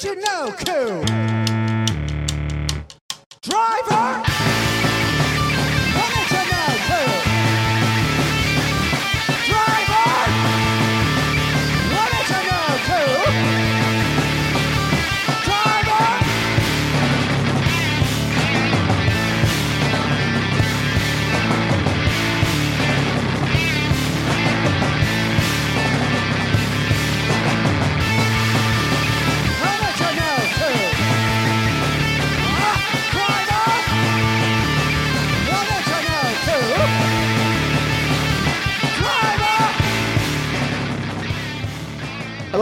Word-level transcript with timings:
Did 0.00 0.16
you 0.16 0.22
know, 0.22 0.54
Cool? 0.64 1.04
Driver! 3.42 4.29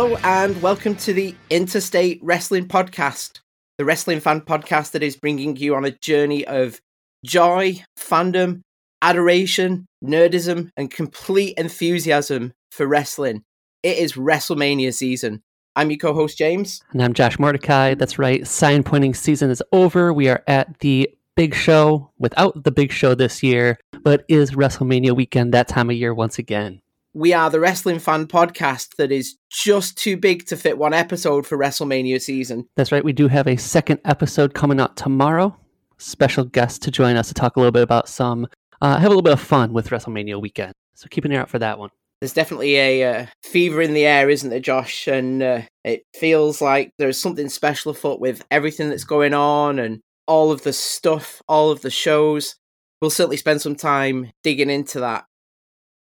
Hello 0.01 0.17
and 0.23 0.63
welcome 0.63 0.95
to 0.95 1.13
the 1.13 1.35
Interstate 1.51 2.21
Wrestling 2.23 2.69
Podcast, 2.69 3.41
the 3.79 3.85
wrestling 3.85 4.21
fan 4.21 4.43
podcast 4.43 4.93
that 4.93 5.03
is 5.03 5.17
bringing 5.17 5.57
you 5.57 5.75
on 5.75 5.85
a 5.85 5.91
journey 5.91 6.47
of 6.47 6.81
joy, 7.25 7.83
fandom, 7.99 8.61
adoration, 9.03 9.87
nerdism, 10.05 10.71
and 10.77 10.89
complete 10.89 11.59
enthusiasm 11.59 12.53
for 12.71 12.87
wrestling. 12.87 13.43
It 13.83 13.99
is 13.99 14.13
WrestleMania 14.13 14.95
season. 14.95 15.43
I'm 15.75 15.91
your 15.91 15.99
co-host 15.99 16.39
James. 16.39 16.81
And 16.93 17.03
I'm 17.03 17.13
Josh 17.13 17.37
Mordecai. 17.41 17.95
That's 17.95 18.21
right. 18.21 18.47
Sign 18.47 18.85
pointing 18.85 19.15
season 19.15 19.51
is 19.51 19.65
over. 19.73 20.13
We 20.13 20.29
are 20.29 20.45
at 20.47 20.79
the 20.79 21.11
big 21.35 21.57
show 21.57 22.13
without 22.21 22.63
the 22.63 22.71
big 22.71 22.93
show 22.93 23.17
this 23.17 23.43
year, 23.43 23.81
but 24.05 24.25
is 24.29 24.53
WrestleMania 24.53 25.17
weekend 25.17 25.53
that 25.55 25.67
time 25.67 25.91
of 25.91 25.97
year 25.97 26.15
once 26.15 26.39
again. 26.39 26.83
We 27.19 27.33
are 27.33 27.51
the 27.51 27.59
wrestling 27.59 27.99
fan 27.99 28.29
podcast 28.29 28.95
that 28.95 29.11
is 29.11 29.39
just 29.51 29.99
too 29.99 30.17
big 30.17 30.47
to 30.47 30.57
fit 30.57 30.79
one 30.79 30.95
episode 30.95 31.49
for 31.49 31.59
WrestleMania 31.59 32.23
season. 32.23 32.69
That's 32.77 32.93
right. 32.93 33.05
We 33.05 33.13
do 33.13 33.27
have 33.27 33.49
a 33.49 33.57
second 33.57 33.99
episode 34.05 34.55
coming 34.55 34.79
out 34.79 34.97
tomorrow. 34.97 35.57
Special 35.97 36.45
guest 36.45 36.81
to 36.83 36.93
join 36.93 37.17
us 37.17 37.27
to 37.27 37.35
talk 37.35 37.57
a 37.57 37.59
little 37.59 37.73
bit 37.73 37.83
about 37.83 38.09
some, 38.09 38.47
uh, 38.81 38.99
have 38.99 39.07
a 39.07 39.09
little 39.09 39.23
bit 39.23 39.33
of 39.33 39.41
fun 39.41 39.73
with 39.73 39.89
WrestleMania 39.89 40.41
weekend. 40.41 40.75
So 40.95 41.09
keep 41.11 41.25
an 41.25 41.33
ear 41.33 41.41
out 41.41 41.51
for 41.51 41.59
that 41.59 41.81
one. 41.81 41.91
there's 42.21 42.35
definitely 42.35 42.77
a 42.77 43.03
uh, 43.03 43.27
fever 43.43 43.83
in 43.83 43.95
the 43.95 44.07
air, 44.07 44.31
isn't 44.31 44.51
there, 44.51 44.61
Josh? 44.61 45.09
And 45.09 45.43
uh, 45.43 45.63
it 45.83 46.05
feels 46.15 46.63
like 46.63 46.93
there's 46.99 47.19
something 47.19 47.49
special 47.49 47.91
afoot 47.91 48.21
with 48.21 48.45
everything 48.53 48.91
that's 48.91 49.03
going 49.03 49.35
on 49.35 49.81
and 49.81 49.99
all 50.29 50.53
of 50.53 50.63
the 50.63 50.73
stuff, 50.73 51.43
all 51.49 51.73
of 51.73 51.81
the 51.81 51.91
shows. 51.91 52.55
We'll 53.03 53.11
certainly 53.11 53.39
spend 53.39 53.61
some 53.61 53.75
time 53.75 54.31
digging 54.45 54.71
into 54.71 55.01
that. 55.01 55.25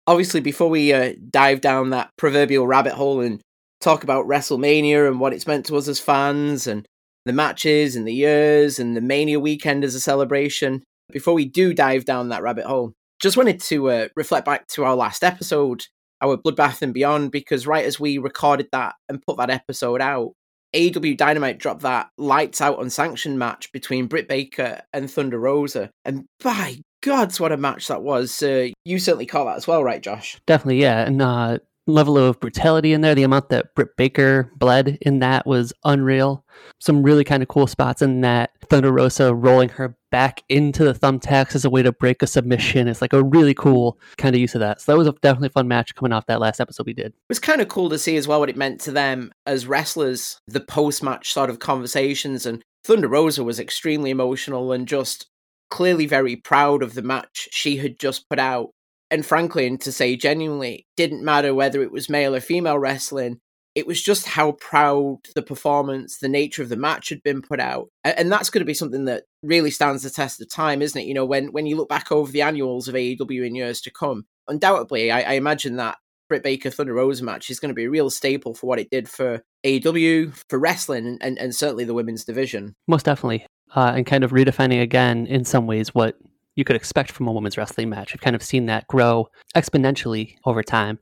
Obviously, 0.07 0.39
before 0.39 0.69
we 0.69 0.93
uh, 0.93 1.13
dive 1.29 1.61
down 1.61 1.89
that 1.89 2.09
proverbial 2.17 2.65
rabbit 2.65 2.93
hole 2.93 3.19
and 3.19 3.41
talk 3.81 4.03
about 4.03 4.25
WrestleMania 4.25 5.07
and 5.07 5.19
what 5.19 5.33
it's 5.33 5.47
meant 5.47 5.65
to 5.65 5.75
us 5.75 5.87
as 5.87 5.99
fans 5.99 6.65
and 6.65 6.85
the 7.25 7.33
matches 7.33 7.95
and 7.95 8.07
the 8.07 8.13
years 8.13 8.79
and 8.79 8.95
the 8.95 9.01
Mania 9.01 9.39
weekend 9.39 9.83
as 9.83 9.95
a 9.95 9.99
celebration, 9.99 10.81
before 11.11 11.33
we 11.33 11.45
do 11.45 11.73
dive 11.73 12.05
down 12.05 12.29
that 12.29 12.41
rabbit 12.41 12.65
hole, 12.65 12.93
just 13.19 13.35
wanted 13.35 13.59
to 13.59 13.89
uh, 13.89 14.07
reflect 14.15 14.45
back 14.45 14.65
to 14.67 14.85
our 14.85 14.95
last 14.95 15.23
episode 15.23 15.85
our 16.21 16.37
Bloodbath 16.37 16.81
and 16.81 16.93
Beyond 16.93 17.31
because 17.31 17.67
right 17.67 17.85
as 17.85 17.99
we 17.99 18.17
recorded 18.17 18.67
that 18.71 18.95
and 19.09 19.21
put 19.21 19.37
that 19.37 19.49
episode 19.49 20.01
out, 20.01 20.33
AEW 20.75 21.17
Dynamite 21.17 21.59
dropped 21.59 21.81
that 21.81 22.09
lights 22.17 22.61
out 22.61 22.81
unsanctioned 22.81 23.39
match 23.39 23.71
between 23.71 24.07
Britt 24.07 24.27
Baker 24.27 24.81
and 24.93 25.09
Thunder 25.09 25.39
Rosa. 25.39 25.89
And 26.03 26.25
by 26.43 26.81
gods, 27.01 27.39
what 27.39 27.51
a 27.51 27.57
match 27.57 27.87
that 27.87 28.01
was. 28.01 28.41
Uh, 28.41 28.69
you 28.85 28.99
certainly 28.99 29.25
caught 29.25 29.45
that 29.45 29.57
as 29.57 29.67
well, 29.67 29.83
right, 29.83 30.01
Josh? 30.01 30.39
Definitely, 30.45 30.81
yeah. 30.81 31.05
And 31.05 31.21
uh, 31.21 31.59
level 31.87 32.17
of 32.17 32.39
brutality 32.39 32.93
in 32.93 33.01
there, 33.01 33.15
the 33.15 33.23
amount 33.23 33.49
that 33.49 33.73
Britt 33.73 33.95
Baker 33.97 34.51
bled 34.55 34.97
in 35.01 35.19
that 35.19 35.47
was 35.47 35.73
unreal. 35.83 36.43
Some 36.79 37.01
really 37.01 37.23
kind 37.23 37.41
of 37.41 37.49
cool 37.49 37.67
spots 37.67 38.01
in 38.01 38.21
that. 38.21 38.51
Thunder 38.69 38.91
Rosa 38.91 39.33
rolling 39.33 39.69
her 39.69 39.95
back 40.11 40.43
into 40.49 40.83
the 40.83 40.93
thumbtacks 40.93 41.55
as 41.55 41.63
a 41.63 41.69
way 41.69 41.81
to 41.81 41.91
break 41.91 42.21
a 42.21 42.27
submission. 42.27 42.87
It's 42.87 43.01
like 43.01 43.13
a 43.13 43.23
really 43.23 43.53
cool 43.53 43.97
kind 44.17 44.35
of 44.35 44.41
use 44.41 44.55
of 44.55 44.59
that. 44.59 44.81
So 44.81 44.91
that 44.91 44.97
was 44.97 45.07
a 45.07 45.13
definitely 45.13 45.49
fun 45.49 45.67
match 45.67 45.95
coming 45.95 46.11
off 46.11 46.25
that 46.27 46.41
last 46.41 46.59
episode 46.59 46.85
we 46.85 46.93
did. 46.93 47.07
It 47.07 47.13
was 47.29 47.39
kind 47.39 47.61
of 47.61 47.69
cool 47.69 47.89
to 47.89 47.97
see 47.97 48.17
as 48.17 48.27
well 48.27 48.39
what 48.39 48.49
it 48.49 48.57
meant 48.57 48.81
to 48.81 48.91
them 48.91 49.31
as 49.45 49.67
wrestlers, 49.67 50.39
the 50.47 50.59
post 50.59 51.01
match 51.01 51.31
sort 51.31 51.49
of 51.49 51.59
conversations. 51.59 52.45
And 52.45 52.63
Thunder 52.83 53.07
Rosa 53.07 53.43
was 53.43 53.59
extremely 53.59 54.09
emotional 54.09 54.71
and 54.71 54.87
just 54.87 55.27
clearly 55.69 56.05
very 56.05 56.35
proud 56.35 56.83
of 56.83 56.93
the 56.93 57.01
match 57.01 57.47
she 57.51 57.77
had 57.77 57.99
just 57.99 58.29
put 58.29 58.39
out. 58.39 58.69
And 59.09 59.25
frankly, 59.25 59.65
and 59.65 59.79
to 59.81 59.91
say 59.91 60.15
genuinely, 60.15 60.85
didn't 60.97 61.23
matter 61.23 61.53
whether 61.53 61.81
it 61.81 61.91
was 61.91 62.09
male 62.09 62.35
or 62.35 62.41
female 62.41 62.77
wrestling. 62.77 63.39
It 63.73 63.87
was 63.87 64.01
just 64.01 64.27
how 64.27 64.53
proud 64.53 65.19
the 65.35 65.43
performance, 65.43 66.17
the 66.17 66.27
nature 66.27 66.63
of 66.63 66.69
the 66.69 66.75
match 66.75 67.09
had 67.09 67.21
been 67.21 67.43
put 67.43 67.59
out. 67.59 67.89
And 68.03 68.31
that's 68.31 68.49
going 68.49 68.61
to 68.61 68.65
be 68.65 68.73
something 68.73 69.05
that 69.05 69.25
really 69.43 69.69
stands 69.69 70.03
the 70.03 70.09
test 70.09 70.41
of 70.41 70.49
time, 70.49 70.81
isn't 70.81 70.99
it? 70.99 71.05
You 71.05 71.13
know, 71.13 71.25
when, 71.25 71.51
when 71.51 71.67
you 71.67 71.77
look 71.77 71.87
back 71.87 72.11
over 72.11 72.31
the 72.31 72.41
annuals 72.41 72.87
of 72.87 72.95
AEW 72.95 73.45
in 73.45 73.55
years 73.55 73.79
to 73.81 73.91
come, 73.91 74.25
undoubtedly, 74.47 75.11
I, 75.11 75.21
I 75.21 75.33
imagine 75.33 75.75
that 75.75 75.97
Britt 76.27 76.43
Baker 76.43 76.69
Thunder 76.69 76.93
Rosa 76.93 77.23
match 77.23 77.49
is 77.49 77.59
going 77.59 77.69
to 77.69 77.75
be 77.75 77.85
a 77.85 77.89
real 77.89 78.09
staple 78.09 78.53
for 78.53 78.67
what 78.67 78.79
it 78.79 78.89
did 78.89 79.07
for 79.07 79.41
AEW, 79.65 80.33
for 80.49 80.59
wrestling, 80.59 81.05
and, 81.05 81.21
and, 81.21 81.37
and 81.37 81.55
certainly 81.55 81.85
the 81.85 81.93
women's 81.93 82.25
division. 82.25 82.75
Most 82.87 83.05
definitely. 83.05 83.45
Uh, 83.75 83.93
and 83.95 84.05
kind 84.05 84.23
of 84.23 84.31
redefining 84.31 84.81
again, 84.81 85.27
in 85.27 85.43
some 85.43 85.67
ways, 85.67 85.93
what 85.93 86.17
you 86.55 86.63
could 86.63 86.75
expect 86.75 87.11
from 87.11 87.27
a 87.27 87.31
women's 87.31 87.57
wrestling 87.57 87.89
match. 87.89 88.13
We've 88.13 88.21
kind 88.21 88.35
of 88.35 88.43
seen 88.43 88.65
that 88.65 88.87
grow 88.87 89.29
exponentially 89.55 90.35
over 90.45 90.63
time. 90.63 90.99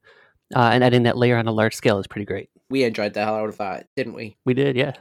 Uh, 0.53 0.69
and 0.73 0.83
adding 0.83 1.03
that 1.03 1.17
layer 1.17 1.37
on 1.37 1.47
a 1.47 1.51
large 1.51 1.73
scale 1.73 1.97
is 1.97 2.07
pretty 2.07 2.25
great. 2.25 2.49
We 2.69 2.83
enjoyed 2.83 3.13
the 3.13 3.23
hell 3.23 3.35
out 3.35 3.49
of 3.49 3.57
that, 3.57 3.87
didn't 3.95 4.13
we? 4.13 4.37
We 4.45 4.53
did, 4.53 4.75
yeah. 4.75 4.93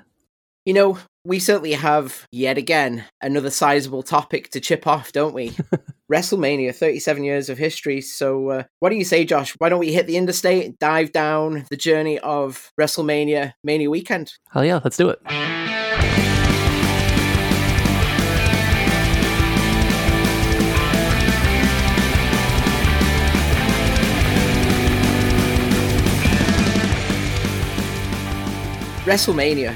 You 0.64 0.72
know, 0.72 0.98
we 1.24 1.38
certainly 1.38 1.72
have 1.72 2.26
yet 2.32 2.56
again 2.56 3.04
another 3.20 3.50
sizable 3.50 4.02
topic 4.02 4.50
to 4.50 4.60
chip 4.60 4.86
off, 4.86 5.12
don't 5.12 5.34
we? 5.34 5.54
WrestleMania, 6.12 6.74
37 6.74 7.24
years 7.24 7.50
of 7.50 7.58
history. 7.58 8.00
So, 8.00 8.48
uh, 8.48 8.62
what 8.80 8.90
do 8.90 8.96
you 8.96 9.04
say, 9.04 9.24
Josh? 9.24 9.54
Why 9.58 9.68
don't 9.68 9.80
we 9.80 9.92
hit 9.92 10.06
the 10.06 10.16
interstate, 10.16 10.78
dive 10.78 11.12
down 11.12 11.66
the 11.70 11.76
journey 11.76 12.18
of 12.20 12.70
WrestleMania 12.80 13.52
Mania 13.62 13.90
weekend? 13.90 14.32
Hell 14.50 14.64
yeah, 14.64 14.80
let's 14.82 14.96
do 14.96 15.10
it. 15.10 15.63
WrestleMania, 29.04 29.74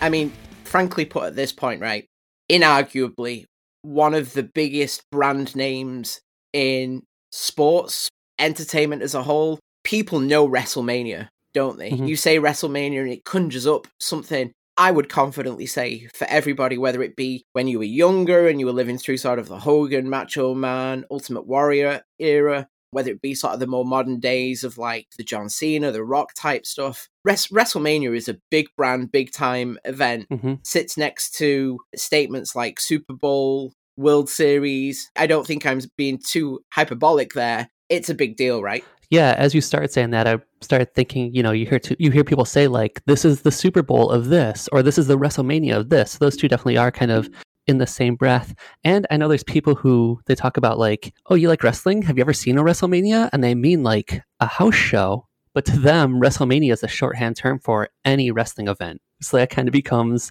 I 0.00 0.08
mean, 0.08 0.32
frankly 0.62 1.04
put 1.04 1.24
at 1.24 1.34
this 1.34 1.50
point, 1.52 1.80
right? 1.80 2.06
Inarguably 2.48 3.46
one 3.82 4.14
of 4.14 4.32
the 4.34 4.44
biggest 4.44 5.02
brand 5.10 5.56
names 5.56 6.20
in 6.52 7.02
sports, 7.32 8.08
entertainment 8.38 9.02
as 9.02 9.16
a 9.16 9.24
whole. 9.24 9.58
People 9.82 10.20
know 10.20 10.48
WrestleMania, 10.48 11.28
don't 11.52 11.78
they? 11.78 11.90
Mhm. 11.90 12.06
You 12.06 12.14
say 12.14 12.38
WrestleMania 12.38 13.00
and 13.00 13.10
it 13.10 13.24
conjures 13.24 13.66
up 13.66 13.88
something 13.98 14.52
I 14.76 14.92
would 14.92 15.08
confidently 15.08 15.66
say 15.66 16.08
for 16.14 16.26
everybody, 16.28 16.78
whether 16.78 17.02
it 17.02 17.16
be 17.16 17.42
when 17.52 17.66
you 17.66 17.78
were 17.78 17.84
younger 17.84 18.46
and 18.46 18.60
you 18.60 18.66
were 18.66 18.72
living 18.72 18.98
through 18.98 19.16
sort 19.16 19.40
of 19.40 19.48
the 19.48 19.58
Hogan, 19.58 20.08
Macho 20.08 20.54
Man, 20.54 21.04
Ultimate 21.10 21.46
Warrior 21.46 22.02
era, 22.20 22.68
whether 22.90 23.10
it 23.10 23.22
be 23.22 23.34
sort 23.34 23.54
of 23.54 23.60
the 23.60 23.66
more 23.66 23.84
modern 23.84 24.20
days 24.20 24.64
of 24.64 24.78
like 24.78 25.06
the 25.16 25.24
John 25.24 25.48
Cena, 25.48 25.92
the 25.92 26.04
Rock 26.04 26.32
type 26.34 26.66
stuff. 26.66 27.08
Res- 27.24 27.48
WrestleMania 27.48 28.16
is 28.16 28.28
a 28.28 28.38
big 28.50 28.68
brand, 28.76 29.12
big 29.12 29.32
time 29.32 29.78
event. 29.84 30.26
hmm 30.30 30.54
Sits 30.62 30.96
next 30.96 31.34
to 31.36 31.78
statements 31.94 32.54
like 32.54 32.80
Super 32.80 33.14
Bowl, 33.14 33.72
World 33.96 34.28
Series. 34.28 35.10
I 35.16 35.26
don't 35.26 35.46
think 35.46 35.66
I'm 35.66 35.80
being 35.96 36.18
too 36.18 36.60
hyperbolic 36.72 37.34
there. 37.34 37.68
It's 37.88 38.08
a 38.08 38.14
big 38.14 38.36
deal, 38.36 38.62
right? 38.62 38.84
Yeah, 39.10 39.34
as 39.36 39.54
you 39.56 39.60
start 39.60 39.92
saying 39.92 40.10
that, 40.10 40.28
I 40.28 40.38
started 40.60 40.94
thinking. 40.94 41.34
You 41.34 41.42
know, 41.42 41.50
you 41.50 41.66
hear 41.66 41.80
to, 41.80 41.96
you 41.98 42.12
hear 42.12 42.22
people 42.22 42.44
say 42.44 42.68
like, 42.68 43.02
"This 43.06 43.24
is 43.24 43.42
the 43.42 43.50
Super 43.50 43.82
Bowl 43.82 44.08
of 44.08 44.28
this," 44.28 44.68
or 44.70 44.84
"This 44.84 44.98
is 44.98 45.08
the 45.08 45.18
WrestleMania 45.18 45.76
of 45.76 45.88
this." 45.88 46.18
Those 46.18 46.36
two 46.36 46.46
definitely 46.46 46.76
are 46.76 46.92
kind 46.92 47.10
of 47.10 47.28
in 47.70 47.78
the 47.78 47.86
same 47.86 48.16
breath. 48.16 48.54
And 48.84 49.06
I 49.10 49.16
know 49.16 49.28
there's 49.28 49.44
people 49.44 49.74
who 49.74 50.20
they 50.26 50.34
talk 50.34 50.56
about 50.58 50.78
like, 50.78 51.14
"Oh, 51.30 51.36
you 51.36 51.48
like 51.48 51.62
wrestling? 51.62 52.02
Have 52.02 52.18
you 52.18 52.22
ever 52.22 52.34
seen 52.34 52.58
a 52.58 52.62
WrestleMania?" 52.62 53.30
And 53.32 53.42
they 53.42 53.54
mean 53.54 53.82
like 53.82 54.20
a 54.40 54.46
house 54.46 54.74
show. 54.74 55.26
But 55.54 55.64
to 55.66 55.78
them, 55.78 56.20
WrestleMania 56.20 56.72
is 56.72 56.82
a 56.84 56.88
shorthand 56.88 57.36
term 57.36 57.58
for 57.58 57.88
any 58.04 58.30
wrestling 58.30 58.68
event. 58.68 59.00
So 59.22 59.36
that 59.36 59.50
kind 59.50 59.68
of 59.68 59.72
becomes 59.72 60.30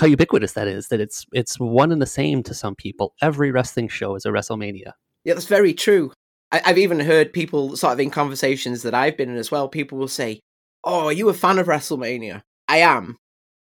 how 0.00 0.06
ubiquitous 0.06 0.52
that 0.54 0.68
is. 0.68 0.88
That 0.88 1.00
it's 1.00 1.26
it's 1.32 1.58
one 1.58 1.92
and 1.92 2.00
the 2.02 2.06
same 2.06 2.42
to 2.44 2.54
some 2.54 2.74
people. 2.74 3.14
Every 3.20 3.50
wrestling 3.50 3.88
show 3.88 4.14
is 4.14 4.24
a 4.24 4.30
WrestleMania. 4.30 4.92
Yeah, 5.24 5.34
that's 5.34 5.46
very 5.46 5.74
true. 5.74 6.12
I- 6.52 6.62
I've 6.64 6.78
even 6.78 7.00
heard 7.00 7.32
people 7.32 7.76
sort 7.76 7.92
of 7.94 8.00
in 8.00 8.10
conversations 8.10 8.82
that 8.82 8.94
I've 8.94 9.16
been 9.16 9.28
in 9.30 9.36
as 9.36 9.50
well. 9.50 9.68
People 9.68 9.98
will 9.98 10.08
say, 10.08 10.40
"Oh, 10.84 11.06
are 11.06 11.12
you 11.12 11.28
a 11.28 11.34
fan 11.34 11.58
of 11.58 11.66
WrestleMania?" 11.66 12.42
I 12.68 12.78
am, 12.78 13.16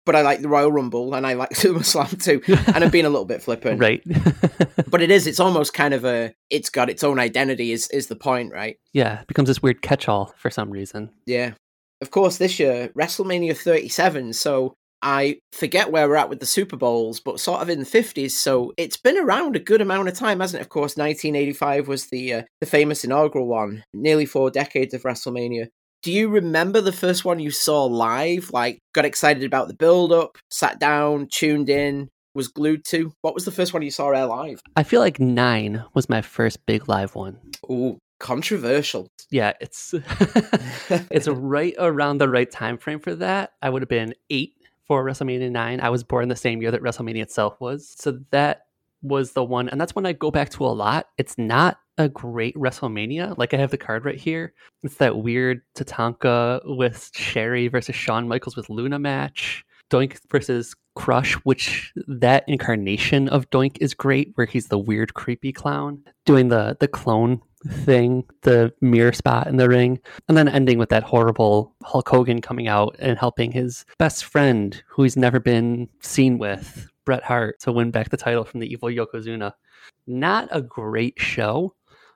but 0.05 0.15
I 0.15 0.21
like 0.21 0.41
the 0.41 0.49
Royal 0.49 0.71
Rumble 0.71 1.13
and 1.13 1.25
I 1.25 1.33
like 1.33 1.49
the 1.49 1.55
SummerSlam 1.69 2.23
too. 2.23 2.41
And 2.73 2.83
I'm 2.83 2.89
being 2.89 3.05
a 3.05 3.09
little 3.09 3.25
bit 3.25 3.41
flippant, 3.41 3.79
right. 3.79 4.03
but 4.87 5.01
it 5.01 5.11
is. 5.11 5.27
It's 5.27 5.39
almost 5.39 5.73
kind 5.73 5.93
of 5.93 6.05
a. 6.05 6.33
It's 6.49 6.69
got 6.69 6.89
its 6.89 7.03
own 7.03 7.19
identity. 7.19 7.71
Is 7.71 7.87
is 7.89 8.07
the 8.07 8.15
point, 8.15 8.51
right? 8.51 8.77
yeah, 8.93 9.21
it 9.21 9.27
becomes 9.27 9.47
this 9.47 9.61
weird 9.61 9.81
catch-all 9.81 10.33
for 10.37 10.49
some 10.49 10.69
reason. 10.69 11.11
Yeah. 11.25 11.53
Of 12.01 12.09
course, 12.09 12.37
this 12.37 12.59
year 12.59 12.89
WrestleMania 12.97 13.55
37. 13.55 14.33
So 14.33 14.73
I 15.03 15.39
forget 15.51 15.91
where 15.91 16.07
we're 16.07 16.15
at 16.15 16.29
with 16.29 16.39
the 16.39 16.45
Super 16.45 16.77
Bowls, 16.77 17.19
but 17.19 17.39
sort 17.39 17.61
of 17.61 17.69
in 17.69 17.79
the 17.79 17.85
50s. 17.85 18.31
So 18.31 18.73
it's 18.77 18.97
been 18.97 19.17
around 19.17 19.55
a 19.55 19.59
good 19.59 19.81
amount 19.81 20.07
of 20.07 20.15
time, 20.15 20.39
hasn't 20.39 20.61
it? 20.61 20.63
Of 20.63 20.69
course, 20.69 20.95
1985 20.95 21.87
was 21.87 22.07
the 22.07 22.33
uh, 22.33 22.43
the 22.59 22.67
famous 22.67 23.03
inaugural 23.03 23.47
one. 23.47 23.83
Nearly 23.93 24.25
four 24.25 24.51
decades 24.51 24.93
of 24.93 25.03
WrestleMania. 25.03 25.67
Do 26.03 26.11
you 26.11 26.29
remember 26.29 26.81
the 26.81 26.91
first 26.91 27.25
one 27.25 27.39
you 27.39 27.51
saw 27.51 27.85
live? 27.85 28.49
Like, 28.51 28.79
got 28.93 29.05
excited 29.05 29.43
about 29.43 29.67
the 29.67 29.75
build 29.75 30.11
up, 30.11 30.37
sat 30.49 30.79
down, 30.79 31.27
tuned 31.27 31.69
in, 31.69 32.09
was 32.33 32.47
glued 32.47 32.85
to? 32.85 33.13
What 33.21 33.35
was 33.35 33.45
the 33.45 33.51
first 33.51 33.73
one 33.73 33.83
you 33.83 33.91
saw 33.91 34.09
air 34.09 34.25
live? 34.25 34.61
I 34.75 34.83
feel 34.83 34.99
like 34.99 35.19
nine 35.19 35.83
was 35.93 36.09
my 36.09 36.21
first 36.21 36.65
big 36.65 36.89
live 36.89 37.15
one. 37.15 37.39
Ooh, 37.69 37.99
controversial. 38.19 39.07
Yeah, 39.29 39.53
it's 39.61 39.93
it's 40.89 41.27
right 41.27 41.75
around 41.77 42.17
the 42.17 42.29
right 42.29 42.49
time 42.49 42.77
frame 42.77 42.99
for 42.99 43.13
that. 43.15 43.53
I 43.61 43.69
would 43.69 43.81
have 43.81 43.89
been 43.89 44.15
eight 44.29 44.53
for 44.87 45.03
WrestleMania 45.03 45.51
nine. 45.51 45.81
I 45.81 45.89
was 45.89 46.03
born 46.03 46.29
the 46.29 46.35
same 46.35 46.61
year 46.61 46.71
that 46.71 46.81
WrestleMania 46.81 47.21
itself 47.21 47.59
was, 47.59 47.93
so 47.97 48.19
that 48.31 48.63
was 49.01 49.33
the 49.33 49.43
one, 49.43 49.69
and 49.69 49.79
that's 49.79 49.95
one 49.95 50.05
I 50.05 50.13
go 50.13 50.31
back 50.31 50.49
to 50.51 50.65
a 50.65 50.67
lot. 50.67 51.07
It's 51.17 51.37
not 51.37 51.79
a 51.97 52.09
great 52.09 52.55
WrestleMania. 52.55 53.37
Like 53.37 53.53
I 53.53 53.57
have 53.57 53.71
the 53.71 53.77
card 53.77 54.05
right 54.05 54.19
here. 54.19 54.53
It's 54.83 54.95
that 54.95 55.17
weird 55.17 55.61
Tatanka 55.75 56.61
with 56.77 57.11
Sherri 57.13 57.67
versus 57.67 57.95
Shawn 57.95 58.27
Michaels 58.27 58.55
with 58.55 58.69
Luna 58.69 58.99
match. 58.99 59.63
Doink 59.91 60.17
versus 60.31 60.73
Crush, 60.95 61.33
which 61.43 61.91
that 62.07 62.43
incarnation 62.47 63.27
of 63.29 63.49
Doink 63.49 63.77
is 63.81 63.93
great, 63.93 64.31
where 64.35 64.47
he's 64.47 64.67
the 64.67 64.79
weird, 64.79 65.13
creepy 65.13 65.51
clown 65.51 66.01
doing 66.25 66.47
the 66.47 66.77
the 66.79 66.87
clone 66.87 67.41
thing, 67.67 68.23
the 68.41 68.73
mirror 68.81 69.13
spot 69.13 69.47
in 69.47 69.57
the 69.57 69.69
ring, 69.69 69.99
and 70.27 70.37
then 70.37 70.47
ending 70.47 70.77
with 70.77 70.89
that 70.89 71.03
horrible 71.03 71.75
Hulk 71.83 72.09
Hogan 72.09 72.41
coming 72.41 72.67
out 72.67 72.95
and 72.99 73.17
helping 73.17 73.51
his 73.51 73.85
best 73.99 74.25
friend, 74.25 74.81
who 74.87 75.03
he's 75.03 75.17
never 75.17 75.39
been 75.39 75.87
seen 76.01 76.37
with, 76.37 76.87
Bret 77.11 77.23
Hart, 77.23 77.59
to 77.59 77.73
win 77.73 77.91
back 77.91 78.09
the 78.09 78.15
title 78.15 78.45
from 78.45 78.61
the 78.61 78.71
evil 78.71 78.87
Yokozuna. 78.87 79.51
Not 80.07 80.47
a 80.49 80.61
great 80.61 81.19
show, 81.19 81.75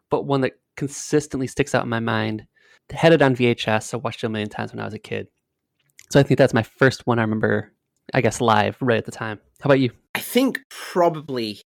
but 0.10 0.26
one 0.26 0.40
that 0.40 0.54
consistently 0.78 1.48
sticks 1.48 1.76
out 1.76 1.84
in 1.84 1.90
my 1.90 2.00
mind. 2.00 2.48
Had 2.90 3.12
it 3.12 3.22
on 3.22 3.36
VHS, 3.36 3.94
I 3.94 3.98
watched 3.98 4.24
it 4.24 4.28
a 4.28 4.30
million 4.30 4.48
times 4.48 4.72
when 4.72 4.80
I 4.80 4.86
was 4.86 4.94
a 4.94 5.00
kid. 5.00 5.28
So 6.12 6.18
I 6.18 6.24
think 6.24 6.38
that's 6.38 6.54
my 6.54 6.64
first 6.64 7.06
one 7.06 7.20
I 7.20 7.24
remember, 7.24 7.74
I 8.14 8.22
guess, 8.22 8.40
live 8.40 8.78
right 8.80 8.98
at 8.98 9.04
the 9.04 9.12
time. 9.12 9.38
How 9.60 9.68
about 9.68 9.82
you? 9.82 9.92
I 10.16 10.20
think 10.22 10.62
probably 10.70 11.60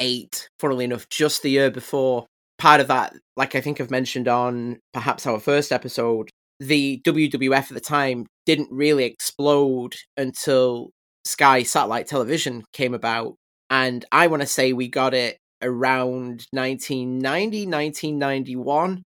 eight, 0.00 0.48
funnily 0.58 0.86
enough, 0.86 1.10
just 1.10 1.42
the 1.42 1.50
year 1.50 1.70
before. 1.70 2.24
Part 2.56 2.80
of 2.80 2.88
that, 2.88 3.14
like 3.36 3.54
I 3.54 3.60
think 3.60 3.82
I've 3.82 3.90
mentioned 3.90 4.28
on 4.28 4.78
perhaps 4.94 5.26
our 5.26 5.40
first 5.40 5.72
episode, 5.72 6.30
the 6.58 7.02
WWF 7.04 7.52
at 7.52 7.68
the 7.68 7.80
time 7.80 8.24
didn't 8.46 8.70
really 8.72 9.04
explode 9.04 9.94
until 10.16 10.88
Sky 11.24 11.62
satellite 11.62 12.06
television 12.06 12.64
came 12.72 12.94
about. 12.94 13.36
And 13.70 14.04
I 14.12 14.26
want 14.26 14.42
to 14.42 14.46
say 14.46 14.72
we 14.72 14.88
got 14.88 15.14
it 15.14 15.38
around 15.62 16.46
1990, 16.50 17.66
1991. 17.66 19.02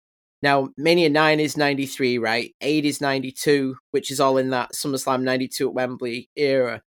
Now, 0.42 0.68
Mania 0.76 1.08
9 1.08 1.40
is 1.40 1.56
93, 1.56 2.18
right? 2.18 2.52
8 2.60 2.84
is 2.84 3.00
92, 3.00 3.76
which 3.92 4.10
is 4.10 4.20
all 4.20 4.38
in 4.38 4.50
that 4.50 4.72
SummerSlam 4.72 5.22
92 5.22 5.68
at 5.68 5.74
Wembley 5.74 6.28
era. 6.36 6.82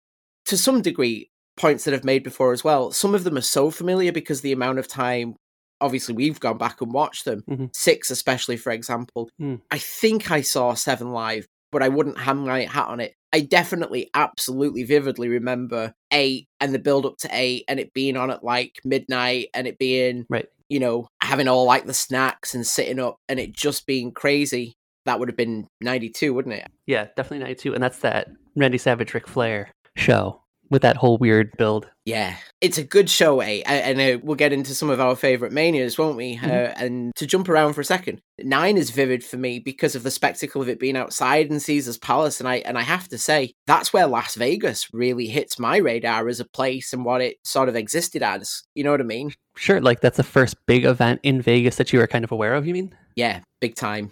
To 0.45 0.57
some 0.57 0.81
degree, 0.81 1.29
points 1.57 1.83
that 1.83 1.93
I've 1.93 2.05
made 2.05 2.23
before 2.23 2.53
as 2.53 2.63
well, 2.63 2.91
some 2.91 3.13
of 3.13 3.23
them 3.23 3.37
are 3.37 3.41
so 3.41 3.69
familiar 3.69 4.11
because 4.11 4.41
the 4.41 4.53
amount 4.53 4.79
of 4.79 4.87
time, 4.87 5.35
obviously, 5.81 6.15
we've 6.15 6.39
gone 6.39 6.57
back 6.57 6.81
and 6.81 6.93
watched 6.93 7.25
them. 7.25 7.43
Mhm. 7.49 7.75
Six, 7.75 8.09
especially, 8.09 8.55
for 8.57 8.71
example. 8.71 9.29
Hmm. 9.37 9.55
I 9.69 9.77
think 9.77 10.31
I 10.31 10.41
saw 10.41 10.73
Seven 10.73 11.11
live, 11.11 11.45
but 11.71 11.81
I 11.83 11.89
wouldn't 11.89 12.17
hang 12.19 12.45
my 12.45 12.61
hat 12.65 12.87
on 12.87 12.99
it. 12.99 13.15
I 13.33 13.41
definitely, 13.41 14.09
absolutely, 14.13 14.83
vividly 14.83 15.29
remember 15.29 15.93
eight 16.11 16.47
and 16.59 16.73
the 16.73 16.79
build 16.79 17.05
up 17.05 17.17
to 17.19 17.29
eight 17.31 17.63
and 17.67 17.79
it 17.79 17.93
being 17.93 18.17
on 18.17 18.29
at 18.29 18.43
like 18.43 18.79
midnight 18.83 19.47
and 19.53 19.67
it 19.67 19.77
being 19.77 20.25
Right. 20.29 20.47
you 20.69 20.79
know, 20.79 21.07
having 21.21 21.47
all 21.47 21.65
like 21.65 21.85
the 21.85 21.93
snacks 21.93 22.53
and 22.53 22.67
sitting 22.67 22.99
up 22.99 23.17
and 23.29 23.39
it 23.39 23.53
just 23.53 23.85
being 23.85 24.11
crazy. 24.11 24.73
That 25.05 25.19
would 25.19 25.29
have 25.29 25.37
been 25.37 25.67
92, 25.81 26.33
wouldn't 26.33 26.55
it? 26.55 26.67
Yeah, 26.85 27.05
definitely 27.15 27.39
92. 27.39 27.73
And 27.73 27.81
that's 27.83 27.99
that 27.99 28.27
Randy 28.55 28.77
Savage 28.77 29.13
Ric 29.13 29.27
Flair 29.27 29.71
show 29.95 30.40
with 30.71 30.81
that 30.81 30.97
whole 30.97 31.17
weird 31.19 31.55
build. 31.57 31.87
Yeah. 32.05 32.37
It's 32.61 32.79
a 32.79 32.83
good 32.83 33.09
show, 33.09 33.41
eh? 33.41 33.61
And 33.65 34.01
uh, 34.01 34.19
we'll 34.23 34.35
get 34.35 34.53
into 34.53 34.73
some 34.73 34.89
of 34.89 34.99
our 34.99 35.15
favourite 35.15 35.53
manias, 35.53 35.97
won't 35.97 36.17
we? 36.17 36.39
Uh, 36.41 36.47
and 36.47 37.13
to 37.17 37.27
jump 37.27 37.47
around 37.47 37.73
for 37.73 37.81
a 37.81 37.85
second, 37.85 38.21
nine 38.39 38.77
is 38.77 38.89
vivid 38.89 39.23
for 39.23 39.37
me 39.37 39.59
because 39.59 39.95
of 39.95 40.03
the 40.03 40.09
spectacle 40.09 40.61
of 40.61 40.69
it 40.69 40.79
being 40.79 40.97
outside 40.97 41.47
in 41.47 41.59
Caesar's 41.59 41.97
Palace. 41.97 42.39
And 42.39 42.49
I, 42.49 42.55
and 42.55 42.77
I 42.77 42.81
have 42.81 43.07
to 43.09 43.17
say, 43.17 43.53
that's 43.67 43.93
where 43.93 44.07
Las 44.07 44.35
Vegas 44.35 44.87
really 44.93 45.27
hits 45.27 45.59
my 45.59 45.77
radar 45.77 46.27
as 46.27 46.39
a 46.39 46.45
place 46.45 46.93
and 46.93 47.05
what 47.05 47.21
it 47.21 47.37
sort 47.43 47.69
of 47.69 47.75
existed 47.75 48.23
as. 48.23 48.63
You 48.73 48.83
know 48.83 48.91
what 48.91 49.01
I 49.01 49.03
mean? 49.03 49.33
Sure, 49.57 49.81
like 49.81 49.99
that's 49.99 50.17
the 50.17 50.23
first 50.23 50.55
big 50.65 50.85
event 50.85 51.19
in 51.21 51.41
Vegas 51.41 51.75
that 51.75 51.91
you 51.91 51.99
were 51.99 52.07
kind 52.07 52.23
of 52.23 52.31
aware 52.31 52.55
of, 52.55 52.65
you 52.65 52.73
mean? 52.73 52.95
Yeah, 53.15 53.41
big 53.59 53.75
time. 53.75 54.09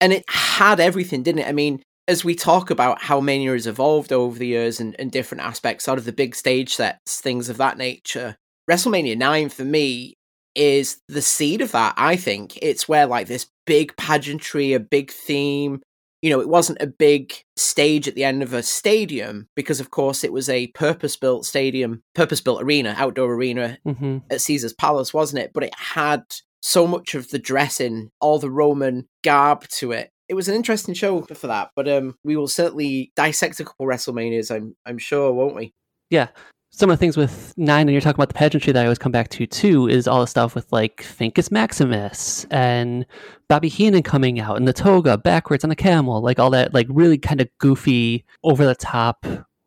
And 0.00 0.12
it 0.12 0.24
had 0.28 0.78
everything, 0.78 1.22
didn't 1.22 1.40
it? 1.40 1.48
I 1.48 1.52
mean, 1.52 1.82
as 2.08 2.24
we 2.24 2.34
talk 2.34 2.70
about 2.70 3.02
how 3.02 3.20
Mania 3.20 3.52
has 3.52 3.66
evolved 3.66 4.12
over 4.12 4.38
the 4.38 4.46
years 4.46 4.80
and, 4.80 4.94
and 4.98 5.10
different 5.10 5.42
aspects, 5.42 5.84
sort 5.84 5.98
of 5.98 6.04
the 6.04 6.12
big 6.12 6.34
stage 6.34 6.74
sets, 6.74 7.20
things 7.20 7.48
of 7.48 7.56
that 7.56 7.78
nature, 7.78 8.36
WrestleMania 8.70 9.16
9 9.16 9.48
for 9.48 9.64
me 9.64 10.14
is 10.54 10.98
the 11.08 11.22
seed 11.22 11.60
of 11.60 11.72
that, 11.72 11.94
I 11.96 12.16
think. 12.16 12.58
It's 12.62 12.88
where 12.88 13.06
like 13.06 13.26
this 13.26 13.48
big 13.66 13.96
pageantry, 13.96 14.72
a 14.72 14.80
big 14.80 15.10
theme, 15.10 15.82
you 16.22 16.30
know, 16.30 16.40
it 16.40 16.48
wasn't 16.48 16.80
a 16.80 16.86
big 16.86 17.34
stage 17.56 18.08
at 18.08 18.14
the 18.14 18.24
end 18.24 18.42
of 18.42 18.52
a 18.52 18.62
stadium 18.62 19.48
because, 19.54 19.80
of 19.80 19.90
course, 19.90 20.24
it 20.24 20.32
was 20.32 20.48
a 20.48 20.68
purpose 20.68 21.16
built 21.16 21.44
stadium, 21.44 22.02
purpose 22.14 22.40
built 22.40 22.62
arena, 22.62 22.94
outdoor 22.96 23.32
arena 23.34 23.78
Mm-hmm. 23.86 24.18
at 24.30 24.40
Caesar's 24.40 24.72
Palace, 24.72 25.12
wasn't 25.12 25.42
it? 25.42 25.52
But 25.52 25.64
it 25.64 25.74
had 25.76 26.22
so 26.62 26.86
much 26.86 27.14
of 27.14 27.28
the 27.30 27.38
dressing, 27.38 28.10
all 28.20 28.38
the 28.38 28.50
Roman 28.50 29.06
garb 29.22 29.68
to 29.68 29.92
it. 29.92 30.10
It 30.28 30.34
was 30.34 30.48
an 30.48 30.54
interesting 30.54 30.94
show 30.94 31.22
for 31.22 31.46
that, 31.46 31.70
but 31.76 31.88
um, 31.88 32.16
we 32.24 32.36
will 32.36 32.48
certainly 32.48 33.12
dissect 33.14 33.60
a 33.60 33.64
couple 33.64 33.86
WrestleManias. 33.86 34.54
I'm 34.54 34.76
I'm 34.84 34.98
sure, 34.98 35.32
won't 35.32 35.54
we? 35.54 35.72
Yeah. 36.10 36.28
Some 36.70 36.90
of 36.90 36.98
the 36.98 37.00
things 37.00 37.16
with 37.16 37.54
Nine, 37.56 37.82
and 37.82 37.92
you're 37.92 38.02
talking 38.02 38.16
about 38.16 38.28
the 38.28 38.34
pageantry 38.34 38.70
that 38.72 38.80
I 38.80 38.84
always 38.84 38.98
come 38.98 39.12
back 39.12 39.28
to 39.30 39.46
too, 39.46 39.88
is 39.88 40.06
all 40.06 40.20
the 40.20 40.26
stuff 40.26 40.54
with 40.54 40.70
like 40.72 41.02
Finkus 41.02 41.50
Maximus 41.50 42.44
and 42.50 43.06
Bobby 43.48 43.68
Heenan 43.68 44.02
coming 44.02 44.40
out 44.40 44.58
in 44.58 44.66
the 44.66 44.74
toga 44.74 45.16
backwards 45.16 45.64
on 45.64 45.70
a 45.70 45.76
camel, 45.76 46.20
like 46.20 46.38
all 46.38 46.50
that, 46.50 46.74
like 46.74 46.86
really 46.90 47.16
kind 47.16 47.40
of 47.40 47.48
goofy, 47.58 48.26
over 48.42 48.66
the 48.66 48.74
top 48.74 49.24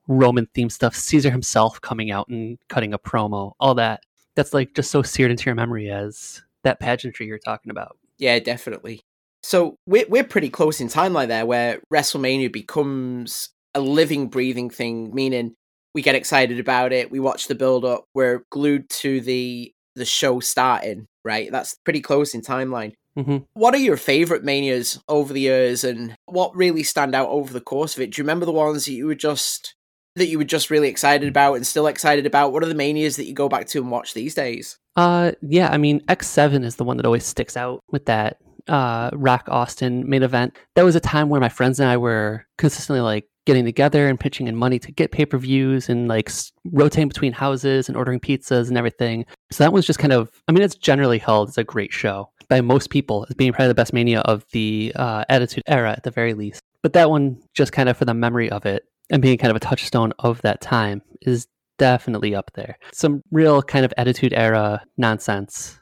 Roman 0.08 0.48
theme 0.54 0.70
stuff. 0.70 0.94
Caesar 0.94 1.32
himself 1.32 1.82
coming 1.82 2.12
out 2.12 2.28
and 2.28 2.60
cutting 2.68 2.94
a 2.94 3.00
promo, 3.00 3.54
all 3.60 3.74
that. 3.76 4.02
That's 4.36 4.54
like 4.54 4.76
just 4.76 4.92
so 4.92 5.02
seared 5.02 5.32
into 5.32 5.46
your 5.46 5.56
memory 5.56 5.90
as 5.90 6.44
that 6.64 6.80
pageantry 6.80 7.26
you're 7.26 7.40
talking 7.40 7.72
about. 7.72 7.98
Yeah, 8.20 8.38
definitely. 8.38 9.02
So 9.44 9.76
we're 9.86 10.06
we're 10.10 10.24
pretty 10.24 10.50
close 10.50 10.82
in 10.82 10.88
timeline 10.88 11.28
there, 11.28 11.46
where 11.46 11.80
WrestleMania 11.94 12.52
becomes 12.52 13.50
a 13.74 13.80
living, 13.80 14.28
breathing 14.28 14.70
thing. 14.70 15.14
Meaning, 15.14 15.56
we 15.94 16.02
get 16.02 16.16
excited 16.16 16.60
about 16.60 16.92
it, 16.94 17.12
we 17.12 17.20
watch 17.20 17.48
the 17.48 17.56
build 17.56 17.86
up, 17.86 18.06
we're 18.14 18.44
glued 18.52 18.90
to 18.90 19.22
the 19.22 19.72
the 19.96 20.06
show 20.06 20.40
starting. 20.40 21.08
Right, 21.24 21.52
that's 21.52 21.76
pretty 21.84 22.02
close 22.02 22.34
in 22.34 22.42
timeline. 22.42 22.94
hmm 23.16 23.38
What 23.54 23.74
are 23.74 23.80
your 23.80 23.98
favorite 23.98 24.44
manias 24.44 25.00
over 25.08 25.34
the 25.34 25.42
years, 25.42 25.84
and 25.84 26.16
what 26.26 26.56
really 26.56 26.84
stand 26.84 27.16
out 27.16 27.30
over 27.30 27.54
the 27.54 27.62
course 27.62 27.96
of 27.96 28.02
it? 28.02 28.12
Do 28.12 28.20
you 28.20 28.24
remember 28.24 28.46
the 28.46 28.52
ones 28.52 28.86
that 28.86 28.94
you 28.94 29.06
were 29.06 29.16
just 29.16 29.76
that 30.16 30.28
you 30.28 30.38
were 30.38 30.44
just 30.44 30.70
really 30.70 30.90
excited 30.90 31.30
about 31.30 31.54
and 31.54 31.66
still 31.66 31.88
excited 31.88 32.26
about? 32.26 32.52
What 32.52 32.64
are 32.64 32.68
the 32.68 32.76
manias 32.76 33.16
that 33.16 33.26
you 33.26 33.34
go 33.34 33.48
back 33.48 33.68
to 33.68 33.80
and 33.80 33.92
watch 33.92 34.14
these 34.14 34.36
days? 34.36 34.78
Uh, 34.96 35.32
yeah, 35.42 35.70
I 35.72 35.78
mean, 35.78 36.02
X7 36.08 36.66
is 36.66 36.76
the 36.76 36.84
one 36.84 36.98
that 36.98 37.06
always 37.06 37.26
sticks 37.26 37.56
out 37.56 37.80
with 37.90 38.06
that 38.06 38.38
uh, 38.70 39.10
Rock 39.14 39.46
Austin 39.50 40.10
main 40.10 40.24
event. 40.24 40.56
That 40.76 40.86
was 40.86 40.96
a 40.96 41.00
time 41.00 41.30
where 41.30 41.42
my 41.42 41.50
friends 41.50 41.80
and 41.80 41.90
I 41.90 41.98
were 41.98 42.46
consistently 42.58 43.02
like 43.02 43.28
getting 43.46 43.66
together 43.66 44.08
and 44.08 44.20
pitching 44.20 44.48
in 44.48 44.56
money 44.56 44.78
to 44.78 44.92
get 44.92 45.12
pay 45.12 45.26
per 45.26 45.38
views 45.38 45.90
and 45.90 46.08
like 46.08 46.32
rotating 46.66 47.08
between 47.08 47.34
houses 47.34 47.88
and 47.88 47.98
ordering 47.98 48.20
pizzas 48.20 48.70
and 48.70 48.78
everything. 48.78 49.26
So 49.52 49.64
that 49.64 49.74
was 49.74 49.88
just 49.88 50.00
kind 50.00 50.14
of, 50.14 50.30
I 50.48 50.52
mean, 50.52 50.62
it's 50.62 50.76
generally 50.76 51.18
held 51.18 51.50
as 51.50 51.58
a 51.58 51.64
great 51.64 51.92
show 51.92 52.30
by 52.48 52.62
most 52.62 52.90
people 52.90 53.26
as 53.30 53.36
being 53.36 53.52
probably 53.52 53.70
the 53.70 53.76
best 53.76 53.94
mania 53.94 54.20
of 54.22 54.46
the 54.52 54.92
uh, 54.96 55.26
Attitude 55.30 55.64
Era 55.68 55.92
at 55.92 56.04
the 56.04 56.12
very 56.12 56.34
least. 56.34 56.62
But 56.84 56.94
that 56.94 57.10
one, 57.10 57.42
just 57.54 57.72
kind 57.72 57.90
of 57.90 57.98
for 57.98 58.06
the 58.06 58.14
memory 58.14 58.50
of 58.52 58.66
it 58.66 58.84
and 59.10 59.22
being 59.22 59.38
kind 59.38 59.50
of 59.50 59.58
a 59.58 59.62
touchstone 59.62 60.14
of 60.20 60.42
that 60.44 60.62
time, 60.62 61.02
is 61.22 61.48
definitely 61.80 62.36
up 62.36 62.52
there. 62.54 62.78
Some 62.94 63.24
real 63.32 63.64
kind 63.64 63.84
of 63.84 63.94
attitude 63.98 64.34
era 64.34 64.84
nonsense 64.98 65.80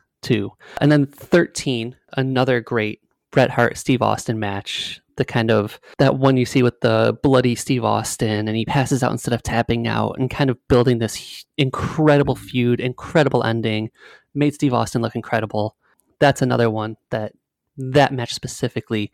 And 0.82 0.92
then 0.92 1.06
13, 1.06 1.96
another 2.16 2.62
great 2.62 3.02
Bret 3.32 3.52
Hart 3.52 3.78
Steve 3.78 4.02
Austin 4.02 4.40
match. 4.40 5.02
The 5.16 5.26
kind 5.26 5.50
of 5.50 5.80
that 5.98 6.20
one 6.20 6.38
you 6.38 6.46
see 6.46 6.62
with 6.62 6.80
the 6.82 7.18
bloody 7.24 7.56
Steve 7.56 7.84
Austin, 7.84 8.48
and 8.48 8.56
he 8.56 8.66
passes 8.66 9.02
out 9.02 9.12
instead 9.12 9.34
of 9.34 9.42
tapping 9.42 9.88
out, 9.88 10.16
and 10.20 10.30
kind 10.30 10.52
of 10.52 10.60
building 10.68 11.00
this 11.00 11.44
incredible 11.58 12.36
feud, 12.36 12.80
incredible 12.80 13.44
ending, 13.44 13.90
made 14.36 14.54
Steve 14.54 14.76
Austin 14.76 15.02
look 15.02 15.16
incredible. 15.16 15.76
That's 16.20 16.44
another 16.44 16.70
one 16.70 16.98
that 17.10 17.34
that 17.78 18.14
match 18.14 18.34
specifically 18.34 19.12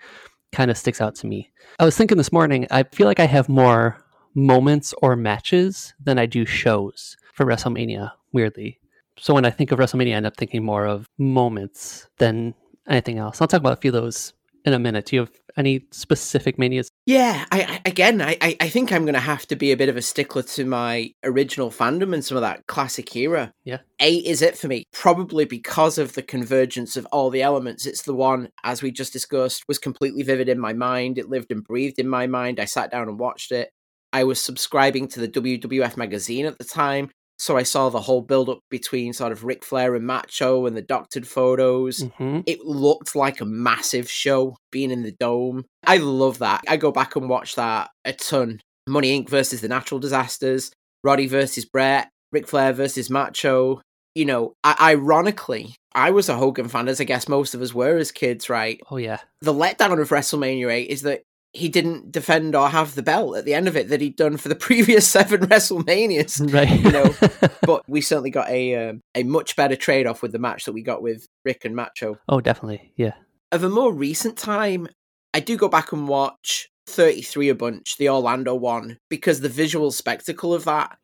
kind 0.51 0.69
of 0.69 0.77
sticks 0.77 1.01
out 1.01 1.15
to 1.15 1.27
me. 1.27 1.51
I 1.79 1.85
was 1.85 1.97
thinking 1.97 2.17
this 2.17 2.31
morning, 2.31 2.67
I 2.69 2.83
feel 2.83 3.07
like 3.07 3.19
I 3.19 3.25
have 3.25 3.47
more 3.47 4.03
moments 4.35 4.93
or 5.01 5.15
matches 5.15 5.93
than 6.03 6.17
I 6.19 6.25
do 6.25 6.45
shows 6.45 7.17
for 7.33 7.45
WrestleMania, 7.45 8.11
weirdly. 8.31 8.79
So 9.17 9.33
when 9.33 9.45
I 9.45 9.51
think 9.51 9.71
of 9.71 9.79
WrestleMania, 9.79 10.13
I 10.13 10.17
end 10.17 10.25
up 10.25 10.37
thinking 10.37 10.63
more 10.63 10.85
of 10.85 11.07
moments 11.17 12.07
than 12.17 12.53
anything 12.87 13.17
else. 13.17 13.41
I'll 13.41 13.47
talk 13.47 13.59
about 13.59 13.73
a 13.73 13.81
few 13.81 13.89
of 13.89 14.01
those 14.01 14.33
in 14.65 14.73
a 14.73 14.79
minute. 14.79 15.05
Do 15.07 15.15
you 15.15 15.21
have 15.21 15.31
any 15.57 15.85
specific 15.91 16.57
manias? 16.57 16.89
Yeah, 17.05 17.45
I, 17.51 17.63
I 17.63 17.81
again, 17.85 18.21
I, 18.21 18.37
I 18.41 18.69
think 18.69 18.91
I'm 18.91 19.03
going 19.03 19.13
to 19.13 19.19
have 19.19 19.45
to 19.47 19.55
be 19.55 19.71
a 19.71 19.77
bit 19.77 19.89
of 19.89 19.97
a 19.97 20.01
stickler 20.01 20.43
to 20.43 20.65
my 20.65 21.11
original 21.23 21.69
fandom 21.69 22.13
and 22.13 22.23
some 22.23 22.37
of 22.37 22.41
that 22.41 22.65
classic 22.67 23.15
era. 23.15 23.51
Yeah. 23.63 23.79
Eight 23.99 24.25
is 24.25 24.41
it 24.41 24.57
for 24.57 24.67
me, 24.67 24.85
probably 24.93 25.45
because 25.45 25.97
of 25.97 26.13
the 26.13 26.23
convergence 26.23 26.95
of 26.97 27.05
all 27.11 27.29
the 27.29 27.41
elements. 27.41 27.85
It's 27.85 28.03
the 28.03 28.15
one, 28.15 28.49
as 28.63 28.81
we 28.81 28.91
just 28.91 29.13
discussed, 29.13 29.63
was 29.67 29.79
completely 29.79 30.23
vivid 30.23 30.49
in 30.49 30.59
my 30.59 30.73
mind. 30.73 31.17
It 31.17 31.29
lived 31.29 31.51
and 31.51 31.63
breathed 31.63 31.99
in 31.99 32.07
my 32.07 32.27
mind. 32.27 32.59
I 32.59 32.65
sat 32.65 32.91
down 32.91 33.09
and 33.09 33.19
watched 33.19 33.51
it. 33.51 33.69
I 34.13 34.23
was 34.23 34.39
subscribing 34.39 35.07
to 35.09 35.19
the 35.19 35.27
WWF 35.27 35.97
magazine 35.97 36.45
at 36.45 36.59
the 36.59 36.63
time, 36.63 37.09
so 37.39 37.57
I 37.57 37.63
saw 37.63 37.89
the 37.89 38.01
whole 38.01 38.21
build 38.21 38.49
up 38.49 38.59
between 38.69 39.13
sort 39.13 39.31
of 39.31 39.43
Ric 39.43 39.63
Flair 39.65 39.95
and 39.95 40.05
Macho 40.05 40.65
and 40.65 40.77
the 40.77 40.81
doctored 40.81 41.27
photos. 41.27 41.99
Mm-hmm. 41.99 42.41
It 42.45 42.61
looked 42.65 43.15
like 43.15 43.41
a 43.41 43.45
massive 43.45 44.09
show 44.09 44.55
being 44.71 44.91
in 44.91 45.03
the 45.03 45.15
dome. 45.19 45.65
I 45.85 45.97
love 45.97 46.39
that. 46.39 46.61
I 46.67 46.77
go 46.77 46.91
back 46.91 47.15
and 47.15 47.27
watch 47.29 47.55
that 47.55 47.89
a 48.05 48.13
ton. 48.13 48.61
Money 48.87 49.19
Inc. 49.19 49.29
versus 49.29 49.61
the 49.61 49.67
Natural 49.67 49.99
Disasters, 49.99 50.71
Roddy 51.03 51.27
versus 51.27 51.65
Bret, 51.65 52.09
Ric 52.31 52.47
Flair 52.47 52.73
versus 52.73 53.09
Macho. 53.09 53.81
You 54.15 54.25
know, 54.25 54.53
I- 54.63 54.91
ironically, 54.91 55.75
I 55.95 56.11
was 56.11 56.29
a 56.29 56.35
Hogan 56.35 56.67
fan, 56.67 56.87
as 56.87 56.99
I 57.01 57.03
guess 57.03 57.27
most 57.27 57.53
of 57.55 57.61
us 57.61 57.73
were 57.73 57.97
as 57.97 58.11
kids, 58.11 58.49
right? 58.49 58.79
Oh 58.91 58.97
yeah, 58.97 59.19
The 59.41 59.53
letdown 59.53 59.99
of 60.01 60.09
WrestleMania 60.09 60.71
8 60.71 60.89
is 60.89 61.01
that 61.03 61.21
he 61.53 61.69
didn't 61.69 62.11
defend 62.11 62.55
or 62.55 62.67
have 62.67 62.95
the 62.95 63.03
belt 63.03 63.37
at 63.37 63.45
the 63.45 63.53
end 63.53 63.67
of 63.67 63.77
it 63.77 63.89
that 63.89 64.01
he'd 64.01 64.15
done 64.15 64.37
for 64.37 64.49
the 64.49 64.55
previous 64.69 65.07
seven 65.07 65.41
WrestleManias 65.41 66.53
right. 66.53 66.79
you 66.79 66.91
know, 66.91 67.49
but 67.61 67.87
we 67.87 68.01
certainly 68.01 68.31
got 68.31 68.49
a 68.49 68.89
um, 68.89 69.01
a 69.15 69.23
much 69.23 69.55
better 69.55 69.75
trade 69.75 70.07
off 70.07 70.21
with 70.21 70.31
the 70.31 70.39
match 70.39 70.65
that 70.65 70.73
we 70.73 70.81
got 70.81 71.01
with 71.01 71.27
Ric 71.45 71.63
and 71.63 71.75
Macho. 71.75 72.17
oh, 72.27 72.41
definitely. 72.41 72.91
Yeah. 72.95 73.13
Of 73.51 73.63
a 73.63 73.69
more 73.69 73.93
recent 73.93 74.37
time, 74.37 74.87
I 75.33 75.39
do 75.39 75.55
go 75.55 75.67
back 75.69 75.91
and 75.91 76.07
watch 76.07 76.69
33 76.87 77.49
a 77.49 77.55
bunch, 77.55 77.97
the 77.97 78.09
Orlando 78.09 78.55
one, 78.55 78.97
because 79.09 79.41
the 79.41 79.49
visual 79.49 79.91
spectacle 79.91 80.53
of 80.53 80.65
that. 80.65 80.97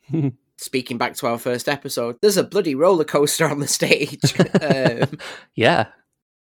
Speaking 0.57 0.97
back 0.97 1.13
to 1.15 1.27
our 1.27 1.37
first 1.37 1.69
episode, 1.69 2.17
there's 2.21 2.35
a 2.35 2.43
bloody 2.43 2.75
roller 2.75 3.05
coaster 3.05 3.47
on 3.47 3.59
the 3.59 3.67
stage. 3.67 4.33
um, 4.61 5.17
yeah. 5.55 5.85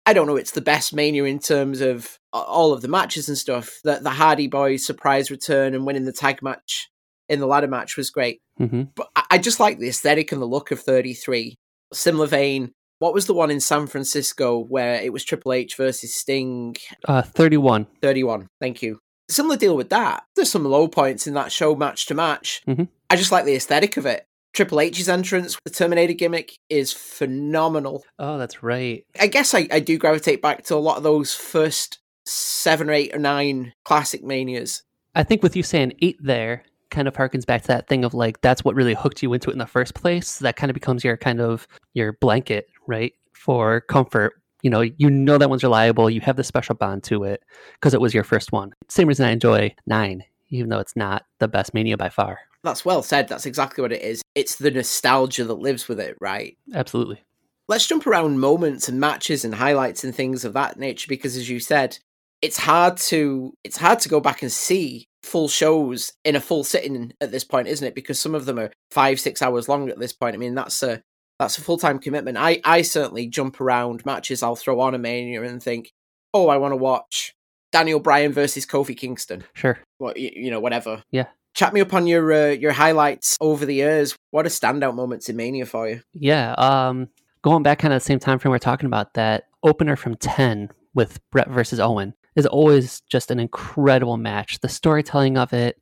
I 0.05 0.13
don't 0.13 0.27
know, 0.27 0.35
it's 0.35 0.51
the 0.51 0.61
best 0.61 0.93
Mania 0.93 1.23
in 1.25 1.39
terms 1.39 1.81
of 1.81 2.17
all 2.31 2.73
of 2.73 2.81
the 2.81 2.87
matches 2.87 3.27
and 3.27 3.37
stuff. 3.37 3.79
The, 3.83 3.99
the 4.01 4.09
Hardy 4.11 4.47
Boys 4.47 4.85
surprise 4.85 5.31
return 5.31 5.73
and 5.73 5.85
winning 5.85 6.05
the 6.05 6.11
tag 6.13 6.41
match 6.43 6.89
in 7.27 7.39
the 7.39 7.47
ladder 7.47 7.67
match 7.67 7.97
was 7.97 8.09
great. 8.11 8.39
hmm 8.57 8.83
but 8.95 9.09
I, 9.31 9.37
just 9.39 9.59
like 9.59 9.79
the 9.79 9.87
aesthetic 9.89 10.31
and 10.31 10.41
the 10.41 10.45
look 10.45 10.69
of 10.71 10.79
33. 10.79 11.55
Similar 11.93 12.27
vein. 12.27 12.71
What 12.99 13.13
was 13.13 13.25
the 13.25 13.33
one 13.33 13.51
in 13.51 13.59
San 13.59 13.87
Francisco 13.87 14.59
where 14.59 14.95
it 15.01 15.11
was 15.11 15.23
Triple 15.25 15.53
H 15.53 15.75
versus 15.75 16.13
Sting? 16.15 16.75
Uh, 17.07 17.21
Thirty-one. 17.23 17.87
31. 18.01 18.47
Thank 18.61 18.81
you. 18.81 18.99
Similar 19.29 19.57
deal 19.57 19.75
with 19.75 19.89
that. 19.89 20.23
There's 20.35 20.49
some 20.51 20.63
low 20.65 20.87
points 20.87 21.25
in 21.27 21.33
that 21.33 21.51
show 21.51 21.75
match 21.75 22.05
to 22.07 22.13
match. 22.13 22.61
Mhm. 22.67 22.87
I 23.09 23.15
just 23.15 23.31
like 23.31 23.45
the 23.45 23.55
aesthetic 23.55 23.97
of 23.97 24.05
it. 24.05 24.25
Triple 24.55 24.79
H's 24.79 25.09
entrance, 25.09 25.57
the 25.65 25.69
Terminator 25.69 26.13
gimmick 26.13 26.57
is 26.69 26.93
phenomenal. 26.93 28.03
Oh, 28.17 28.37
that's 28.37 28.63
right. 28.63 29.05
I 29.19 29.27
guess 29.27 29.53
I, 29.53 29.67
I 29.71 29.79
do 29.79 29.97
gravitate 29.97 30.41
back 30.41 30.63
to 30.65 30.75
a 30.75 30.77
lot 30.77 30.97
of 30.97 31.03
those 31.03 31.35
first 31.35 31.99
seven 32.25 32.89
or 32.89 32.93
eight 32.93 33.13
or 33.13 33.19
nine 33.19 33.73
classic 33.83 34.23
manias. 34.23 34.83
I 35.13 35.23
think 35.23 35.43
with 35.43 35.55
you 35.55 35.63
saying 35.63 35.93
eight 36.01 36.17
there 36.21 36.63
kind 36.89 37.07
of 37.07 37.13
harkens 37.13 37.45
back 37.45 37.63
to 37.63 37.67
that 37.67 37.87
thing 37.87 38.05
of 38.05 38.13
like 38.13 38.39
that's 38.41 38.63
what 38.63 38.75
really 38.75 38.93
hooked 38.93 39.21
you 39.21 39.33
into 39.33 39.49
it 39.49 39.53
in 39.53 39.59
the 39.59 39.65
first 39.65 39.93
place. 39.93 40.29
So 40.29 40.43
That 40.43 40.55
kind 40.55 40.69
of 40.69 40.73
becomes 40.73 41.03
your 41.03 41.17
kind 41.17 41.41
of 41.41 41.67
your 41.93 42.13
blanket, 42.13 42.67
right? 42.87 43.13
For 43.33 43.81
comfort. 43.81 44.33
You 44.61 44.69
know, 44.69 44.81
you 44.81 45.09
know 45.09 45.37
that 45.37 45.49
one's 45.49 45.63
reliable. 45.63 46.09
You 46.09 46.21
have 46.21 46.37
the 46.37 46.43
special 46.43 46.75
bond 46.75 47.03
to 47.03 47.23
it 47.25 47.43
because 47.73 47.93
it 47.93 48.01
was 48.01 48.13
your 48.13 48.23
first 48.23 48.51
one. 48.51 48.73
Same 48.89 49.07
reason 49.07 49.25
I 49.25 49.31
enjoy 49.31 49.75
nine, 49.85 50.23
even 50.49 50.69
though 50.69 50.79
it's 50.79 50.95
not 50.95 51.25
the 51.39 51.47
best 51.47 51.73
mania 51.73 51.97
by 51.97 52.09
far. 52.09 52.39
That's 52.65 52.83
well 52.83 53.01
said. 53.03 53.27
That's 53.29 53.45
exactly 53.45 53.81
what 53.81 53.93
it 53.93 54.01
is. 54.01 54.21
It's 54.35 54.55
the 54.57 54.71
nostalgia 54.71 55.45
that 55.45 55.53
lives 55.53 55.87
with 55.87 55.99
it, 55.99 56.17
right? 56.19 56.57
Absolutely. 56.73 57.21
let's 57.69 57.87
jump 57.87 58.05
around 58.05 58.39
moments 58.39 58.89
and 58.89 58.99
matches 58.99 59.45
and 59.45 59.55
highlights 59.55 60.03
and 60.03 60.13
things 60.13 60.43
of 60.45 60.53
that 60.53 60.77
nature 60.77 61.07
because 61.07 61.35
as 61.37 61.49
you 61.49 61.59
said 61.59 61.97
it's 62.41 62.57
hard 62.57 62.95
to 62.97 63.53
it's 63.63 63.77
hard 63.77 63.97
to 63.99 64.09
go 64.09 64.19
back 64.19 64.41
and 64.43 64.51
see 64.51 65.07
full 65.23 65.47
shows 65.47 66.11
in 66.23 66.35
a 66.35 66.39
full 66.41 66.63
sitting 66.63 67.11
at 67.21 67.31
this 67.31 67.43
point 67.43 67.67
isn't 67.67 67.87
it 67.87 67.95
because 67.95 68.19
some 68.19 68.35
of 68.35 68.45
them 68.45 68.59
are 68.59 68.69
five 68.91 69.19
six 69.19 69.41
hours 69.41 69.67
long 69.67 69.89
at 69.89 69.97
this 69.97 70.13
point 70.13 70.35
i 70.35 70.37
mean 70.37 70.53
that's 70.53 70.83
a 70.83 71.01
that's 71.39 71.57
a 71.57 71.61
full-time 71.61 71.97
commitment 71.97 72.37
i 72.37 72.61
i 72.65 72.83
certainly 72.83 73.25
jump 73.25 73.59
around 73.59 74.05
matches 74.05 74.43
i'll 74.43 74.55
throw 74.55 74.79
on 74.79 74.93
a 74.93 74.99
mania 74.99 75.41
and 75.41 75.63
think 75.63 75.89
oh 76.35 76.47
i 76.49 76.57
want 76.57 76.71
to 76.73 76.77
watch 76.77 77.33
daniel 77.71 77.99
bryan 77.99 78.31
versus 78.31 78.65
kofi 78.67 78.95
kingston 78.95 79.43
Sure. 79.55 79.79
what 79.97 80.17
you, 80.17 80.29
you 80.35 80.51
know 80.51 80.59
whatever 80.59 81.01
Yeah. 81.09 81.25
Chat 81.55 81.73
me 81.73 81.81
up 81.81 81.93
on 81.93 82.05
your 82.05 82.31
uh, 82.31 82.49
your 82.49 82.73
highlights 82.73 83.37
over 83.41 83.65
the 83.65 83.75
years 83.75 84.15
what 84.31 84.45
are 84.45 84.49
standout 84.49 84.93
moments 84.93 85.29
in 85.29 85.35
mania 85.35 85.65
for 85.65 85.87
you 85.87 86.01
Yeah. 86.13 86.53
Um, 86.53 87.07
going 87.41 87.63
back 87.63 87.79
kind 87.79 87.93
of 87.93 88.01
the 88.01 88.05
same 88.05 88.19
time 88.19 88.39
frame 88.39 88.51
we're 88.51 88.59
talking 88.59 88.87
about, 88.87 89.13
that 89.13 89.45
opener 89.63 89.95
from 89.95 90.15
10 90.15 90.69
with 90.93 91.19
Bret 91.31 91.49
versus 91.49 91.79
Owen 91.79 92.13
is 92.35 92.45
always 92.45 93.01
just 93.01 93.31
an 93.31 93.39
incredible 93.39 94.17
match. 94.17 94.59
The 94.59 94.69
storytelling 94.69 95.37
of 95.37 95.53
it, 95.53 95.81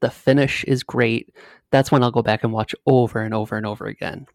the 0.00 0.10
finish 0.10 0.64
is 0.64 0.82
great. 0.82 1.34
That's 1.70 1.92
when 1.92 2.02
I'll 2.02 2.10
go 2.10 2.22
back 2.22 2.42
and 2.42 2.52
watch 2.52 2.74
over 2.86 3.20
and 3.20 3.34
over 3.34 3.56
and 3.56 3.66
over 3.66 3.86
again. 3.86 4.26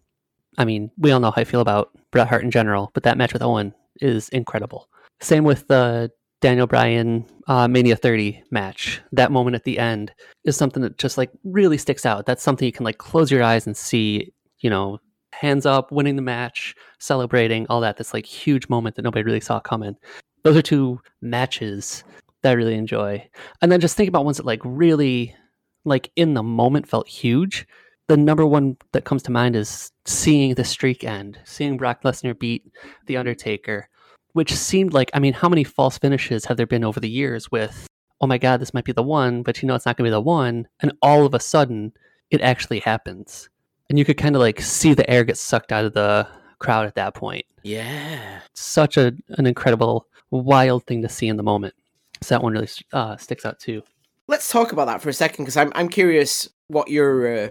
I 0.58 0.66
mean, 0.66 0.92
we 0.98 1.12
all 1.12 1.20
know 1.20 1.32
how 1.32 1.42
I 1.42 1.46
feel 1.46 1.62
about 1.62 1.92
Bret 2.12 2.28
Hart 2.28 2.44
in 2.44 2.52
general, 2.52 2.92
but 2.94 3.04
that 3.04 3.18
match 3.18 3.34
with 3.34 3.42
Owen 3.42 3.74
is 4.00 4.30
incredible. 4.30 4.90
Same 5.20 5.44
with 5.44 5.68
the 5.68 6.12
Daniel 6.46 6.68
Bryan 6.68 7.26
uh, 7.48 7.68
Mania 7.68 7.96
30 7.96 8.44
match. 8.52 9.02
That 9.12 9.32
moment 9.32 9.56
at 9.56 9.64
the 9.64 9.80
end 9.80 10.14
is 10.44 10.56
something 10.56 10.84
that 10.84 11.00
just 11.00 11.18
like 11.18 11.32
really 11.44 11.80
sticks 11.80 12.06
out. 12.06 12.28
That's 12.28 12.44
something 12.44 12.68
you 12.68 12.72
can 12.72 12.84
like 12.84 13.00
close 13.00 13.32
your 13.32 13.42
eyes 13.42 13.66
and 13.66 13.76
see, 13.76 14.32
you 14.60 14.70
know, 14.70 15.00
hands 15.34 15.66
up, 15.66 15.92
winning 15.92 16.18
the 16.18 16.22
match, 16.22 16.76
celebrating, 17.00 17.66
all 17.68 17.82
that. 17.82 17.98
That's 17.98 18.14
like 18.14 18.28
huge 18.28 18.70
moment 18.70 18.96
that 18.96 19.02
nobody 19.02 19.24
really 19.24 19.40
saw 19.40 19.60
coming. 19.60 19.96
Those 20.44 20.56
are 20.56 20.62
two 20.62 21.02
matches 21.20 22.04
that 22.44 22.52
I 22.52 22.54
really 22.54 22.76
enjoy. 22.76 23.28
And 23.64 23.72
then 23.72 23.82
just 23.82 23.98
think 23.98 24.10
about 24.10 24.26
ones 24.26 24.38
that 24.38 24.46
like 24.46 24.62
really, 24.64 25.36
like 25.84 26.12
in 26.16 26.36
the 26.36 26.44
moment 26.44 26.88
felt 26.88 27.08
huge. 27.08 27.66
The 28.08 28.18
number 28.18 28.46
one 28.46 28.78
that 28.92 29.04
comes 29.04 29.24
to 29.24 29.32
mind 29.32 29.56
is 29.56 29.92
seeing 30.06 30.54
the 30.54 30.64
streak 30.64 31.04
end, 31.04 31.40
seeing 31.44 31.76
Brock 31.76 32.04
Lesnar 32.04 32.38
beat 32.38 32.72
The 33.08 33.18
Undertaker, 33.18 33.90
which 34.36 34.54
seemed 34.54 34.94
like, 34.94 35.10
I 35.14 35.20
mean, 35.20 35.32
how 35.32 35.48
many 35.48 35.64
false 35.64 35.98
finishes 35.98 36.44
have 36.44 36.58
there 36.58 36.68
been 36.68 36.84
over 36.84 37.00
the 37.00 37.10
years 37.10 37.50
with, 37.50 37.88
oh 38.20 38.28
my 38.28 38.38
God, 38.38 38.60
this 38.60 38.74
might 38.74 38.84
be 38.84 38.92
the 38.92 39.02
one, 39.02 39.44
but 39.44 39.62
you 39.62 39.68
know 39.68 39.76
it's 39.76 39.86
not 39.86 39.96
going 39.96 40.04
to 40.04 40.10
be 40.10 40.12
the 40.12 40.20
one. 40.20 40.68
And 40.82 40.92
all 41.02 41.26
of 41.26 41.34
a 41.34 41.40
sudden, 41.40 41.94
it 42.32 42.42
actually 42.42 42.80
happens. 42.80 43.48
And 43.90 43.98
you 43.98 44.04
could 44.04 44.18
kind 44.18 44.36
of 44.36 44.42
like 44.42 44.60
see 44.60 44.94
the 44.94 45.10
air 45.10 45.24
get 45.24 45.38
sucked 45.38 45.72
out 45.72 45.86
of 45.86 45.94
the 45.94 46.28
crowd 46.60 46.86
at 46.86 46.96
that 46.96 47.14
point. 47.14 47.46
yeah 47.64 48.42
Such 48.54 48.98
a, 48.98 49.14
an 49.38 49.46
incredible, 49.46 50.08
wild 50.32 50.86
thing 50.86 51.02
to 51.04 51.08
see 51.08 51.30
in 51.30 51.38
the 51.38 51.44
moment. 51.44 51.74
So 52.22 52.36
that 52.36 52.44
one 52.44 52.52
really 52.52 52.68
uh, 52.92 53.16
sticks 53.16 53.46
out 53.46 53.60
too. 53.60 53.84
let's 54.28 54.52
talk 54.52 54.74
about 54.74 54.88
that 54.88 55.02
for 55.02 55.08
a 55.08 55.14
second 55.14 55.46
because 55.46 55.56
I'm 55.56 55.72
I'm 55.76 55.88
curious 55.88 56.50
what 56.68 56.90
your 56.90 57.46
uh, 57.46 57.50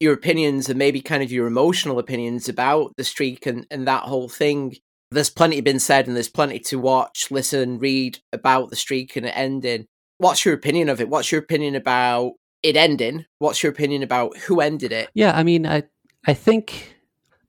your 0.00 0.14
opinions 0.14 0.70
and 0.70 0.78
maybe 0.78 1.02
kind 1.02 1.22
of 1.22 1.30
your 1.30 1.46
emotional 1.46 1.98
opinions 1.98 2.48
about 2.48 2.96
the 2.96 3.04
streak 3.04 3.44
and 3.44 3.66
and 3.70 3.86
that 3.86 4.04
whole 4.04 4.30
thing. 4.30 4.76
There's 5.12 5.30
plenty 5.30 5.60
been 5.60 5.78
said 5.78 6.06
and 6.06 6.16
there's 6.16 6.28
plenty 6.28 6.58
to 6.60 6.78
watch, 6.78 7.30
listen, 7.30 7.78
read 7.78 8.18
about 8.32 8.70
the 8.70 8.76
streak 8.76 9.14
and 9.16 9.26
it 9.26 9.36
ending. 9.36 9.86
What's 10.18 10.44
your 10.44 10.54
opinion 10.54 10.88
of 10.88 11.00
it? 11.00 11.08
What's 11.08 11.30
your 11.30 11.40
opinion 11.40 11.74
about 11.74 12.32
it 12.62 12.76
ending? 12.76 13.26
What's 13.38 13.62
your 13.62 13.72
opinion 13.72 14.02
about 14.02 14.36
who 14.38 14.60
ended 14.60 14.92
it? 14.92 15.10
Yeah, 15.14 15.36
I 15.36 15.42
mean, 15.42 15.66
I 15.66 15.82
I 16.26 16.34
think 16.34 16.96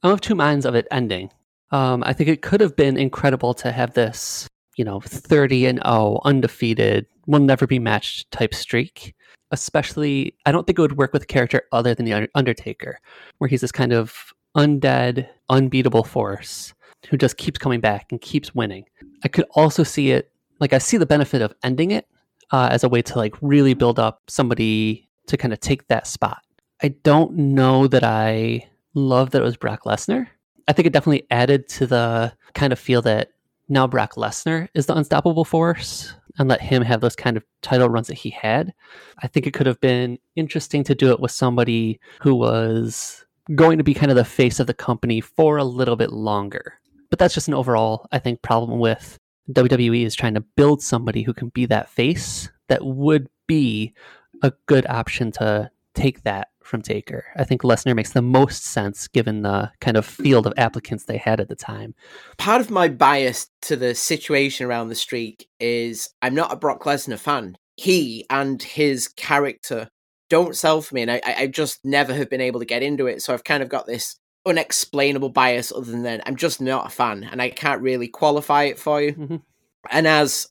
I'm 0.01 0.11
of 0.11 0.21
two 0.21 0.35
minds 0.35 0.65
of 0.65 0.75
it 0.75 0.87
ending. 0.91 1.29
Um, 1.71 2.03
I 2.03 2.13
think 2.13 2.29
it 2.29 2.41
could 2.41 2.61
have 2.61 2.75
been 2.75 2.97
incredible 2.97 3.53
to 3.55 3.71
have 3.71 3.93
this, 3.93 4.47
you 4.75 4.83
know, 4.83 4.99
30 4.99 5.65
and 5.65 5.79
0, 5.85 6.19
undefeated, 6.25 7.05
will 7.25 7.39
never 7.39 7.65
be 7.65 7.79
matched 7.79 8.29
type 8.31 8.53
streak. 8.53 9.15
Especially, 9.51 10.35
I 10.45 10.51
don't 10.51 10.67
think 10.67 10.79
it 10.79 10.81
would 10.81 10.97
work 10.97 11.13
with 11.13 11.23
a 11.23 11.27
character 11.27 11.63
other 11.71 11.95
than 11.95 12.05
the 12.05 12.29
Undertaker, 12.35 12.99
where 13.37 13.47
he's 13.47 13.61
this 13.61 13.71
kind 13.71 13.93
of 13.93 14.33
undead, 14.57 15.27
unbeatable 15.49 16.03
force 16.03 16.73
who 17.09 17.17
just 17.17 17.37
keeps 17.37 17.59
coming 17.59 17.79
back 17.79 18.07
and 18.11 18.21
keeps 18.21 18.55
winning. 18.55 18.85
I 19.23 19.27
could 19.27 19.45
also 19.51 19.83
see 19.83 20.11
it 20.11 20.31
like 20.59 20.73
I 20.73 20.77
see 20.77 20.97
the 20.97 21.05
benefit 21.05 21.41
of 21.41 21.53
ending 21.63 21.91
it 21.91 22.07
uh, 22.51 22.69
as 22.71 22.83
a 22.83 22.89
way 22.89 23.01
to 23.01 23.17
like 23.17 23.35
really 23.41 23.73
build 23.73 23.99
up 23.99 24.21
somebody 24.27 25.09
to 25.27 25.37
kind 25.37 25.53
of 25.53 25.59
take 25.59 25.87
that 25.87 26.07
spot. 26.07 26.43
I 26.81 26.89
don't 27.03 27.35
know 27.35 27.87
that 27.87 28.03
I 28.03 28.69
love 28.93 29.31
that 29.31 29.41
it 29.41 29.45
was 29.45 29.57
Brock 29.57 29.83
Lesnar. 29.83 30.27
I 30.67 30.73
think 30.73 30.85
it 30.85 30.93
definitely 30.93 31.27
added 31.31 31.67
to 31.69 31.87
the 31.87 32.33
kind 32.53 32.71
of 32.71 32.79
feel 32.79 33.01
that 33.03 33.29
now 33.69 33.87
Brock 33.87 34.13
Lesnar 34.15 34.67
is 34.73 34.85
the 34.85 34.95
unstoppable 34.95 35.45
force 35.45 36.13
and 36.37 36.49
let 36.49 36.61
him 36.61 36.81
have 36.83 37.01
those 37.01 37.15
kind 37.15 37.37
of 37.37 37.43
title 37.61 37.89
runs 37.89 38.07
that 38.07 38.15
he 38.15 38.29
had. 38.29 38.73
I 39.19 39.27
think 39.27 39.45
it 39.45 39.53
could 39.53 39.67
have 39.67 39.79
been 39.81 40.17
interesting 40.35 40.83
to 40.85 40.95
do 40.95 41.11
it 41.11 41.19
with 41.19 41.31
somebody 41.31 41.99
who 42.21 42.35
was 42.35 43.25
going 43.55 43.77
to 43.77 43.83
be 43.83 43.93
kind 43.93 44.11
of 44.11 44.17
the 44.17 44.25
face 44.25 44.59
of 44.59 44.67
the 44.67 44.73
company 44.73 45.21
for 45.21 45.57
a 45.57 45.63
little 45.63 45.95
bit 45.95 46.11
longer. 46.11 46.79
But 47.13 47.19
that's 47.19 47.35
just 47.35 47.47
an 47.47 47.53
overall, 47.53 48.07
I 48.11 48.17
think, 48.17 48.41
problem 48.41 48.79
with 48.79 49.19
WWE 49.51 50.03
is 50.03 50.15
trying 50.15 50.33
to 50.33 50.41
build 50.41 50.81
somebody 50.81 51.21
who 51.21 51.31
can 51.31 51.49
be 51.49 51.67
that 51.67 51.87
face 51.87 52.49
that 52.69 52.83
would 52.83 53.29
be 53.45 53.93
a 54.41 54.51
good 54.65 54.87
option 54.87 55.31
to 55.33 55.69
take 55.93 56.23
that 56.23 56.47
from 56.63 56.81
Taker. 56.81 57.25
I 57.35 57.43
think 57.43 57.61
Lesnar 57.61 57.95
makes 57.95 58.13
the 58.13 58.23
most 58.23 58.65
sense 58.65 59.07
given 59.07 59.43
the 59.43 59.71
kind 59.79 59.95
of 59.95 60.07
field 60.07 60.47
of 60.47 60.55
applicants 60.57 61.03
they 61.03 61.17
had 61.17 61.39
at 61.39 61.49
the 61.49 61.55
time. 61.55 61.93
Part 62.39 62.61
of 62.61 62.71
my 62.71 62.87
bias 62.87 63.47
to 63.61 63.75
the 63.75 63.93
situation 63.93 64.65
around 64.65 64.87
the 64.87 64.95
streak 64.95 65.47
is 65.59 66.09
I'm 66.23 66.33
not 66.33 66.51
a 66.51 66.55
Brock 66.55 66.81
Lesnar 66.81 67.19
fan. 67.19 67.59
He 67.77 68.25
and 68.31 68.59
his 68.59 69.07
character 69.07 69.87
don't 70.31 70.55
sell 70.55 70.81
for 70.81 70.95
me, 70.95 71.03
and 71.03 71.11
I, 71.11 71.21
I 71.23 71.45
just 71.45 71.79
never 71.83 72.11
have 72.15 72.31
been 72.31 72.41
able 72.41 72.59
to 72.59 72.65
get 72.65 72.81
into 72.81 73.05
it. 73.05 73.21
So 73.21 73.35
I've 73.35 73.43
kind 73.43 73.61
of 73.61 73.69
got 73.69 73.85
this 73.85 74.17
unexplainable 74.45 75.29
bias 75.29 75.71
other 75.71 75.91
than 75.91 76.03
that 76.03 76.21
I'm 76.25 76.35
just 76.35 76.61
not 76.61 76.87
a 76.87 76.89
fan 76.89 77.23
and 77.23 77.41
I 77.41 77.49
can't 77.49 77.81
really 77.81 78.07
qualify 78.07 78.63
it 78.63 78.79
for 78.79 79.01
you. 79.01 79.13
Mhm. 79.13 79.41
And 79.89 80.07
as 80.07 80.47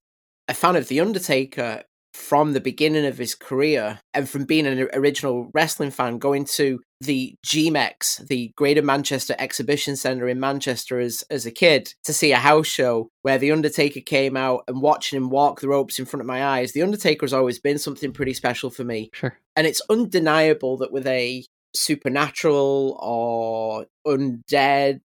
a 0.48 0.54
fan 0.54 0.76
of 0.76 0.88
The 0.88 1.00
Undertaker 1.00 1.82
from 2.14 2.52
the 2.52 2.60
beginning 2.60 3.06
of 3.06 3.16
his 3.16 3.34
career 3.34 3.98
and 4.12 4.28
from 4.28 4.44
being 4.44 4.66
an 4.66 4.86
original 4.92 5.50
wrestling 5.54 5.90
fan 5.90 6.18
going 6.18 6.44
to 6.44 6.78
the 7.00 7.34
GMEX, 7.44 8.28
the 8.28 8.52
Greater 8.54 8.82
Manchester 8.82 9.34
Exhibition 9.38 9.96
Centre 9.96 10.28
in 10.28 10.38
Manchester 10.38 11.00
as, 11.00 11.24
as 11.30 11.46
a 11.46 11.50
kid 11.50 11.94
to 12.04 12.12
see 12.12 12.32
a 12.32 12.36
house 12.36 12.66
show 12.66 13.08
where 13.22 13.38
The 13.38 13.50
Undertaker 13.50 14.00
came 14.00 14.36
out 14.36 14.62
and 14.68 14.82
watching 14.82 15.16
him 15.16 15.30
walk 15.30 15.60
the 15.60 15.68
ropes 15.68 15.98
in 15.98 16.04
front 16.04 16.20
of 16.20 16.26
my 16.26 16.44
eyes. 16.44 16.72
The 16.72 16.82
Undertaker 16.82 17.24
has 17.24 17.32
always 17.32 17.58
been 17.58 17.78
something 17.78 18.12
pretty 18.12 18.34
special 18.34 18.68
for 18.68 18.84
me. 18.84 19.10
Sure. 19.14 19.38
And 19.56 19.66
it's 19.66 19.82
undeniable 19.88 20.76
that 20.78 20.92
with 20.92 21.06
a 21.06 21.44
supernatural 21.74 22.98
or 23.00 23.86
undead 24.06 25.00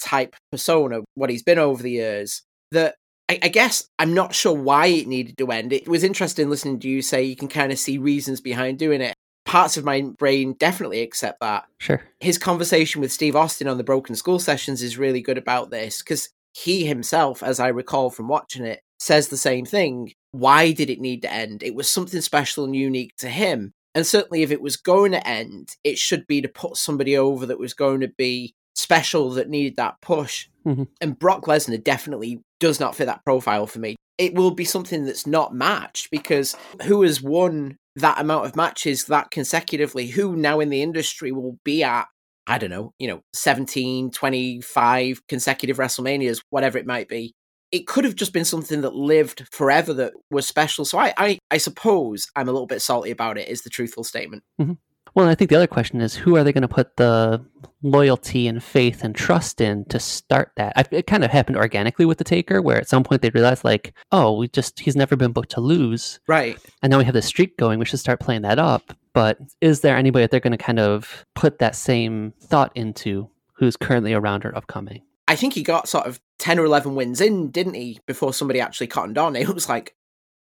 type 0.00 0.34
persona, 0.50 1.00
what 1.14 1.30
he's 1.30 1.42
been 1.42 1.58
over 1.58 1.82
the 1.82 1.90
years, 1.90 2.42
that 2.72 2.96
I, 3.28 3.38
I 3.44 3.48
guess 3.48 3.88
I'm 3.98 4.14
not 4.14 4.34
sure 4.34 4.54
why 4.54 4.86
it 4.86 5.06
needed 5.06 5.38
to 5.38 5.50
end. 5.52 5.72
It 5.72 5.88
was 5.88 6.02
interesting 6.02 6.50
listening 6.50 6.80
to 6.80 6.88
you 6.88 7.02
say 7.02 7.22
you 7.22 7.36
can 7.36 7.48
kind 7.48 7.70
of 7.70 7.78
see 7.78 7.98
reasons 7.98 8.40
behind 8.40 8.78
doing 8.78 9.00
it. 9.00 9.14
Parts 9.46 9.76
of 9.76 9.84
my 9.84 10.02
brain 10.02 10.54
definitely 10.54 11.00
accept 11.00 11.40
that. 11.40 11.64
Sure. 11.78 12.02
His 12.20 12.38
conversation 12.38 13.00
with 13.00 13.12
Steve 13.12 13.36
Austin 13.36 13.68
on 13.68 13.78
the 13.78 13.84
Broken 13.84 14.14
Skull 14.14 14.38
sessions 14.38 14.82
is 14.82 14.98
really 14.98 15.22
good 15.22 15.38
about 15.38 15.70
this 15.70 16.02
because 16.02 16.28
he 16.54 16.86
himself, 16.86 17.42
as 17.42 17.60
I 17.60 17.68
recall 17.68 18.10
from 18.10 18.28
watching 18.28 18.64
it, 18.64 18.80
says 18.98 19.28
the 19.28 19.36
same 19.36 19.64
thing. 19.64 20.12
Why 20.32 20.72
did 20.72 20.90
it 20.90 21.00
need 21.00 21.22
to 21.22 21.32
end? 21.32 21.62
It 21.62 21.74
was 21.74 21.88
something 21.88 22.20
special 22.20 22.64
and 22.64 22.76
unique 22.76 23.16
to 23.18 23.28
him. 23.28 23.72
And 23.94 24.06
certainly, 24.06 24.42
if 24.42 24.50
it 24.50 24.62
was 24.62 24.76
going 24.76 25.12
to 25.12 25.26
end, 25.26 25.70
it 25.84 25.98
should 25.98 26.26
be 26.26 26.40
to 26.40 26.48
put 26.48 26.76
somebody 26.76 27.16
over 27.16 27.46
that 27.46 27.58
was 27.58 27.74
going 27.74 28.00
to 28.00 28.08
be 28.08 28.54
special 28.74 29.30
that 29.30 29.48
needed 29.48 29.76
that 29.76 30.00
push. 30.00 30.48
Mhm. 30.66 30.88
And 31.00 31.18
Brock 31.18 31.46
Lesnar 31.46 31.82
definitely 31.82 32.40
does 32.60 32.78
not 32.78 32.94
fit 32.94 33.06
that 33.06 33.24
profile 33.24 33.66
for 33.66 33.78
me. 33.78 33.96
It 34.16 34.34
will 34.34 34.52
be 34.52 34.64
something 34.64 35.04
that's 35.04 35.26
not 35.26 35.54
matched 35.54 36.10
because 36.10 36.54
who 36.82 37.02
has 37.02 37.20
won 37.20 37.76
that 37.96 38.20
amount 38.20 38.46
of 38.46 38.56
matches 38.56 39.06
that 39.06 39.30
consecutively? 39.30 40.08
Who 40.08 40.36
now 40.36 40.60
in 40.60 40.70
the 40.70 40.82
industry 40.82 41.32
will 41.32 41.58
be 41.64 41.82
at, 41.82 42.06
I 42.46 42.58
don't 42.58 42.70
know, 42.70 42.92
you 42.98 43.08
know, 43.08 43.22
17, 43.34 44.10
25 44.10 45.26
consecutive 45.26 45.78
WrestleManias, 45.78 46.40
whatever 46.50 46.78
it 46.78 46.86
might 46.86 47.08
be? 47.08 47.34
It 47.72 47.86
could 47.86 48.04
have 48.04 48.16
just 48.16 48.32
been 48.32 48.44
something 48.44 48.80
that 48.80 48.94
lived 48.94 49.46
forever 49.50 49.92
that 49.94 50.12
was 50.30 50.46
special. 50.46 50.84
So 50.84 50.98
I, 50.98 51.14
I, 51.16 51.38
I 51.50 51.58
suppose 51.58 52.26
I'm 52.34 52.48
a 52.48 52.52
little 52.52 52.66
bit 52.66 52.82
salty 52.82 53.10
about 53.10 53.38
it, 53.38 53.48
is 53.48 53.62
the 53.62 53.70
truthful 53.70 54.04
statement. 54.04 54.42
Mm-hmm. 54.60 54.72
Well, 55.14 55.26
I 55.26 55.34
think 55.34 55.50
the 55.50 55.56
other 55.56 55.66
question 55.66 56.00
is 56.00 56.14
who 56.14 56.36
are 56.36 56.44
they 56.44 56.52
going 56.52 56.62
to 56.62 56.68
put 56.68 56.96
the 56.96 57.44
loyalty 57.82 58.46
and 58.46 58.62
faith 58.62 59.02
and 59.02 59.14
trust 59.14 59.60
in 59.60 59.84
to 59.86 59.98
start 59.98 60.52
that? 60.56 60.72
I, 60.76 60.84
it 60.92 61.06
kind 61.08 61.24
of 61.24 61.30
happened 61.32 61.56
organically 61.56 62.04
with 62.06 62.18
the 62.18 62.24
Taker, 62.24 62.62
where 62.62 62.76
at 62.76 62.88
some 62.88 63.02
point 63.02 63.22
they 63.22 63.30
realized, 63.30 63.64
like, 63.64 63.92
oh, 64.12 64.36
we 64.36 64.46
just 64.48 64.78
he's 64.78 64.94
never 64.94 65.16
been 65.16 65.32
booked 65.32 65.50
to 65.52 65.60
lose, 65.60 66.20
Right. 66.28 66.58
and 66.82 66.90
now 66.92 66.98
we 66.98 67.04
have 67.04 67.14
this 67.14 67.26
streak 67.26 67.56
going. 67.56 67.78
We 67.80 67.86
should 67.86 67.98
start 67.98 68.20
playing 68.20 68.42
that 68.42 68.60
up. 68.60 68.96
But 69.12 69.38
is 69.60 69.80
there 69.80 69.96
anybody 69.96 70.22
that 70.22 70.30
they're 70.30 70.38
going 70.38 70.52
to 70.52 70.64
kind 70.64 70.78
of 70.78 71.24
put 71.34 71.58
that 71.58 71.74
same 71.74 72.32
thought 72.40 72.70
into 72.76 73.28
who's 73.54 73.76
currently 73.76 74.14
around 74.14 74.44
or 74.44 74.56
upcoming? 74.56 75.02
I 75.30 75.36
think 75.36 75.54
he 75.54 75.62
got 75.62 75.88
sort 75.88 76.06
of 76.06 76.20
10 76.40 76.58
or 76.58 76.64
11 76.64 76.96
wins 76.96 77.20
in, 77.20 77.52
didn't 77.52 77.74
he, 77.74 78.00
before 78.04 78.34
somebody 78.34 78.60
actually 78.60 78.88
cottoned 78.88 79.16
on. 79.16 79.36
It 79.40 79.54
was 79.54 79.68
like, 79.68 79.94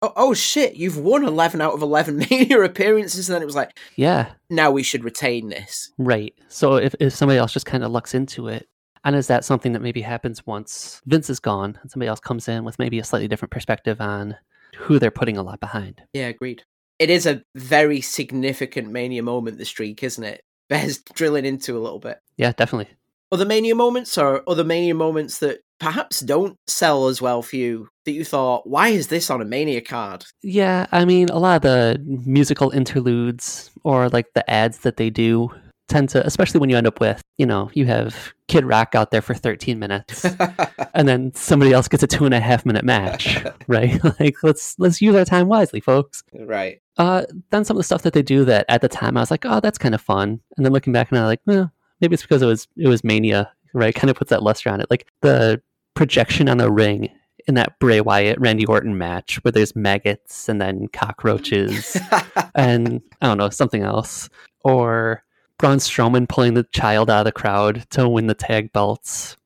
oh, 0.01 0.13
oh 0.15 0.33
shit, 0.33 0.77
you've 0.77 0.97
won 0.97 1.25
11 1.25 1.61
out 1.61 1.75
of 1.75 1.83
11 1.83 2.19
Mania 2.31 2.61
appearances. 2.61 3.29
And 3.29 3.35
then 3.35 3.43
it 3.43 3.47
was 3.47 3.57
like, 3.57 3.77
Yeah, 3.97 4.31
now 4.49 4.71
we 4.71 4.85
should 4.85 5.03
retain 5.03 5.49
this. 5.49 5.91
Right. 5.99 6.37
So 6.47 6.77
if, 6.77 6.95
if 7.01 7.13
somebody 7.13 7.37
else 7.37 7.53
just 7.53 7.67
kind 7.67 7.83
of 7.83 7.91
lucks 7.91 8.15
into 8.15 8.47
it, 8.47 8.69
and 9.03 9.17
is 9.17 9.27
that 9.27 9.45
something 9.45 9.73
that 9.73 9.83
maybe 9.83 10.03
happens 10.03 10.47
once 10.47 11.03
Vince 11.05 11.31
is 11.31 11.41
gone 11.41 11.81
and 11.83 11.91
somebody 11.91 12.09
else 12.09 12.21
comes 12.21 12.47
in 12.47 12.63
with 12.63 12.79
maybe 12.79 13.01
a 13.01 13.05
slightly 13.05 13.27
different 13.27 13.51
perspective 13.51 14.01
on 14.01 14.37
who 14.77 15.01
they're 15.01 15.11
putting 15.11 15.37
a 15.37 15.43
lot 15.43 15.59
behind? 15.59 16.01
Yeah, 16.13 16.29
agreed. 16.29 16.63
It 17.01 17.11
is 17.11 17.27
a 17.27 17.43
very 17.57 18.01
significant 18.01 18.93
Mania 18.93 19.25
moment, 19.25 19.59
the 19.59 19.65
streak, 19.65 20.05
isn't 20.05 20.23
it? 20.23 20.43
Bears 20.69 20.99
drilling 20.99 21.45
into 21.45 21.77
a 21.77 21.83
little 21.83 21.99
bit. 21.99 22.19
Yeah, 22.37 22.53
definitely. 22.53 22.95
Other 23.33 23.45
Mania 23.45 23.75
moments 23.75 24.17
or 24.17 24.43
other 24.49 24.65
Mania 24.65 24.95
moments 24.95 25.39
that 25.39 25.61
perhaps 25.79 26.21
don't 26.21 26.57
sell 26.67 27.09
as 27.09 27.21
well 27.21 27.43
for 27.43 27.57
you 27.57 27.89
that 28.05 28.13
you 28.13 28.25
thought, 28.25 28.67
why 28.67 28.89
is 28.89 29.09
this 29.09 29.31
on 29.31 29.43
a 29.43 29.45
Mania 29.45 29.81
card? 29.81 30.25
Yeah, 30.43 30.87
I 30.93 31.05
mean, 31.05 31.29
a 31.29 31.39
lot 31.39 31.57
of 31.57 31.63
the 31.63 32.01
musical 32.25 32.71
interludes 32.71 33.71
or 33.85 34.09
like 34.09 34.33
the 34.35 34.49
ads 34.49 34.79
that 34.79 34.97
they 34.97 35.11
do 35.11 35.51
tend 35.89 36.09
to, 36.11 36.27
especially 36.27 36.61
when 36.61 36.71
you 36.71 36.77
end 36.77 36.87
up 36.87 37.01
with, 37.01 37.23
you 37.39 37.47
know, 37.47 37.71
you 37.75 37.87
have 37.87 38.33
Kid 38.49 38.65
Rock 38.65 38.95
out 38.95 39.11
there 39.11 39.23
for 39.23 39.35
13 39.35 39.79
minutes. 39.79 40.25
and 40.95 41.09
then 41.09 41.33
somebody 41.35 41.73
else 41.73 41.89
gets 41.89 42.03
a 42.03 42.07
two 42.07 42.25
and 42.25 42.35
a 42.35 42.41
half 42.41 42.67
minute 42.67 42.85
match, 42.85 43.39
right? 43.67 44.03
like 44.21 44.37
let's 44.43 44.77
let's 44.79 45.01
use 45.01 45.15
our 45.15 45.25
time 45.25 45.49
wisely, 45.49 45.81
folks. 45.81 46.23
right. 46.33 46.81
Uh, 46.99 47.25
then 47.51 47.65
some 47.65 47.77
of 47.77 47.79
the 47.79 47.85
stuff 47.85 48.03
that 48.03 48.15
they 48.15 48.23
do 48.23 48.45
that 48.47 48.65
at 48.71 48.81
the 48.81 48.89
time 48.89 49.19
I 49.19 49.21
was 49.21 49.31
like, 49.31 49.45
oh, 49.45 49.61
that's 49.61 49.79
kind 49.79 49.95
of 49.95 50.01
fun. 50.01 50.41
And 50.57 50.65
then 50.65 50.73
looking 50.73 50.95
back 50.95 51.11
and 51.11 51.19
I'm 51.19 51.27
like, 51.27 51.43
well, 51.45 51.71
maybe 52.01 52.15
it's 52.15 52.23
because 52.23 52.43
it 52.43 52.47
was 52.47 52.69
it 52.77 52.89
was 52.89 53.05
Mania, 53.05 53.51
right? 53.73 53.95
Kind 53.95 54.11
of 54.11 54.17
puts 54.17 54.31
that 54.31 54.43
luster 54.43 54.71
on 54.71 54.81
it. 54.81 54.89
Like 54.91 55.07
the 55.21 55.61
projection 55.95 56.49
on 56.49 56.59
the 56.59 56.71
ring 56.71 57.11
in 57.47 57.55
that 57.55 57.79
Bray 57.79 58.01
Wyatt 58.01 58.41
Randy 58.41 58.67
Orton 58.67 58.99
match 58.99 59.43
where 59.45 59.53
there's 59.53 59.77
maggots 59.77 60.49
and 60.49 60.61
then 60.61 60.89
cockroaches 60.89 61.97
and 62.55 63.01
I 63.21 63.27
don't 63.27 63.39
know 63.39 63.51
something 63.51 63.83
else, 63.83 64.29
or 64.65 65.23
Braun 65.59 65.79
Strowman 65.79 66.29
pulling 66.29 66.55
the 66.55 66.67
child 66.73 67.11
out 67.11 67.21
of 67.21 67.25
the 67.25 67.33
crowd 67.33 67.87
to 67.91 68.09
win 68.09 68.27
the 68.27 68.35
tag 68.35 68.73
belts. 68.73 69.37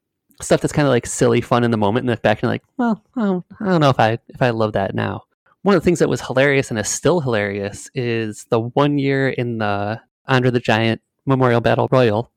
Stuff 0.40 0.62
that's 0.62 0.72
kind 0.72 0.88
of 0.88 0.90
like 0.90 1.04
silly 1.04 1.42
fun 1.42 1.64
in 1.64 1.70
the 1.70 1.76
moment, 1.76 2.04
and 2.04 2.08
then 2.08 2.18
back 2.22 2.42
and 2.42 2.50
like, 2.50 2.62
well, 2.78 3.04
I 3.14 3.24
don't, 3.24 3.44
I 3.60 3.66
don't 3.66 3.80
know 3.82 3.90
if 3.90 4.00
I 4.00 4.18
if 4.28 4.40
I 4.40 4.50
love 4.50 4.72
that 4.72 4.94
now 4.94 5.24
one 5.62 5.74
of 5.74 5.82
the 5.82 5.84
things 5.84 5.98
that 5.98 6.08
was 6.08 6.22
hilarious 6.22 6.70
and 6.70 6.78
is 6.78 6.88
still 6.88 7.20
hilarious 7.20 7.90
is 7.94 8.44
the 8.44 8.60
one 8.60 8.98
year 8.98 9.28
in 9.28 9.58
the 9.58 10.00
Andre 10.26 10.50
the 10.50 10.60
Giant 10.60 11.02
Memorial 11.26 11.60
Battle 11.60 11.88
Royal, 11.90 12.30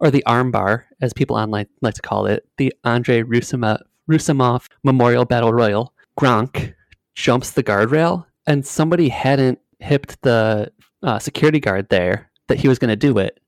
or 0.00 0.10
the 0.10 0.24
armbar, 0.26 0.84
as 1.00 1.12
people 1.12 1.36
online 1.36 1.66
like 1.80 1.94
to 1.94 2.02
call 2.02 2.26
it, 2.26 2.46
the 2.56 2.72
Andre 2.84 3.22
Roussimoff, 3.22 3.80
Roussimoff 4.10 4.68
Memorial 4.82 5.24
Battle 5.24 5.52
Royal. 5.52 5.92
Gronk 6.18 6.74
jumps 7.14 7.52
the 7.52 7.62
guardrail, 7.62 8.26
and 8.46 8.66
somebody 8.66 9.08
hadn't 9.08 9.58
hipped 9.80 10.20
the 10.22 10.70
uh, 11.02 11.18
security 11.18 11.60
guard 11.60 11.88
there 11.88 12.30
that 12.48 12.58
he 12.58 12.68
was 12.68 12.78
going 12.78 12.90
to 12.90 12.96
do 12.96 13.18
it. 13.18 13.40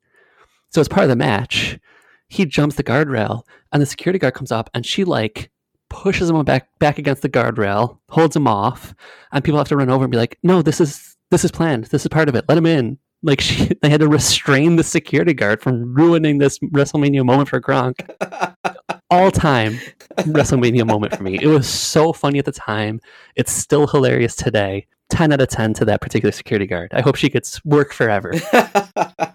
So 0.70 0.80
as 0.80 0.88
part 0.88 1.04
of 1.04 1.10
the 1.10 1.16
match, 1.16 1.78
he 2.28 2.44
jumps 2.44 2.76
the 2.76 2.84
guardrail, 2.84 3.42
and 3.72 3.80
the 3.80 3.86
security 3.86 4.18
guard 4.18 4.34
comes 4.34 4.52
up, 4.52 4.70
and 4.74 4.84
she 4.84 5.04
like 5.04 5.50
pushes 5.88 6.28
him 6.28 6.44
back 6.44 6.68
back 6.78 6.98
against 6.98 7.22
the 7.22 7.28
guardrail, 7.28 7.98
holds 8.10 8.34
him 8.34 8.48
off, 8.48 8.94
and 9.32 9.44
people 9.44 9.58
have 9.58 9.68
to 9.68 9.76
run 9.76 9.90
over 9.90 10.04
and 10.04 10.10
be 10.10 10.18
like, 10.18 10.38
"No, 10.42 10.62
this 10.62 10.80
is 10.80 11.16
this 11.30 11.44
is 11.44 11.50
planned. 11.50 11.84
This 11.84 12.02
is 12.02 12.08
part 12.08 12.28
of 12.28 12.34
it. 12.34 12.44
Let 12.48 12.58
him 12.58 12.66
in." 12.66 12.98
Like 13.26 13.40
she, 13.40 13.66
they 13.82 13.90
had 13.90 14.00
to 14.00 14.08
restrain 14.08 14.76
the 14.76 14.84
security 14.84 15.34
guard 15.34 15.60
from 15.60 15.94
ruining 15.94 16.38
this 16.38 16.58
WrestleMania 16.60 17.24
moment 17.24 17.48
for 17.48 17.60
Gronk. 17.60 17.94
All 19.10 19.30
time 19.30 19.78
WrestleMania 20.18 20.86
moment 20.86 21.14
for 21.16 21.22
me. 21.22 21.38
It 21.40 21.46
was 21.46 21.68
so 21.68 22.12
funny 22.12 22.38
at 22.38 22.44
the 22.44 22.52
time. 22.52 23.00
It's 23.34 23.52
still 23.52 23.86
hilarious 23.86 24.34
today. 24.34 24.86
Ten 25.10 25.32
out 25.32 25.40
of 25.40 25.48
ten 25.48 25.74
to 25.74 25.84
that 25.84 26.00
particular 26.00 26.32
security 26.32 26.66
guard. 26.66 26.92
I 26.92 27.02
hope 27.02 27.16
she 27.16 27.28
gets 27.28 27.64
work 27.64 27.92
forever. 27.92 28.32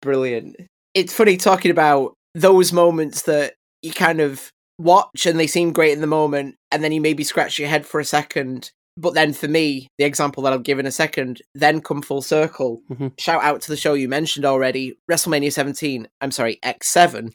Brilliant. 0.00 0.56
It's 0.94 1.12
funny 1.12 1.36
talking 1.36 1.70
about 1.70 2.14
those 2.34 2.72
moments 2.72 3.22
that 3.22 3.54
you 3.82 3.92
kind 3.92 4.20
of 4.20 4.50
watch 4.78 5.26
and 5.26 5.38
they 5.38 5.46
seem 5.46 5.72
great 5.72 5.92
in 5.92 6.00
the 6.00 6.06
moment, 6.06 6.56
and 6.70 6.82
then 6.82 6.92
you 6.92 7.02
maybe 7.02 7.24
scratch 7.24 7.58
your 7.58 7.68
head 7.68 7.84
for 7.84 8.00
a 8.00 8.04
second. 8.04 8.70
But 8.96 9.14
then 9.14 9.32
for 9.32 9.46
me, 9.48 9.88
the 9.98 10.04
example 10.04 10.42
that 10.42 10.52
I'll 10.52 10.58
give 10.58 10.78
in 10.78 10.86
a 10.86 10.90
second, 10.92 11.42
then 11.54 11.80
come 11.80 12.00
full 12.02 12.22
circle. 12.22 12.80
Mhm. 12.90 13.12
Shout 13.20 13.42
out 13.44 13.60
to 13.62 13.68
the 13.68 13.76
show 13.76 13.94
you 13.94 14.08
mentioned 14.08 14.44
already. 14.46 14.94
WrestleMania 15.10 15.52
17, 15.52 16.08
I'm 16.20 16.30
sorry, 16.30 16.58
X7 16.62 17.32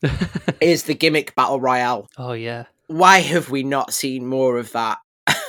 is 0.61 0.83
the 0.83 0.95
gimmick 0.95 1.35
battle 1.35 1.59
royale. 1.61 2.07
oh 2.17 2.33
yeah. 2.33 2.65
Why 2.87 3.19
have 3.19 3.49
we 3.49 3.63
not 3.63 3.93
seen 3.93 4.25
more 4.25 4.57
of 4.57 4.71
that? 4.73 4.97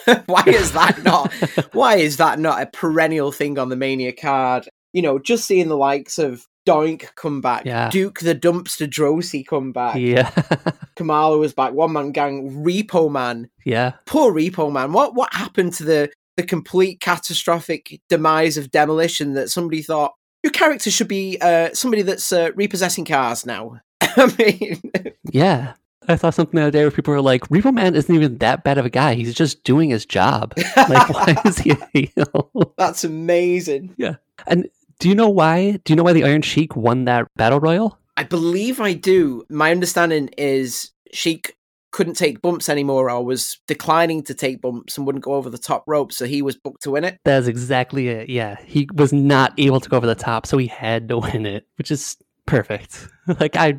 why 0.27 0.45
is 0.47 0.73
that 0.73 1.03
not 1.03 1.33
why 1.73 1.97
is 1.97 2.19
that 2.19 2.39
not 2.39 2.61
a 2.63 2.67
perennial 2.67 3.33
thing 3.33 3.59
on 3.59 3.69
the 3.69 3.77
Mania 3.77 4.13
card? 4.13 4.69
You 4.93 5.01
know, 5.03 5.19
just 5.19 5.47
seeing 5.47 5.69
the 5.69 5.77
likes 5.77 6.19
of 6.19 6.47
Doink 6.67 7.15
come 7.17 7.41
back, 7.41 7.65
Yeah. 7.65 7.91
Duke 7.91 8.21
the 8.21 8.35
Dumpster 8.35 8.87
Droese 8.89 9.47
come 9.47 9.73
back, 9.73 9.97
Yeah. 9.97 10.31
Kamala 10.97 11.39
was 11.39 11.53
back, 11.55 11.73
One 11.73 11.93
Man 11.93 12.13
Gang, 12.13 12.65
Repo 12.65 13.11
Man. 13.11 13.49
yeah. 13.65 13.93
Poor 14.07 14.33
Repo 14.33 14.71
Man. 14.73 14.93
What 14.93 15.15
what 15.15 15.33
happened 15.35 15.73
to 15.75 15.85
the 15.85 16.11
the 16.37 16.43
complete 16.43 17.01
catastrophic 17.01 18.01
demise 18.09 18.57
of 18.57 18.71
demolition 18.71 19.35
that 19.35 19.51
somebody 19.51 19.83
thought 19.83 20.13
your 20.43 20.51
character 20.53 20.91
should 20.91 21.09
be 21.09 21.37
uh, 21.41 21.71
somebody 21.75 22.03
that's 22.03 22.33
uh, 22.33 22.51
repossessing 22.55 23.05
cars 23.05 23.45
now? 23.47 23.81
I 24.03 24.33
mean, 24.39 24.81
Yeah. 25.33 25.75
I 26.09 26.17
saw 26.17 26.31
something 26.31 26.57
the 26.57 26.63
other 26.63 26.71
day 26.73 26.83
where 26.83 26.91
people 26.91 27.15
were 27.15 27.21
like, 27.21 27.43
Repo 27.49 27.73
Man 27.73 27.95
isn't 27.95 28.13
even 28.13 28.39
that 28.39 28.65
bad 28.65 28.77
of 28.77 28.85
a 28.85 28.91
guy. 28.91 29.15
He's 29.15 29.35
just 29.35 29.63
doing 29.63 29.91
his 29.91 30.05
job. 30.05 30.53
Like, 30.77 31.09
why 31.11 31.37
is 31.45 31.59
he 31.59 31.71
a 31.71 31.89
heel? 31.93 32.75
that's 32.77 33.05
amazing. 33.05 33.95
Yeah. 33.97 34.17
And 34.49 34.69
do 35.03 35.09
you 35.09 35.17
know 35.17 35.29
why? 35.29 35.73
Do 35.85 35.93
you 35.93 35.97
know 35.97 36.05
why 36.05 36.13
the 36.13 36.23
Iron 36.23 36.43
Sheik 36.43 36.77
won 36.77 37.07
that 37.07 37.27
battle 37.35 37.59
royal? 37.59 37.99
I 38.17 38.23
believe 38.23 38.81
I 38.81 38.93
do. 38.93 39.45
My 39.51 39.73
understanding 39.73 40.29
is 40.39 40.93
Sheik 41.13 41.57
couldn't 41.91 42.15
take 42.15 42.41
bumps 42.41 42.69
anymore 42.69 43.11
or 43.11 43.25
was 43.25 43.59
declining 43.67 44.23
to 44.23 44.33
take 44.33 44.61
bumps 44.61 44.97
and 44.97 45.05
wouldn't 45.05 45.25
go 45.25 45.35
over 45.35 45.51
the 45.51 45.59
top 45.59 45.83
rope, 45.89 46.13
so 46.13 46.25
he 46.25 46.41
was 46.41 46.55
booked 46.55 46.85
to 46.85 46.93
win 46.93 47.03
it. 47.03 47.19
That 47.25 47.41
is 47.41 47.49
exactly 47.49 48.11
it. 48.11 48.29
Yeah. 48.29 48.59
He 48.65 48.89
was 48.95 49.13
not 49.13 49.55
able 49.59 49.81
to 49.81 49.89
go 49.89 49.97
over 49.97 50.07
the 50.07 50.15
top, 50.15 50.47
so 50.47 50.57
he 50.57 50.69
had 50.69 51.09
to 51.09 51.19
win 51.33 51.47
it, 51.47 51.67
which 51.79 51.91
is 51.91 52.17
perfect. 52.47 53.09
Like, 53.41 53.57
I, 53.57 53.77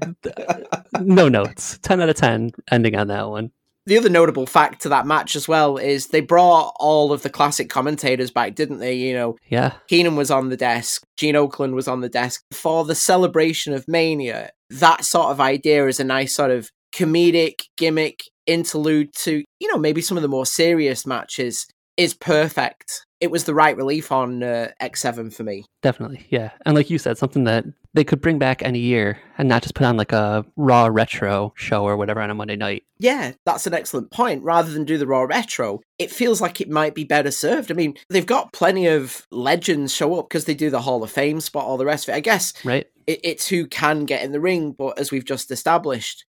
no 1.02 1.28
notes. 1.30 1.78
10 1.84 2.02
out 2.02 2.08
of 2.10 2.16
10 2.16 2.52
ending 2.72 2.96
on 2.96 3.08
that 3.08 3.30
one. 3.30 3.52
The 3.86 3.98
other 3.98 4.10
notable 4.10 4.46
fact 4.46 4.82
to 4.84 4.90
that 4.90 5.06
match 5.06 5.36
as 5.36 5.48
well 5.48 5.78
is 5.78 6.08
they 6.08 6.22
brought 6.22 6.74
all 6.80 7.12
of 7.12 7.22
the 7.22 7.30
classic 7.30 7.70
commentators 7.70 8.32
back, 8.32 8.56
didn't 8.56 8.80
they? 8.80 8.94
You 8.94 9.14
know, 9.14 9.36
Yeah. 9.50 9.74
Heenan 9.88 10.16
was 10.16 10.32
on 10.32 10.50
the 10.50 10.58
desk, 10.58 11.04
Gene 11.18 11.36
Okerlund 11.36 11.74
was 11.74 11.88
on 11.88 12.02
the 12.02 12.10
desk 12.10 12.44
for 12.52 12.86
the 12.86 12.96
celebration 12.96 13.74
of 13.74 13.88
Mania. 13.88 14.52
That 14.70 15.04
sort 15.04 15.32
of 15.32 15.42
idea 15.42 15.88
is 15.88 16.00
a 16.00 16.06
nice 16.06 16.34
sort 16.34 16.52
of 16.52 16.70
comedic 16.94 17.64
gimmick 17.76 18.24
interlude 18.46 19.14
to, 19.14 19.44
you 19.60 19.68
know, 19.68 19.78
maybe 19.78 20.02
some 20.02 20.18
of 20.18 20.24
the 20.24 20.30
more 20.30 20.46
serious 20.46 21.06
matches 21.06 21.68
is 21.98 22.14
perfect. 22.14 23.06
It 23.24 23.32
was 23.32 23.46
the 23.46 23.54
right 23.54 23.78
relief 23.78 24.12
on 24.12 24.44
uh, 24.44 24.72
X7 24.82 25.34
for 25.34 25.44
me. 25.44 25.64
Definitely, 25.82 26.26
yeah. 26.30 26.50
And 26.66 26.76
like 26.76 26.90
you 26.90 26.98
said, 26.98 27.18
something 27.18 27.46
that 27.46 27.64
they 27.94 28.04
could 28.04 28.20
bring 28.20 28.38
back 28.38 28.62
any 28.62 28.80
year 28.80 29.18
and 29.38 29.48
not 29.48 29.62
just 29.62 29.76
put 29.76 29.86
on 29.86 29.96
like 29.96 30.12
a 30.12 30.46
Raw 30.58 30.88
retro 30.92 31.54
show 31.56 31.86
or 31.86 31.96
whatever 31.96 32.20
on 32.20 32.30
a 32.30 32.36
Monday 32.36 32.58
night. 32.58 32.84
Yeah, 33.00 33.32
that's 33.46 33.66
an 33.66 33.74
excellent 33.74 34.12
point. 34.12 34.44
Rather 34.44 34.72
than 34.74 34.84
do 34.84 34.98
the 34.98 35.08
Raw 35.08 35.22
Retro, 35.22 35.80
it 36.00 36.12
feels 36.12 36.42
like 36.42 36.60
it 36.60 36.70
might 36.70 36.96
be 36.96 37.06
better 37.06 37.32
served. 37.32 37.72
I 37.72 37.76
mean, 37.76 37.96
they've 38.10 38.26
got 38.26 38.52
plenty 38.52 38.88
of 38.88 39.26
legends 39.32 39.94
show 39.96 40.20
up 40.20 40.28
because 40.28 40.44
they 40.44 40.54
do 40.54 40.70
the 40.70 40.82
Hall 40.82 41.02
of 41.02 41.10
Fame 41.12 41.40
spot, 41.40 41.64
all 41.64 41.78
the 41.78 41.86
rest 41.86 42.10
of 42.10 42.14
it. 42.14 42.18
I 42.18 42.20
guess 42.20 42.52
Right? 42.66 42.88
it, 43.08 43.22
it's 43.24 43.48
who 43.48 43.68
can 43.68 44.04
get 44.04 44.24
in 44.24 44.34
the 44.34 44.42
ring, 44.42 44.74
but 44.74 45.00
as 45.00 45.12
we've 45.12 45.24
just 45.26 45.50
established, 45.50 46.26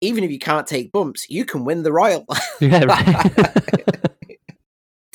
even 0.00 0.22
if 0.22 0.30
you 0.30 0.38
can't 0.38 0.66
take 0.68 0.92
bumps, 0.92 1.28
you 1.28 1.44
can 1.44 1.64
win 1.64 1.82
the 1.82 1.92
Royal. 1.92 2.24
Yeah, 2.60 2.84
right. 2.84 3.32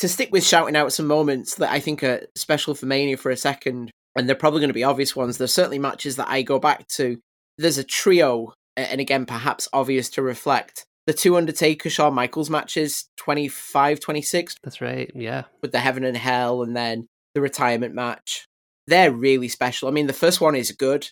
to 0.02 0.10
stick 0.10 0.30
with 0.32 0.44
shouting 0.44 0.76
out 0.76 0.92
some 0.92 1.06
moments 1.06 1.56
that 1.56 1.72
I 1.72 1.80
think 1.80 2.04
are 2.04 2.26
special 2.36 2.74
for 2.74 2.88
Mania 2.88 3.18
for 3.18 3.30
a 3.30 3.38
second, 3.38 3.92
and 4.16 4.28
they're 4.28 4.36
probably 4.36 4.60
going 4.60 4.70
to 4.70 4.74
be 4.74 4.84
obvious 4.84 5.16
ones. 5.16 5.38
There's 5.38 5.54
certainly 5.54 5.78
matches 5.78 6.16
that 6.16 6.28
I 6.28 6.42
go 6.42 6.58
back 6.58 6.88
to. 6.90 7.20
There's 7.60 7.78
a 7.78 7.84
trio, 7.84 8.54
and 8.76 9.00
again, 9.00 9.28
perhaps 9.28 9.70
obvious 9.72 10.10
to 10.12 10.24
reflect. 10.24 10.86
The 11.06 11.14
two 11.14 11.38
Undertaker 11.38 11.88
Shawn 11.92 12.16
Michaels 12.16 12.50
matches, 12.50 13.10
25 13.18 14.00
26, 14.00 14.56
That's 14.64 14.82
right. 14.82 15.12
Yeah. 15.14 15.44
with 15.62 15.72
the 15.72 15.80
Heaven 15.80 16.04
and 16.04 16.18
Hell, 16.18 16.64
and 16.64 16.76
then 16.76 17.06
the 17.36 17.42
retirement 17.42 17.94
match. 17.94 18.48
They're 18.88 19.12
really 19.12 19.50
special. 19.50 19.88
I 19.88 19.92
mean, 19.92 20.08
the 20.08 20.14
first 20.14 20.42
one 20.42 20.56
is 20.56 20.72
good, 20.72 21.10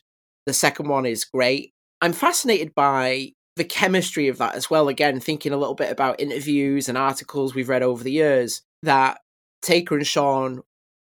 the 0.47 0.54
second 0.54 0.88
one 0.88 1.06
is 1.06 1.25
great. 1.25 1.73
I'm 2.02 2.13
fascinated 2.13 2.73
by 2.73 3.34
the 3.56 3.63
chemistry 3.65 4.30
of 4.30 4.39
that 4.39 4.56
as 4.56 4.67
well. 4.71 4.88
Again, 4.88 5.19
thinking 5.19 5.54
a 5.54 5.58
little 5.58 5.75
bit 5.75 5.91
about 5.91 6.19
interviews 6.19 6.89
and 6.89 6.97
articles 6.97 7.54
we've 7.54 7.69
read 7.69 7.84
over 7.84 8.04
the 8.04 8.12
years 8.12 8.63
that 8.83 9.19
Taker 9.61 9.95
and 9.95 10.07
Shawn 10.07 10.61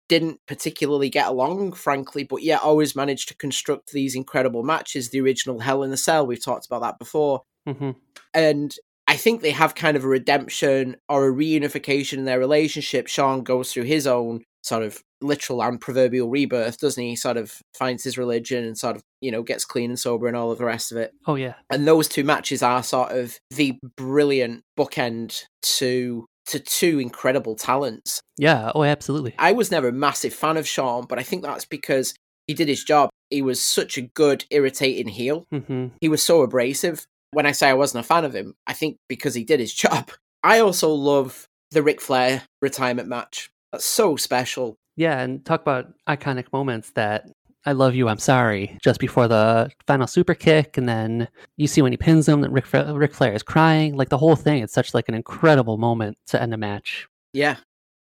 didn't 0.07 0.39
particularly 0.47 1.09
get 1.09 1.27
along, 1.27 1.73
frankly, 1.73 2.23
but 2.23 2.43
yet 2.43 2.61
always 2.61 2.95
managed 2.95 3.27
to 3.29 3.35
construct 3.35 3.91
these 3.91 4.15
incredible 4.15 4.63
matches. 4.63 5.09
The 5.09 5.21
original 5.21 5.59
Hell 5.59 5.83
in 5.83 5.91
a 5.91 5.97
Cell, 5.97 6.27
we've 6.27 6.43
talked 6.43 6.65
about 6.65 6.81
that 6.81 6.99
before 6.99 7.43
hmm 7.67 7.91
and 8.33 8.75
I 9.07 9.17
think 9.17 9.41
they 9.41 9.51
have 9.51 9.75
kind 9.75 9.95
of 9.95 10.03
a 10.03 10.07
redemption 10.07 10.97
or 11.07 11.27
a 11.27 11.33
reunification 11.33 12.17
in 12.17 12.25
their 12.25 12.39
relationship. 12.39 13.07
Shawn 13.07 13.43
goes 13.43 13.71
through 13.71 13.83
his 13.83 14.07
own 14.07 14.43
sort 14.63 14.81
of 14.81 15.03
literal 15.21 15.61
and 15.61 15.79
proverbial 15.79 16.29
rebirth, 16.29 16.79
doesn't 16.79 17.01
he? 17.01 17.15
Sort 17.15 17.38
of 17.38 17.61
finds 17.75 18.03
his 18.03 18.17
religion 18.17 18.63
and 18.63 18.77
sort 18.77 18.95
of, 18.95 19.03
you 19.21 19.31
know, 19.31 19.43
gets 19.43 19.63
clean 19.63 19.91
and 19.91 19.99
sober 19.99 20.27
and 20.27 20.35
all 20.35 20.51
of 20.51 20.57
the 20.57 20.65
rest 20.65 20.91
of 20.91 20.97
it. 20.97 21.13
Oh, 21.27 21.35
yeah. 21.35 21.53
And 21.69 21.88
those 21.88 22.07
two 22.07 22.23
matches 22.23 22.63
are 22.63 22.81
sort 22.81 23.11
of 23.11 23.39
the 23.51 23.77
brilliant 23.95 24.63
bookend 24.77 25.43
to 25.61 26.25
to 26.47 26.60
two 26.60 26.99
incredible 26.99 27.55
talents. 27.55 28.21
Yeah. 28.38 28.71
Oh, 28.75 28.84
absolutely. 28.84 29.34
I 29.39 29.51
was 29.51 29.71
never 29.71 29.89
a 29.89 29.93
massive 29.93 30.34
fan 30.34 30.58
of 30.58 30.67
Shawn, 30.67 31.05
but 31.08 31.19
I 31.19 31.23
think 31.23 31.43
that's 31.43 31.65
because 31.65 32.13
he 32.47 32.53
did 32.53 32.67
his 32.67 32.84
job. 32.84 33.10
He 33.29 33.41
was 33.41 33.62
such 33.62 33.97
a 33.97 34.01
good, 34.01 34.45
irritating 34.51 35.08
heel 35.08 35.45
hmm 35.51 35.88
he 36.01 36.10
was 36.10 36.23
so 36.23 36.41
abrasive. 36.41 37.05
When 37.31 37.45
I 37.45 37.51
say 37.51 37.69
I 37.69 37.73
wasn't 37.73 38.05
a 38.05 38.08
fan 38.08 38.23
of 38.23 38.34
him, 38.34 38.53
I 38.67 38.73
think 38.73 38.97
because 39.10 39.34
he 39.34 39.43
did 39.43 39.60
his 39.60 39.73
job. 39.84 40.12
I 40.43 40.60
also 40.60 40.91
love 40.93 41.47
the 41.71 41.81
Ric 41.84 41.99
Flair 41.99 42.43
retirement 42.62 43.08
match. 43.10 43.49
That's 43.71 43.86
so 43.86 44.15
special. 44.15 44.75
Yeah. 44.95 45.19
And 45.19 45.43
talk 45.43 45.62
about 45.62 45.93
iconic 46.08 46.45
moments 46.53 46.91
that 46.91 47.29
I 47.65 47.71
love 47.71 47.95
you, 47.95 48.08
I'm 48.08 48.19
sorry, 48.19 48.78
just 48.84 48.99
before 48.99 49.28
the 49.28 49.71
final 49.88 50.06
super 50.06 50.36
kick. 50.36 50.78
And 50.78 50.88
then 50.88 51.28
you 51.58 51.67
see 51.67 51.82
when 51.82 51.91
he 51.91 51.97
pins 51.97 52.28
him 52.28 52.41
that 52.41 52.51
Ric, 52.51 52.65
Fla- 52.65 52.93
Ric 52.93 53.13
Flair 53.13 53.34
is 53.34 53.41
crying. 53.41 53.95
Like 53.95 54.10
the 54.10 54.19
whole 54.19 54.36
thing, 54.36 54.62
it's 54.62 54.73
such 54.73 54.93
like 54.93 55.10
an 55.10 55.15
incredible 55.15 55.78
moment 55.78 56.17
to 56.28 56.41
end 56.41 56.54
a 56.54 56.58
match. 56.58 57.08
Yeah. 57.34 57.58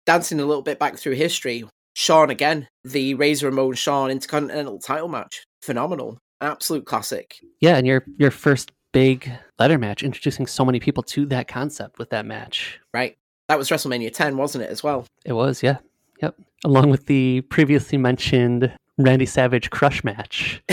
Dancing 0.06 0.40
a 0.40 0.46
little 0.46 0.64
bit 0.64 0.80
back 0.80 0.98
through 0.98 1.16
history, 1.16 1.66
Shawn 1.96 2.30
again, 2.30 2.68
the 2.86 3.14
Razor 3.16 3.48
Ramon 3.48 3.74
Shawn 3.74 4.10
Intercontinental 4.10 4.80
title 4.80 5.10
match. 5.10 5.44
Phenomenal. 5.62 6.18
Absolute 6.40 6.86
classic. 6.86 7.36
Yeah. 7.60 7.76
And 7.76 7.86
your, 7.86 8.06
your 8.18 8.32
first 8.32 8.72
big 8.94 9.30
ladder 9.60 9.78
match, 9.78 10.02
introducing 10.02 10.48
so 10.48 10.64
many 10.64 10.80
people 10.80 11.04
to 11.04 11.26
that 11.28 11.50
concept 11.50 12.00
with 12.00 12.10
that 12.12 12.26
match. 12.26 12.80
Right. 12.94 13.18
That 13.50 13.58
was 13.58 13.70
WrestleMania 13.70 14.14
10, 14.14 14.38
wasn't 14.38 14.64
it, 14.64 14.70
as 14.70 14.82
well? 14.82 15.06
It 15.26 15.34
was, 15.34 15.62
yeah. 15.62 15.78
Yep. 16.22 16.36
Along 16.64 16.90
with 16.90 17.08
the 17.08 17.42
previously 17.42 17.98
mentioned 17.98 18.74
Randy 18.97 19.25
Savage 19.25 19.69
crush 19.69 20.04
match. 20.04 20.62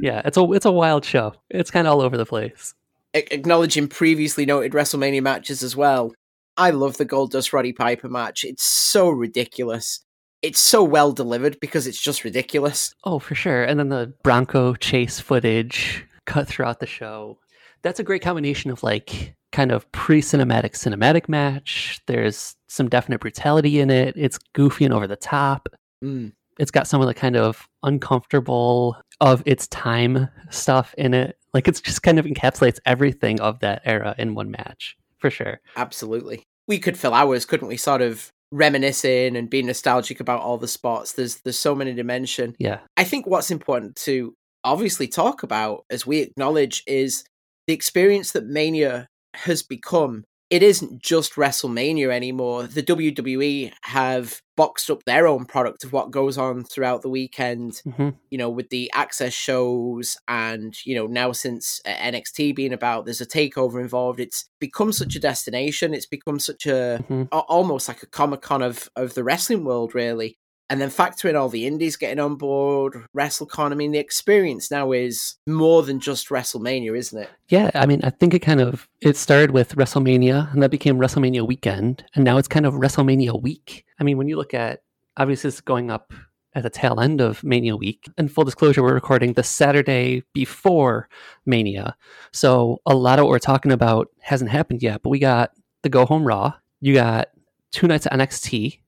Yeah, 0.00 0.20
it's 0.24 0.36
a 0.36 0.52
it's 0.52 0.66
a 0.66 0.72
wild 0.72 1.04
show. 1.04 1.34
It's 1.48 1.70
kind 1.70 1.86
of 1.86 1.92
all 1.92 2.00
over 2.02 2.16
the 2.16 2.26
place. 2.26 2.74
A- 3.14 3.32
Acknowledging 3.32 3.86
previously 3.86 4.44
noted 4.44 4.72
WrestleMania 4.72 5.22
matches 5.22 5.62
as 5.62 5.76
well. 5.76 6.12
I 6.56 6.70
love 6.70 6.96
the 6.96 7.06
Goldust 7.06 7.52
Roddy 7.52 7.72
Piper 7.72 8.08
match. 8.08 8.42
It's 8.42 8.64
so 8.64 9.08
ridiculous. 9.10 10.00
It's 10.42 10.58
so 10.58 10.82
well 10.82 11.12
delivered 11.12 11.60
because 11.60 11.86
it's 11.86 12.00
just 12.00 12.24
ridiculous. 12.24 12.94
Oh, 13.04 13.20
for 13.20 13.36
sure. 13.36 13.62
And 13.62 13.78
then 13.78 13.90
the 13.90 14.12
Bronco 14.24 14.74
chase 14.74 15.20
footage 15.20 16.04
cut 16.26 16.48
throughout 16.48 16.80
the 16.80 16.86
show. 16.86 17.38
That's 17.82 18.00
a 18.00 18.04
great 18.04 18.22
combination 18.22 18.72
of 18.72 18.82
like 18.82 19.36
kind 19.52 19.70
of 19.70 19.90
pre-cinematic 19.92 20.72
cinematic 20.72 21.28
match. 21.28 22.00
There's 22.06 22.56
some 22.68 22.88
definite 22.88 23.20
brutality 23.20 23.80
in 23.80 23.90
it. 23.90 24.14
It's 24.16 24.38
goofy 24.54 24.84
and 24.84 24.94
over 24.94 25.06
the 25.06 25.16
top. 25.16 25.68
Mm. 26.02 26.32
It's 26.58 26.70
got 26.70 26.86
some 26.86 27.00
of 27.00 27.06
the 27.06 27.14
kind 27.14 27.36
of 27.36 27.68
uncomfortable 27.82 28.96
of 29.20 29.42
its 29.46 29.66
time 29.68 30.28
stuff 30.50 30.94
in 30.98 31.14
it. 31.14 31.36
Like 31.54 31.68
it's 31.68 31.80
just 31.80 32.02
kind 32.02 32.18
of 32.18 32.24
encapsulates 32.24 32.78
everything 32.84 33.40
of 33.40 33.60
that 33.60 33.82
era 33.84 34.14
in 34.18 34.34
one 34.34 34.50
match. 34.50 34.96
For 35.18 35.30
sure. 35.30 35.60
Absolutely. 35.76 36.42
We 36.66 36.78
could 36.78 36.98
fill 36.98 37.14
hours, 37.14 37.44
couldn't 37.44 37.68
we? 37.68 37.76
Sort 37.76 38.02
of 38.02 38.30
reminiscing 38.50 39.36
and 39.36 39.48
being 39.48 39.66
nostalgic 39.66 40.20
about 40.20 40.40
all 40.40 40.58
the 40.58 40.68
spots. 40.68 41.12
There's 41.12 41.36
there's 41.36 41.58
so 41.58 41.74
many 41.74 41.94
dimension. 41.94 42.54
Yeah. 42.58 42.80
I 42.96 43.04
think 43.04 43.26
what's 43.26 43.50
important 43.50 43.96
to 43.96 44.34
obviously 44.64 45.08
talk 45.08 45.42
about 45.42 45.84
as 45.90 46.06
we 46.06 46.18
acknowledge 46.18 46.82
is 46.86 47.24
the 47.66 47.72
experience 47.72 48.32
that 48.32 48.46
Mania 48.46 49.08
has 49.34 49.62
become 49.62 50.24
it 50.52 50.62
isn't 50.62 51.02
just 51.02 51.36
WrestleMania 51.36 52.10
anymore. 52.12 52.64
The 52.64 52.82
WWE 52.82 53.72
have 53.84 54.42
boxed 54.54 54.90
up 54.90 55.02
their 55.06 55.26
own 55.26 55.46
product 55.46 55.82
of 55.82 55.94
what 55.94 56.10
goes 56.10 56.36
on 56.36 56.62
throughout 56.64 57.00
the 57.00 57.08
weekend, 57.08 57.80
hmm 57.96 58.10
you 58.28 58.36
know, 58.36 58.50
with 58.50 58.68
the 58.68 58.90
access 58.94 59.32
shows 59.32 60.16
and, 60.28 60.74
you 60.84 60.94
know, 60.94 61.06
now 61.06 61.32
since 61.32 61.80
uh, 61.86 61.90
NXT 61.90 62.54
being 62.54 62.74
about, 62.74 63.06
there's 63.06 63.22
a 63.22 63.26
takeover 63.26 63.80
involved. 63.80 64.20
It's 64.20 64.50
become 64.60 64.92
such 64.92 65.16
a 65.16 65.20
destination. 65.20 65.94
It's 65.94 66.06
become 66.06 66.38
such 66.38 66.66
a, 66.66 66.98
hmm 67.08 67.22
a- 67.32 67.38
almost 67.38 67.88
like 67.88 68.02
a 68.02 68.06
Comic 68.06 68.42
Con 68.42 68.60
of, 68.60 68.90
of 68.94 69.14
the 69.14 69.24
wrestling 69.24 69.64
world, 69.64 69.94
really. 69.94 70.38
And 70.72 70.80
then 70.80 70.88
factor 70.88 71.28
in 71.28 71.36
all 71.36 71.50
the 71.50 71.66
indies 71.66 71.98
getting 71.98 72.18
on 72.18 72.36
board, 72.36 73.04
WrestleCon. 73.14 73.72
I 73.72 73.74
mean, 73.74 73.92
the 73.92 73.98
experience 73.98 74.70
now 74.70 74.92
is 74.92 75.34
more 75.46 75.82
than 75.82 76.00
just 76.00 76.30
WrestleMania, 76.30 76.96
isn't 76.96 77.24
it? 77.24 77.28
Yeah, 77.48 77.70
I 77.74 77.84
mean, 77.84 78.00
I 78.02 78.08
think 78.08 78.32
it 78.32 78.38
kind 78.38 78.58
of 78.58 78.88
it 79.02 79.18
started 79.18 79.50
with 79.50 79.76
WrestleMania, 79.76 80.50
and 80.50 80.62
that 80.62 80.70
became 80.70 80.96
WrestleMania 80.96 81.46
weekend, 81.46 82.06
and 82.14 82.24
now 82.24 82.38
it's 82.38 82.48
kind 82.48 82.64
of 82.64 82.72
WrestleMania 82.72 83.38
week. 83.42 83.84
I 84.00 84.04
mean, 84.04 84.16
when 84.16 84.28
you 84.28 84.36
look 84.36 84.54
at 84.54 84.80
obviously 85.18 85.48
it's 85.48 85.60
going 85.60 85.90
up 85.90 86.14
at 86.54 86.62
the 86.62 86.70
tail 86.70 87.00
end 87.00 87.20
of 87.20 87.44
Mania 87.44 87.76
week. 87.76 88.08
And 88.16 88.32
full 88.32 88.44
disclosure, 88.44 88.82
we're 88.82 88.94
recording 88.94 89.34
the 89.34 89.42
Saturday 89.42 90.22
before 90.32 91.10
Mania, 91.44 91.98
so 92.32 92.80
a 92.86 92.94
lot 92.94 93.18
of 93.18 93.26
what 93.26 93.30
we're 93.30 93.40
talking 93.40 93.72
about 93.72 94.08
hasn't 94.20 94.50
happened 94.50 94.82
yet. 94.82 95.02
But 95.02 95.10
we 95.10 95.18
got 95.18 95.50
the 95.82 95.90
Go 95.90 96.06
Home 96.06 96.26
Raw, 96.26 96.54
you 96.80 96.94
got 96.94 97.28
two 97.72 97.86
nights 97.86 98.06
of 98.06 98.18
NXT, 98.18 98.78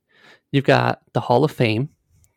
you've 0.54 0.64
got 0.64 1.02
the 1.14 1.20
Hall 1.20 1.42
of 1.42 1.50
Fame. 1.50 1.88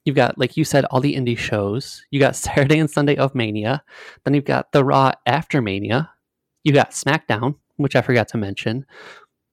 You've 0.03 0.15
got, 0.15 0.39
like 0.39 0.57
you 0.57 0.63
said, 0.63 0.85
all 0.85 0.99
the 0.99 1.15
indie 1.15 1.37
shows. 1.37 2.03
You 2.09 2.19
got 2.19 2.35
Saturday 2.35 2.79
and 2.79 2.89
Sunday 2.89 3.15
of 3.15 3.35
Mania. 3.35 3.83
Then 4.23 4.33
you've 4.33 4.43
got 4.43 4.71
the 4.71 4.83
Raw 4.83 5.11
after 5.27 5.61
Mania. 5.61 6.09
You 6.63 6.73
got 6.73 6.91
SmackDown, 6.91 7.55
which 7.75 7.95
I 7.95 8.01
forgot 8.01 8.27
to 8.29 8.37
mention. 8.37 8.87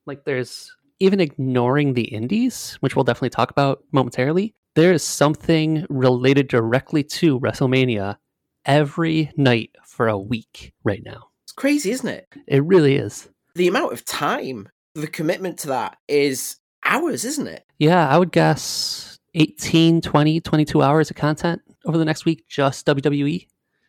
Like 0.06 0.24
there's 0.24 0.74
even 0.98 1.20
ignoring 1.20 1.92
the 1.92 2.04
indies, 2.04 2.78
which 2.80 2.96
we'll 2.96 3.04
definitely 3.04 3.30
talk 3.30 3.50
about 3.50 3.84
momentarily. 3.92 4.54
There 4.74 4.92
is 4.92 5.02
something 5.02 5.84
related 5.90 6.48
directly 6.48 7.04
to 7.04 7.38
WrestleMania 7.38 8.16
every 8.64 9.30
night 9.36 9.72
for 9.84 10.08
a 10.08 10.18
week 10.18 10.72
right 10.84 11.02
now. 11.04 11.28
It's 11.44 11.52
crazy, 11.52 11.90
isn't 11.90 12.08
it? 12.08 12.26
It 12.46 12.64
really 12.64 12.96
is. 12.96 13.28
The 13.56 13.68
amount 13.68 13.92
of 13.92 14.06
time, 14.06 14.70
the 14.94 15.06
commitment 15.06 15.58
to 15.60 15.68
that 15.68 15.98
is 16.08 16.56
hours, 16.84 17.24
isn't 17.24 17.46
it? 17.46 17.64
Yeah, 17.78 18.08
I 18.08 18.18
would 18.18 18.32
guess 18.32 19.18
18, 19.34 20.00
20, 20.00 20.40
22 20.40 20.82
hours 20.82 21.10
of 21.10 21.16
content 21.16 21.62
over 21.84 21.98
the 21.98 22.04
next 22.04 22.24
week, 22.24 22.46
just 22.48 22.86
WWE. 22.86 23.46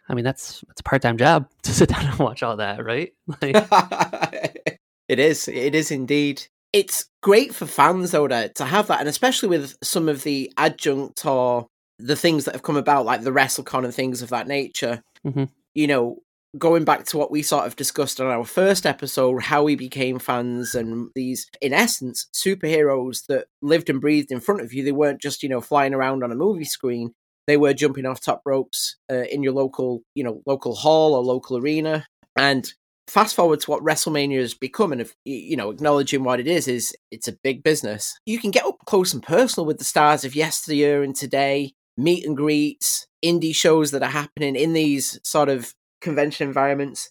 I 0.07 0.13
mean, 0.13 0.23
that's 0.25 0.63
that's 0.67 0.81
a 0.81 0.83
part 0.83 1.01
time 1.01 1.17
job 1.17 1.47
to 1.63 1.73
sit 1.73 1.89
down 1.89 2.05
and 2.05 2.19
watch 2.19 2.43
all 2.43 2.57
that, 2.57 2.83
right? 2.83 3.13
Like, 3.41 4.79
it 5.07 5.19
is. 5.19 5.47
It 5.47 5.75
is 5.75 5.91
indeed. 5.91 6.45
It's 6.73 7.05
great 7.21 7.55
for 7.55 7.65
fans 7.65 8.11
though 8.11 8.27
to, 8.27 8.49
to 8.49 8.65
have 8.65 8.87
that, 8.87 8.99
and 8.99 9.09
especially 9.09 9.49
with 9.49 9.75
some 9.81 10.09
of 10.09 10.23
the 10.23 10.51
adjunct 10.57 11.25
or 11.25 11.67
the 11.97 12.15
things 12.15 12.45
that 12.45 12.53
have 12.53 12.63
come 12.63 12.75
about, 12.75 13.05
like 13.05 13.21
the 13.21 13.31
WrestleCon 13.31 13.85
and 13.85 13.93
things 13.93 14.21
of 14.21 14.29
that 14.29 14.47
nature. 14.47 15.01
Mhm. 15.25 15.49
You 15.73 15.87
know, 15.87 16.17
going 16.57 16.85
back 16.85 17.05
to 17.05 17.17
what 17.17 17.31
we 17.31 17.41
sort 17.41 17.65
of 17.65 17.75
discussed 17.75 18.21
on 18.21 18.27
our 18.27 18.45
first 18.45 18.85
episode, 18.85 19.43
how 19.43 19.63
we 19.63 19.75
became 19.75 20.19
fans 20.19 20.75
and 20.75 21.09
these, 21.15 21.49
in 21.61 21.73
essence, 21.73 22.27
superheroes 22.33 23.25
that 23.27 23.47
lived 23.61 23.89
and 23.89 24.01
breathed 24.01 24.31
in 24.31 24.39
front 24.39 24.61
of 24.61 24.73
you. 24.73 24.83
They 24.83 24.91
weren't 24.91 25.21
just 25.21 25.43
you 25.43 25.49
know 25.49 25.61
flying 25.61 25.93
around 25.93 26.23
on 26.23 26.31
a 26.31 26.35
movie 26.35 26.65
screen. 26.65 27.13
They 27.47 27.57
were 27.57 27.73
jumping 27.73 28.05
off 28.05 28.21
top 28.21 28.41
ropes 28.45 28.97
uh, 29.11 29.25
in 29.29 29.43
your 29.43 29.53
local, 29.53 30.01
you 30.15 30.23
know, 30.23 30.41
local 30.47 30.75
hall 30.75 31.13
or 31.13 31.23
local 31.23 31.57
arena. 31.57 32.07
And 32.35 32.71
fast 33.07 33.35
forward 33.35 33.59
to 33.61 33.71
what 33.71 33.83
WrestleMania 33.83 34.39
has 34.39 34.55
become, 34.55 34.91
and 34.91 35.01
if 35.01 35.15
you 35.25 35.55
know, 35.55 35.69
acknowledging 35.69 36.23
what 36.23 36.39
it 36.39 36.47
is, 36.47 36.67
is 36.67 36.95
it's 37.11 37.27
a 37.27 37.37
big 37.43 37.63
business. 37.63 38.17
You 38.25 38.39
can 38.39 38.51
get 38.51 38.65
up 38.65 38.77
close 38.85 39.13
and 39.13 39.21
personal 39.21 39.65
with 39.65 39.77
the 39.77 39.83
stars 39.83 40.25
of 40.25 40.35
yesteryear 40.35 41.03
and 41.03 41.15
today, 41.15 41.73
meet 41.97 42.25
and 42.25 42.35
greets, 42.35 43.07
indie 43.23 43.55
shows 43.55 43.91
that 43.91 44.03
are 44.03 44.09
happening 44.09 44.55
in 44.55 44.73
these 44.73 45.19
sort 45.23 45.49
of 45.49 45.73
convention 46.01 46.47
environments. 46.47 47.09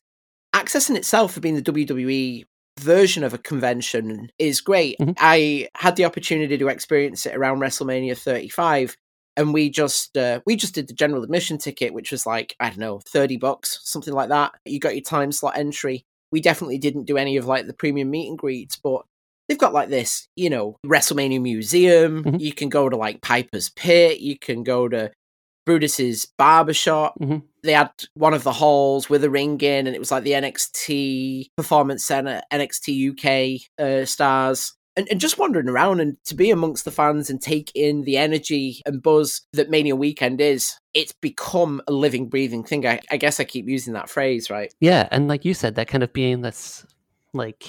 Access 0.53 0.89
in 0.89 0.97
itself 0.97 1.33
for 1.35 1.41
being 1.41 1.57
the 1.57 1.63
WWE 1.63 2.45
version 2.81 3.25
of 3.25 3.35
a 3.35 3.39
convention 3.39 4.31
is 4.39 4.61
great. 4.61 4.97
Mhm. 5.01 5.15
I 5.19 5.69
had 5.77 5.97
the 5.97 6.05
opportunity 6.05 6.59
to 6.59 6.69
experience 6.69 7.25
it 7.27 7.35
around 7.35 7.61
WrestleMania 7.61 8.17
35 8.19 8.97
and 9.37 9.53
we 9.53 9.69
just 9.71 10.17
uh, 10.17 10.41
we 10.47 10.55
just 10.57 10.75
did 10.75 10.87
the 10.89 10.95
general 10.95 11.23
admission 11.25 11.59
ticket 11.59 11.93
which 11.93 12.13
was 12.13 12.25
like 12.25 12.55
i 12.61 12.69
don't 12.69 12.79
know 12.79 13.01
30 13.09 13.37
bucks 13.37 13.81
something 13.83 14.15
like 14.15 14.29
that 14.29 14.53
you 14.65 14.79
got 14.79 14.95
your 14.95 15.03
time 15.03 15.33
slot 15.33 15.57
entry 15.59 16.05
we 16.31 16.41
definitely 16.41 16.79
didn't 16.79 17.05
do 17.05 17.17
any 17.17 17.37
of 17.37 17.45
like 17.45 17.67
the 17.67 17.73
premium 17.73 18.11
meet 18.11 18.29
and 18.29 18.39
greets 18.39 18.77
but 18.77 19.03
they've 19.49 19.59
got 19.59 19.73
like 19.75 19.89
this 19.89 20.29
you 20.37 20.49
know 20.49 20.77
wrestlemania 20.87 21.41
museum 21.43 22.23
Mhm. 22.23 22.41
you 22.41 22.53
can 22.53 22.69
go 22.69 22.89
to 22.89 22.97
like 22.97 23.23
piper's 23.23 23.71
pit 23.71 24.21
you 24.21 24.39
can 24.39 24.63
go 24.63 24.89
to 24.89 25.11
brutus's 25.65 26.27
barbershop 26.39 27.15
Mhm. 27.21 27.43
they 27.63 27.73
had 27.73 27.91
one 28.15 28.35
of 28.35 28.43
the 28.45 28.53
halls 28.53 29.09
with 29.09 29.25
a 29.25 29.31
ring 29.31 29.61
in 29.61 29.87
and 29.87 29.95
it 29.97 29.99
was 29.99 30.11
like 30.11 30.25
the 30.25 30.33
nxt 30.33 31.47
performance 31.57 32.05
center 32.05 32.43
nxt 32.53 32.89
uk 33.11 33.61
uh, 33.85 34.05
stars 34.05 34.75
and, 34.97 35.09
and 35.11 35.21
just 35.21 35.39
wandering 35.39 35.69
around 35.69 36.01
and 36.01 36.17
to 36.25 36.35
be 36.37 36.51
amongst 36.51 36.85
the 36.85 36.91
fans 36.91 37.29
and 37.29 37.41
take 37.43 37.73
in 37.75 38.03
the 38.03 38.17
energy 38.17 38.81
and 38.87 39.03
buzz 39.03 39.41
that 39.53 39.69
Mania 39.69 39.97
Weekend 39.97 40.41
is, 40.41 40.79
it's 40.95 41.11
become 41.11 41.83
a 41.89 41.93
living, 41.93 42.29
breathing 42.29 42.63
thing. 42.63 42.87
I, 42.87 43.01
I 43.11 43.17
guess 43.17 43.41
I 43.41 43.45
keep 43.45 43.69
using 43.69 43.95
that 43.95 44.09
phrase, 44.09 44.51
right? 44.51 44.73
yeah, 44.81 45.09
and 45.11 45.27
like 45.27 45.45
you 45.45 45.53
said, 45.53 45.75
that 45.75 45.89
kind 45.89 46.05
of 46.05 46.13
being 46.13 46.43
this, 46.43 46.87
like, 47.33 47.67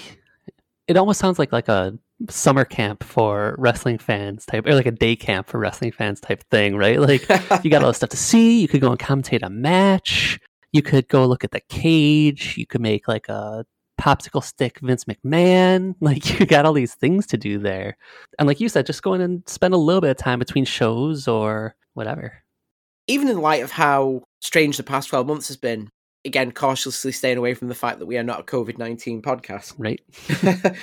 it 0.88 0.97
almost 0.97 1.19
sounds 1.19 1.39
like 1.39 1.51
like 1.51 1.67
a 1.67 1.97
summer 2.29 2.65
camp 2.65 3.03
for 3.03 3.55
wrestling 3.57 3.97
fans 3.97 4.45
type, 4.45 4.65
or 4.65 4.73
like 4.73 4.85
a 4.85 4.91
day 4.91 5.15
camp 5.15 5.47
for 5.47 5.59
wrestling 5.59 5.91
fans 5.91 6.19
type 6.19 6.43
thing, 6.49 6.75
right? 6.75 6.99
Like, 6.99 7.27
you 7.63 7.69
got 7.69 7.81
all 7.81 7.89
this 7.89 7.97
stuff 7.97 8.09
to 8.09 8.17
see. 8.17 8.61
You 8.61 8.67
could 8.67 8.81
go 8.81 8.91
and 8.91 8.99
commentate 8.99 9.43
a 9.43 9.49
match. 9.49 10.39
You 10.71 10.81
could 10.81 11.07
go 11.07 11.25
look 11.25 11.43
at 11.43 11.51
the 11.51 11.61
cage. 11.69 12.57
You 12.57 12.65
could 12.65 12.81
make 12.81 13.07
like 13.07 13.29
a 13.29 13.65
popsicle 13.99 14.43
stick 14.43 14.79
Vince 14.79 15.05
McMahon. 15.05 15.95
Like 16.01 16.39
you 16.39 16.45
got 16.45 16.65
all 16.65 16.73
these 16.73 16.95
things 16.95 17.25
to 17.27 17.38
do 17.38 17.57
there. 17.57 17.97
And 18.38 18.47
like 18.47 18.59
you 18.59 18.69
said, 18.69 18.85
just 18.85 19.01
go 19.01 19.13
in 19.13 19.21
and 19.21 19.47
spend 19.47 19.73
a 19.73 19.77
little 19.77 20.01
bit 20.01 20.11
of 20.11 20.17
time 20.17 20.39
between 20.39 20.65
shows 20.65 21.27
or 21.27 21.75
whatever. 21.93 22.43
Even 23.07 23.27
in 23.27 23.39
light 23.39 23.63
of 23.63 23.71
how 23.71 24.23
strange 24.41 24.77
the 24.77 24.83
past 24.83 25.09
12 25.09 25.27
months 25.27 25.47
has 25.47 25.57
been, 25.57 25.89
again, 26.25 26.51
cautiously 26.51 27.11
staying 27.11 27.38
away 27.38 27.53
from 27.53 27.69
the 27.69 27.75
fact 27.75 27.99
that 27.99 28.05
we 28.05 28.17
are 28.17 28.23
not 28.23 28.41
a 28.41 28.43
COVID 28.43 28.77
19 28.77 29.21
podcast. 29.21 29.73
Right. 29.77 30.01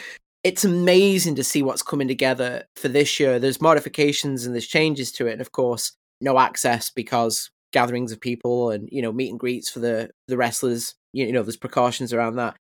it's 0.44 0.64
amazing 0.64 1.35
to 1.37 1.44
see 1.44 1.62
what's 1.62 1.83
coming 1.83 2.09
together 2.09 2.64
for 2.76 2.88
this 2.88 3.20
year. 3.20 3.38
There's 3.38 3.61
modifications 3.61 4.44
and 4.44 4.55
there's 4.55 4.66
changes 4.66 5.12
to 5.12 5.26
it, 5.26 5.33
and 5.33 5.40
of 5.40 5.52
course, 5.52 5.92
no 6.20 6.38
access 6.38 6.90
because 6.90 7.50
gatherings 7.72 8.12
of 8.12 8.20
people 8.20 8.70
and 8.70 8.88
you 8.92 9.00
know 9.00 9.12
meet 9.12 9.31
and 9.31 9.40
greets 9.40 9.70
for 9.70 9.78
the 9.81 10.11
the 10.28 10.37
wrestlers. 10.37 10.94
You, 11.12 11.26
you 11.26 11.33
know, 11.33 11.42
there's 11.42 11.57
precautions 11.57 12.12
around 12.12 12.37
that, 12.37 12.57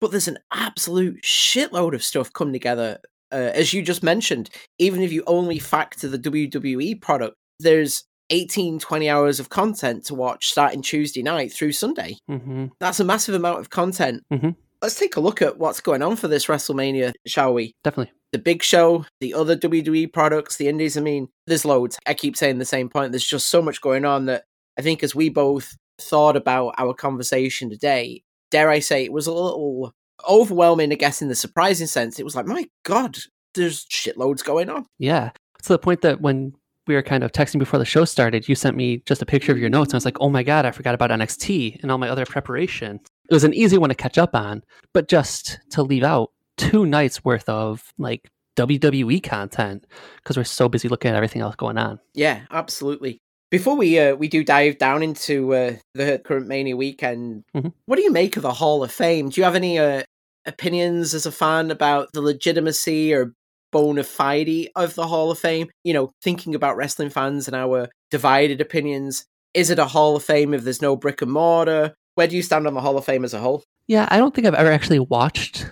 but 0.00 0.10
there's 0.10 0.28
an 0.28 0.38
absolute 0.52 1.22
shitload 1.22 1.94
of 1.94 2.02
stuff 2.02 2.32
coming 2.32 2.52
together. 2.54 2.98
Uh, 3.32 3.52
as 3.54 3.72
you 3.72 3.80
just 3.82 4.02
mentioned, 4.02 4.50
even 4.78 5.02
if 5.02 5.12
you 5.12 5.22
only 5.26 5.58
factor 5.60 6.08
the 6.08 6.18
WWE 6.18 7.00
product, 7.00 7.36
there's 7.60 8.02
18, 8.30 8.78
20 8.80 9.08
hours 9.08 9.38
of 9.38 9.50
content 9.50 10.04
to 10.06 10.14
watch 10.14 10.48
starting 10.48 10.82
Tuesday 10.82 11.22
night 11.22 11.52
through 11.52 11.72
Sunday. 11.72 12.16
hmm 12.28 12.66
That's 12.80 12.98
a 13.00 13.04
massive 13.04 13.34
amount 13.36 13.60
of 13.60 13.70
content. 13.70 14.22
Mhm. 14.32 14.56
Let's 14.82 14.94
take 14.98 15.16
a 15.16 15.20
look 15.20 15.42
at 15.42 15.58
what's 15.58 15.80
going 15.80 16.02
on 16.02 16.16
for 16.16 16.26
this 16.26 16.46
WrestleMania, 16.46 17.12
shall 17.26 17.52
we? 17.52 17.74
Definitely. 17.84 18.12
The 18.32 18.38
big 18.38 18.62
show, 18.62 19.04
the 19.20 19.34
other 19.34 19.56
WWE 19.56 20.12
products, 20.12 20.56
the 20.56 20.68
indies. 20.68 20.96
I 20.96 21.00
mean, 21.00 21.28
there's 21.46 21.64
loads. 21.64 21.98
I 22.06 22.14
keep 22.14 22.36
saying 22.36 22.58
the 22.58 22.64
same 22.64 22.88
point. 22.88 23.12
There's 23.12 23.26
just 23.26 23.48
so 23.48 23.60
much 23.60 23.80
going 23.80 24.04
on 24.04 24.26
that 24.26 24.44
I 24.78 24.82
think 24.82 25.02
as 25.02 25.14
we 25.14 25.28
both 25.28 25.76
thought 26.00 26.36
about 26.36 26.74
our 26.78 26.94
conversation 26.94 27.68
today, 27.68 28.22
dare 28.50 28.70
I 28.70 28.78
say, 28.78 29.04
it 29.04 29.12
was 29.12 29.26
a 29.26 29.34
little 29.34 29.92
overwhelming, 30.28 30.92
I 30.92 30.96
guess, 30.96 31.20
in 31.20 31.28
the 31.28 31.34
surprising 31.34 31.86
sense. 31.86 32.18
It 32.18 32.24
was 32.24 32.34
like, 32.34 32.46
my 32.46 32.66
God, 32.84 33.18
there's 33.54 33.84
shitloads 33.86 34.44
going 34.44 34.70
on. 34.70 34.86
Yeah. 34.98 35.30
To 35.64 35.68
the 35.68 35.78
point 35.78 36.00
that 36.02 36.22
when 36.22 36.54
we 36.86 36.94
were 36.94 37.02
kind 37.02 37.22
of 37.22 37.32
texting 37.32 37.58
before 37.58 37.78
the 37.78 37.84
show 37.84 38.04
started, 38.04 38.48
you 38.48 38.54
sent 38.54 38.76
me 38.76 39.02
just 39.06 39.20
a 39.22 39.26
picture 39.26 39.52
of 39.52 39.58
your 39.58 39.68
notes. 39.68 39.90
And 39.90 39.94
I 39.94 39.98
was 39.98 40.04
like, 40.04 40.20
oh 40.20 40.30
my 40.30 40.42
God, 40.42 40.64
I 40.64 40.70
forgot 40.70 40.94
about 40.94 41.10
NXT 41.10 41.82
and 41.82 41.90
all 41.90 41.98
my 41.98 42.08
other 42.08 42.24
preparation. 42.24 43.00
It 43.30 43.34
was 43.34 43.44
an 43.44 43.54
easy 43.54 43.78
one 43.78 43.90
to 43.90 43.94
catch 43.94 44.18
up 44.18 44.34
on, 44.34 44.64
but 44.92 45.08
just 45.08 45.60
to 45.70 45.82
leave 45.82 46.02
out 46.02 46.32
two 46.56 46.84
nights 46.84 47.24
worth 47.24 47.48
of 47.48 47.92
like 47.96 48.28
WWE 48.56 49.22
content 49.22 49.86
because 50.16 50.36
we're 50.36 50.44
so 50.44 50.68
busy 50.68 50.88
looking 50.88 51.10
at 51.10 51.16
everything 51.16 51.40
else 51.40 51.54
going 51.56 51.78
on. 51.78 52.00
Yeah, 52.14 52.40
absolutely. 52.50 53.18
Before 53.50 53.76
we 53.76 53.98
uh, 53.98 54.14
we 54.16 54.28
do 54.28 54.44
dive 54.44 54.78
down 54.78 55.02
into 55.02 55.54
uh, 55.54 55.72
the 55.94 56.20
current 56.24 56.46
Mania 56.48 56.76
weekend, 56.76 57.44
Mhm. 57.54 57.72
what 57.86 57.96
do 57.96 58.02
you 58.02 58.12
make 58.12 58.36
of 58.36 58.42
the 58.42 58.52
Hall 58.52 58.82
of 58.82 58.92
Fame? 58.92 59.28
Do 59.28 59.40
you 59.40 59.44
have 59.44 59.56
any 59.56 59.78
uh, 59.78 60.02
opinions 60.46 61.14
as 61.14 61.26
a 61.26 61.32
fan 61.32 61.70
about 61.70 62.08
the 62.12 62.20
legitimacy 62.20 63.12
or 63.14 63.32
bona 63.72 64.04
fide 64.04 64.68
of 64.76 64.94
the 64.94 65.06
Hall 65.06 65.30
of 65.30 65.38
Fame? 65.38 65.68
You 65.84 65.94
know, 65.94 66.10
thinking 66.22 66.54
about 66.54 66.76
wrestling 66.76 67.10
fans 67.10 67.46
and 67.46 67.56
our 67.56 67.88
divided 68.10 68.60
opinions, 68.60 69.24
is 69.54 69.70
it 69.70 69.78
a 69.78 69.86
Hall 69.86 70.16
of 70.16 70.22
Fame 70.24 70.54
if 70.54 70.62
there's 70.62 70.82
no 70.82 70.96
brick 70.96 71.22
and 71.22 71.32
mortar? 71.32 71.94
Where 72.14 72.26
do 72.26 72.36
you 72.36 72.42
stand 72.42 72.66
on 72.66 72.74
the 72.74 72.80
Hall 72.80 72.96
of 72.96 73.04
Fame 73.04 73.24
as 73.24 73.34
a 73.34 73.38
whole? 73.38 73.64
Yeah, 73.86 74.06
I 74.10 74.18
don't 74.18 74.34
think 74.34 74.46
I've 74.46 74.54
ever 74.54 74.70
actually 74.70 74.98
watched 74.98 75.66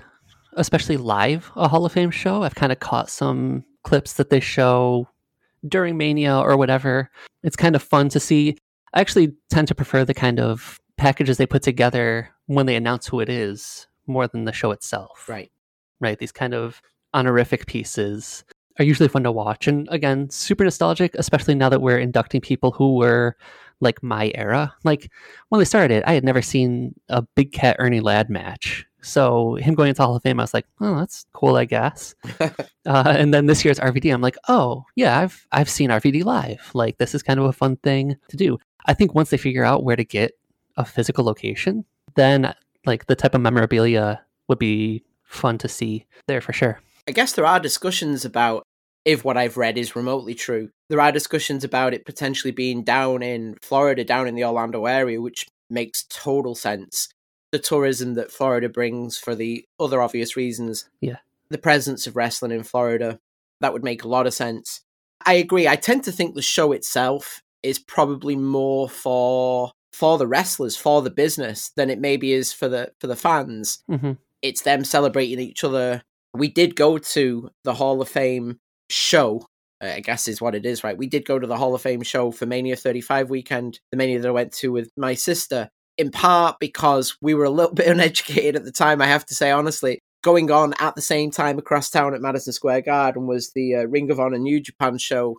especially 0.58 0.96
live, 0.96 1.50
a 1.56 1.68
Hall 1.68 1.86
of 1.86 1.92
Fame 1.92 2.10
show. 2.10 2.42
I've 2.42 2.54
kind 2.54 2.72
of 2.72 2.80
caught 2.80 3.08
some 3.08 3.64
clips 3.84 4.14
that 4.14 4.28
they 4.28 4.40
show 4.40 5.08
during 5.66 5.96
Mania 5.96 6.36
or 6.36 6.56
whatever. 6.56 7.10
It's 7.42 7.56
kind 7.56 7.74
of 7.74 7.82
fun 7.82 8.08
to 8.10 8.20
see. 8.20 8.58
I 8.92 9.00
actually 9.00 9.34
tend 9.50 9.68
to 9.68 9.74
prefer 9.74 10.04
the 10.04 10.14
kind 10.14 10.40
of 10.40 10.78
packages 10.96 11.36
they 11.36 11.46
put 11.46 11.62
together 11.62 12.28
when 12.46 12.66
they 12.66 12.76
announce 12.76 13.06
who 13.06 13.20
it 13.20 13.28
is 13.28 13.86
more 14.06 14.26
than 14.26 14.44
the 14.44 14.52
show 14.52 14.72
itself. 14.72 15.28
Right. 15.28 15.50
Right. 16.00 16.18
These 16.18 16.32
kind 16.32 16.54
of 16.54 16.82
honorific 17.14 17.66
pieces 17.66 18.44
are 18.78 18.84
usually 18.84 19.08
fun 19.08 19.24
to 19.24 19.32
watch. 19.32 19.68
And 19.68 19.88
again, 19.90 20.28
super 20.30 20.64
nostalgic, 20.64 21.14
especially 21.14 21.54
now 21.54 21.68
that 21.68 21.82
we're 21.82 21.98
inducting 21.98 22.40
people 22.40 22.72
who 22.72 22.96
were 22.96 23.36
like 23.80 24.02
my 24.02 24.32
era. 24.34 24.74
Like 24.84 25.10
when 25.48 25.58
they 25.58 25.64
started, 25.64 25.94
it, 25.94 26.04
I 26.06 26.12
had 26.12 26.24
never 26.24 26.42
seen 26.42 26.94
a 27.08 27.22
Big 27.22 27.52
Cat 27.52 27.76
Ernie 27.78 28.00
Ladd 28.00 28.30
match. 28.30 28.86
So 29.00 29.54
him 29.54 29.74
going 29.74 29.90
into 29.90 30.02
Hall 30.02 30.16
of 30.16 30.22
Fame, 30.22 30.40
I 30.40 30.42
was 30.42 30.54
like, 30.54 30.66
oh, 30.80 30.96
that's 30.96 31.24
cool, 31.32 31.56
I 31.56 31.64
guess. 31.64 32.14
uh, 32.40 32.52
and 32.84 33.32
then 33.32 33.46
this 33.46 33.64
year's 33.64 33.78
RVD, 33.78 34.12
I'm 34.12 34.20
like, 34.20 34.36
oh 34.48 34.84
yeah, 34.96 35.18
I've 35.20 35.46
I've 35.52 35.70
seen 35.70 35.90
RVD 35.90 36.24
live. 36.24 36.70
Like 36.74 36.98
this 36.98 37.14
is 37.14 37.22
kind 37.22 37.38
of 37.38 37.46
a 37.46 37.52
fun 37.52 37.76
thing 37.76 38.16
to 38.28 38.36
do. 38.36 38.58
I 38.86 38.94
think 38.94 39.14
once 39.14 39.30
they 39.30 39.36
figure 39.36 39.64
out 39.64 39.84
where 39.84 39.96
to 39.96 40.04
get 40.04 40.32
a 40.76 40.84
physical 40.84 41.24
location, 41.24 41.84
then 42.16 42.54
like 42.86 43.06
the 43.06 43.16
type 43.16 43.34
of 43.34 43.40
memorabilia 43.40 44.22
would 44.48 44.58
be 44.58 45.04
fun 45.22 45.58
to 45.58 45.68
see 45.68 46.06
there 46.26 46.40
for 46.40 46.52
sure. 46.52 46.80
I 47.06 47.12
guess 47.12 47.32
there 47.32 47.46
are 47.46 47.60
discussions 47.60 48.24
about 48.24 48.64
if 49.08 49.24
what 49.24 49.38
I've 49.38 49.56
read 49.56 49.78
is 49.78 49.96
remotely 49.96 50.34
true. 50.34 50.68
There 50.90 51.00
are 51.00 51.10
discussions 51.10 51.64
about 51.64 51.94
it 51.94 52.04
potentially 52.04 52.50
being 52.50 52.82
down 52.82 53.22
in 53.22 53.56
Florida, 53.62 54.04
down 54.04 54.28
in 54.28 54.34
the 54.34 54.44
Orlando 54.44 54.84
area, 54.84 55.18
which 55.18 55.46
makes 55.70 56.04
total 56.10 56.54
sense. 56.54 57.08
The 57.50 57.58
tourism 57.58 58.14
that 58.14 58.30
Florida 58.30 58.68
brings 58.68 59.16
for 59.16 59.34
the 59.34 59.64
other 59.80 60.02
obvious 60.02 60.36
reasons. 60.36 60.90
Yeah. 61.00 61.16
The 61.48 61.56
presence 61.56 62.06
of 62.06 62.16
wrestling 62.16 62.52
in 62.52 62.64
Florida, 62.64 63.18
that 63.62 63.72
would 63.72 63.82
make 63.82 64.04
a 64.04 64.08
lot 64.08 64.26
of 64.26 64.34
sense. 64.34 64.82
I 65.24 65.32
agree. 65.34 65.66
I 65.66 65.76
tend 65.76 66.04
to 66.04 66.12
think 66.12 66.34
the 66.34 66.42
show 66.42 66.72
itself 66.72 67.42
is 67.62 67.78
probably 67.78 68.36
more 68.36 68.90
for 68.90 69.72
for 69.90 70.18
the 70.18 70.26
wrestlers, 70.26 70.76
for 70.76 71.00
the 71.00 71.10
business, 71.10 71.70
than 71.76 71.88
it 71.88 71.98
maybe 71.98 72.34
is 72.34 72.52
for 72.52 72.68
the 72.68 72.92
for 73.00 73.06
the 73.06 73.16
fans. 73.16 73.82
Mm-hmm. 73.90 74.12
It's 74.42 74.60
them 74.60 74.84
celebrating 74.84 75.38
each 75.38 75.64
other. 75.64 76.02
We 76.34 76.48
did 76.48 76.76
go 76.76 76.98
to 76.98 77.50
the 77.64 77.72
Hall 77.72 78.02
of 78.02 78.10
Fame 78.10 78.60
show, 78.90 79.46
I 79.80 80.00
guess 80.00 80.28
is 80.28 80.40
what 80.40 80.54
it 80.54 80.66
is, 80.66 80.82
right? 80.82 80.96
We 80.96 81.06
did 81.06 81.24
go 81.24 81.38
to 81.38 81.46
the 81.46 81.56
Hall 81.56 81.74
of 81.74 81.82
Fame 81.82 82.02
show 82.02 82.30
for 82.30 82.46
Mania 82.46 82.76
35 82.76 83.30
weekend, 83.30 83.80
the 83.90 83.96
Mania 83.96 84.20
that 84.20 84.28
I 84.28 84.32
went 84.32 84.52
to 84.54 84.72
with 84.72 84.90
my 84.96 85.14
sister, 85.14 85.68
in 85.96 86.10
part 86.10 86.58
because 86.60 87.16
we 87.20 87.34
were 87.34 87.44
a 87.44 87.50
little 87.50 87.74
bit 87.74 87.86
uneducated 87.86 88.56
at 88.56 88.64
the 88.64 88.72
time, 88.72 89.02
I 89.02 89.06
have 89.06 89.26
to 89.26 89.34
say 89.34 89.50
honestly. 89.50 90.00
Going 90.24 90.50
on 90.50 90.74
at 90.80 90.96
the 90.96 91.00
same 91.00 91.30
time 91.30 91.58
across 91.58 91.90
town 91.90 92.12
at 92.12 92.20
Madison 92.20 92.52
Square 92.52 92.82
Garden 92.82 93.28
was 93.28 93.52
the 93.54 93.76
uh, 93.76 93.84
Ring 93.84 94.10
of 94.10 94.18
Honor 94.18 94.38
New 94.38 94.60
Japan 94.60 94.98
show. 94.98 95.36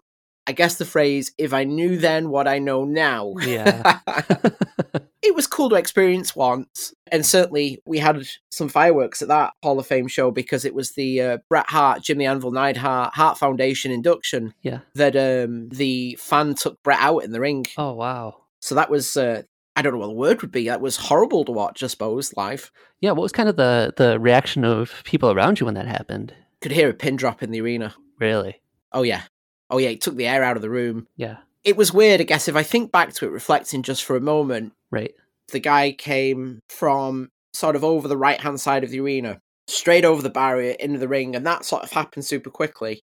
I 0.50 0.52
guess 0.52 0.78
the 0.78 0.86
phrase, 0.86 1.32
if 1.38 1.54
I 1.54 1.64
knew 1.64 1.96
then 2.00 2.32
what 2.32 2.48
I 2.48 2.58
know 2.58 2.84
now. 2.84 3.36
Yeah. 3.40 4.00
it 5.22 5.36
was 5.36 5.46
cool 5.46 5.70
to 5.70 5.76
experience 5.76 6.36
once. 6.36 6.92
And 7.12 7.24
certainly 7.24 7.84
we 7.86 8.00
had 8.00 8.24
some 8.50 8.68
fireworks 8.68 9.22
at 9.22 9.28
that 9.28 9.54
Hall 9.62 9.78
of 9.78 9.86
Fame 9.86 10.08
show 10.08 10.32
because 10.32 10.66
it 10.66 10.74
was 10.74 10.94
the 10.94 11.22
uh, 11.22 11.38
Bret 11.50 11.70
Hart, 11.70 12.02
Jim 12.02 12.18
the 12.18 12.26
Anvil 12.26 12.50
Neidhart 12.50 13.14
Hart 13.14 13.38
Foundation 13.38 13.92
induction 13.92 14.56
yeah. 14.64 14.80
that 14.96 15.16
um, 15.16 15.70
the 15.70 16.18
fan 16.20 16.56
took 16.56 16.82
Bret 16.82 17.00
out 17.00 17.20
in 17.20 17.32
the 17.32 17.40
ring. 17.40 17.68
Oh 17.78 17.94
wow. 17.94 18.38
So 18.60 18.74
that 18.74 18.90
was, 18.90 19.16
uh, 19.18 19.44
I 19.76 19.84
don't 19.84 19.94
know 19.94 20.00
what 20.00 20.08
the 20.08 20.14
word 20.14 20.42
would 20.42 20.52
be. 20.52 20.68
That 20.68 20.82
was 20.82 20.98
horrible 20.98 21.46
to 21.46 21.52
watch, 21.52 21.84
I 21.84 21.88
suppose, 21.88 22.34
live. 22.36 22.72
Yeah. 23.02 23.12
What 23.12 23.22
was 23.22 23.32
kind 23.32 23.50
of 23.50 23.56
the 23.56 23.94
the 23.98 24.20
reaction 24.20 24.66
of 24.66 25.04
people 25.04 25.30
around 25.30 25.60
you 25.60 25.68
when 25.68 25.76
that 25.76 25.86
happened? 25.86 26.34
Could 26.60 26.72
hear 26.72 26.90
a 26.90 26.94
pin 26.96 27.18
drop 27.18 27.44
in 27.44 27.52
the 27.52 27.62
arena. 27.62 27.94
Really? 28.18 28.64
Oh, 28.92 29.04
yeah. 29.04 29.22
Oh, 29.70 29.78
yeah. 29.78 29.90
It 29.90 30.02
took 30.02 30.16
the 30.16 30.28
air 30.28 30.44
out 30.44 30.56
of 30.56 30.62
the 30.62 30.70
room. 30.70 31.08
Yeah. 31.18 31.38
It 31.64 31.76
was 31.78 31.94
weird, 31.94 32.22
I 32.22 32.24
guess, 32.24 32.48
if 32.48 32.56
I 32.56 32.64
think 32.64 32.92
back 32.92 33.14
to 33.16 33.26
it, 33.26 33.32
reflecting 33.32 33.84
just 33.84 34.04
for 34.04 34.16
a 34.16 34.22
moment. 34.22 34.74
Right. 34.92 35.14
The 35.52 35.60
guy 35.60 35.92
came 35.92 36.60
from 36.70 37.30
sort 37.54 37.76
of 37.76 37.84
over 37.84 38.08
the 38.08 38.18
right 38.18 38.40
hand 38.40 38.60
side 38.62 38.84
of 38.84 38.90
the 38.92 39.00
arena, 39.02 39.40
straight 39.68 40.06
over 40.06 40.22
the 40.22 40.30
barrier 40.30 40.72
into 40.80 41.00
the 41.00 41.08
ring, 41.08 41.36
and 41.36 41.46
that 41.46 41.66
sort 41.66 41.84
of 41.84 41.92
happened 41.92 42.26
super 42.26 42.50
quickly. 42.50 43.02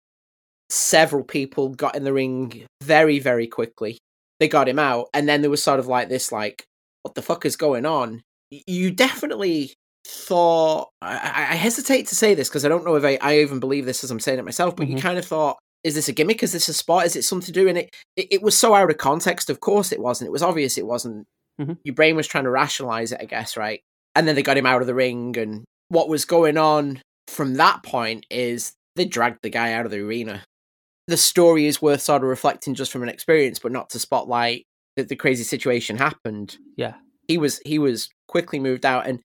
Several 0.70 1.22
people 1.24 1.70
got 1.70 1.94
in 1.96 2.04
the 2.04 2.12
ring 2.12 2.64
very, 2.82 3.18
very 3.18 3.46
quickly. 3.46 3.98
They 4.40 4.48
got 4.48 4.68
him 4.68 4.78
out, 4.78 5.08
and 5.12 5.28
then 5.28 5.40
there 5.42 5.50
was 5.50 5.62
sort 5.62 5.78
of 5.78 5.86
like 5.86 6.08
this, 6.08 6.32
like, 6.32 6.64
what 7.02 7.14
the 7.14 7.22
fuck 7.22 7.44
is 7.44 7.56
going 7.56 7.86
on? 7.86 8.22
You 8.50 8.90
definitely 8.90 9.72
thought. 10.06 10.88
I, 11.02 11.14
I 11.50 11.54
hesitate 11.56 12.06
to 12.08 12.14
say 12.14 12.34
this 12.34 12.48
because 12.48 12.64
I 12.64 12.68
don't 12.68 12.84
know 12.84 12.94
if 12.96 13.04
I, 13.04 13.18
I 13.20 13.38
even 13.40 13.60
believe 13.60 13.84
this 13.84 14.04
as 14.04 14.10
I'm 14.10 14.20
saying 14.20 14.38
it 14.38 14.44
myself, 14.44 14.74
but 14.76 14.86
Mhm. 14.86 14.90
you 14.92 14.96
kind 15.02 15.18
of 15.18 15.24
thought, 15.24 15.58
is 15.84 15.94
this 15.94 16.08
a 16.08 16.12
gimmick? 16.12 16.42
Is 16.42 16.52
this 16.52 16.68
a 16.68 16.72
spot? 16.74 17.06
Is 17.06 17.14
it 17.14 17.22
something 17.22 17.46
to 17.46 17.52
do? 17.52 17.68
And 17.68 17.78
it, 17.78 17.90
it, 18.16 18.28
it 18.30 18.42
was 18.42 18.56
so 18.56 18.74
out 18.74 18.90
of 18.90 18.96
context. 18.98 19.50
Of 19.50 19.60
course, 19.60 19.92
it 19.92 20.00
wasn't. 20.00 20.28
It 20.28 20.32
was 20.32 20.42
obvious 20.42 20.78
it 20.78 20.86
wasn't. 20.86 21.26
Mhm. 21.60 21.78
Your 21.84 21.94
brain 21.94 22.16
was 22.16 22.26
trying 22.26 22.44
to 22.44 22.50
rationalize 22.50 23.12
it, 23.12 23.20
I 23.20 23.26
guess, 23.26 23.56
right? 23.56 23.80
And 24.16 24.26
then 24.26 24.34
they 24.34 24.42
got 24.42 24.56
him 24.56 24.66
out 24.66 24.80
of 24.80 24.86
the 24.86 24.94
ring. 24.94 25.36
And 25.38 25.64
what 25.88 26.08
was 26.08 26.24
going 26.24 26.56
on 26.58 27.00
from 27.28 27.54
that 27.54 27.82
point 27.82 28.26
is 28.30 28.72
they 28.96 29.04
dragged 29.04 29.38
the 29.42 29.50
guy 29.50 29.72
out 29.72 29.84
of 29.84 29.92
the 29.92 30.00
arena. 30.00 30.42
The 31.06 31.16
story 31.16 31.66
is 31.66 31.82
worth 31.82 32.00
sort 32.00 32.22
of 32.22 32.28
reflecting 32.28 32.74
just 32.74 32.90
from 32.90 33.02
an 33.02 33.08
experience, 33.08 33.58
but 33.58 33.72
not 33.72 33.90
to 33.90 33.98
spotlight 33.98 34.64
that 34.96 35.08
the 35.08 35.16
crazy 35.16 35.44
situation 35.44 35.98
happened. 35.98 36.56
Yeah. 36.76 36.94
He 37.28 37.36
was 37.38 37.60
he 37.64 37.78
was 37.78 38.08
quickly 38.26 38.58
moved 38.58 38.86
out, 38.86 39.06
and 39.06 39.20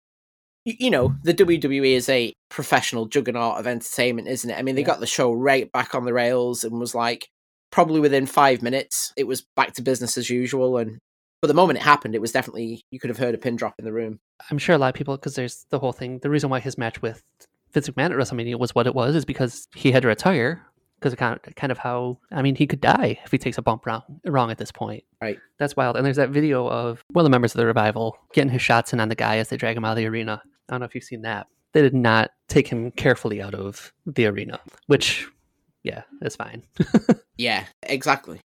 you 0.80 0.90
know 0.90 1.16
the 1.24 1.34
WWE 1.34 1.94
is 1.94 2.10
a 2.10 2.34
professional 2.50 3.06
juggernaut 3.06 3.58
of 3.60 3.68
entertainment, 3.68 4.28
isn't 4.28 4.50
it? 4.50 4.58
I 4.58 4.62
mean, 4.62 4.76
they 4.76 4.82
Yeah. 4.82 4.88
got 4.88 5.00
the 5.00 5.08
show 5.08 5.32
right 5.34 5.72
back 5.72 5.96
on 5.96 6.06
the 6.06 6.14
rails 6.14 6.64
and 6.64 6.80
was 6.80 6.94
like 6.96 7.28
probably 7.72 8.00
within 8.00 8.26
five 8.26 8.62
minutes 8.62 9.14
it 9.16 9.26
was 9.28 9.46
back 9.56 9.74
to 9.74 9.82
business 9.82 10.18
as 10.18 10.30
usual. 10.30 10.78
And 10.78 10.98
but 11.42 11.48
the 11.48 11.54
moment 11.54 11.80
it 11.80 11.84
happened, 11.84 12.16
it 12.16 12.22
was 12.22 12.32
definitely 12.32 12.82
you 12.92 13.00
could 13.00 13.10
have 13.10 13.18
heard 13.20 13.36
a 13.36 13.38
pin 13.38 13.56
drop 13.56 13.74
in 13.80 13.86
the 13.86 13.94
room. 13.94 14.20
I'm 14.50 14.58
sure 14.58 14.76
a 14.76 14.78
lot 14.78 14.90
of 14.90 14.96
people, 14.96 15.16
because 15.16 15.36
there's 15.36 15.66
the 15.70 15.80
whole 15.80 15.92
thing. 15.94 16.20
The 16.20 16.30
reason 16.30 16.50
why 16.50 16.60
his 16.60 16.78
match 16.78 17.02
with 17.02 17.22
Vince 17.72 17.88
McMahon 17.90 18.06
at 18.12 18.18
WrestleMania 18.18 18.58
was 18.60 18.74
what 18.76 18.88
it 18.88 18.96
was 18.96 19.16
is 19.16 19.26
because 19.26 19.68
he 19.76 19.92
had 19.92 20.02
to 20.02 20.08
retire 20.08 20.66
because 21.00 21.14
of 21.14 21.20
kind 21.20 21.40
of, 21.46 21.56
kind 21.56 21.72
of 21.72 21.78
how 21.78 22.18
I 22.32 22.42
mean 22.42 22.56
he 22.56 22.68
could 22.68 22.82
die 22.82 23.20
if 23.24 23.32
he 23.32 23.38
takes 23.38 23.58
a 23.58 23.62
bump 23.62 23.86
wrong, 23.86 24.04
wrong 24.26 24.52
at 24.52 24.58
this 24.58 24.72
point. 24.72 25.04
Right. 25.22 25.38
That's 25.60 25.78
wild. 25.78 25.96
And 25.96 26.06
there's 26.06 26.18
that 26.18 26.30
video 26.32 26.68
of 26.68 27.02
one 27.12 27.22
of 27.24 27.26
the 27.26 27.30
members 27.30 27.54
of 27.54 27.60
the 27.60 27.66
revival 27.66 28.18
getting 28.34 28.52
his 28.52 28.62
shots 28.62 28.92
in 28.92 29.00
on 29.00 29.08
the 29.08 29.16
guy 29.16 29.38
as 29.38 29.48
they 29.50 29.56
drag 29.56 29.78
him 29.78 29.86
out 29.86 29.92
of 29.92 29.98
the 29.98 30.08
arena. 30.08 30.42
I 30.70 30.74
don't 30.74 30.82
know 30.82 30.86
if 30.86 30.96
you've 30.96 31.04
seen 31.04 31.24
that. 31.24 31.48
They 31.74 31.82
did 31.82 31.94
not 31.94 32.32
take 32.48 32.68
him 32.68 32.92
carefully 32.92 33.42
out 33.42 33.54
of 33.54 33.92
the 34.06 34.26
arena, 34.26 34.60
which 34.88 35.28
yeah, 35.84 36.04
is 36.22 36.36
fine. 36.36 36.64
Yeah, 37.40 37.64
exactly. 37.84 38.42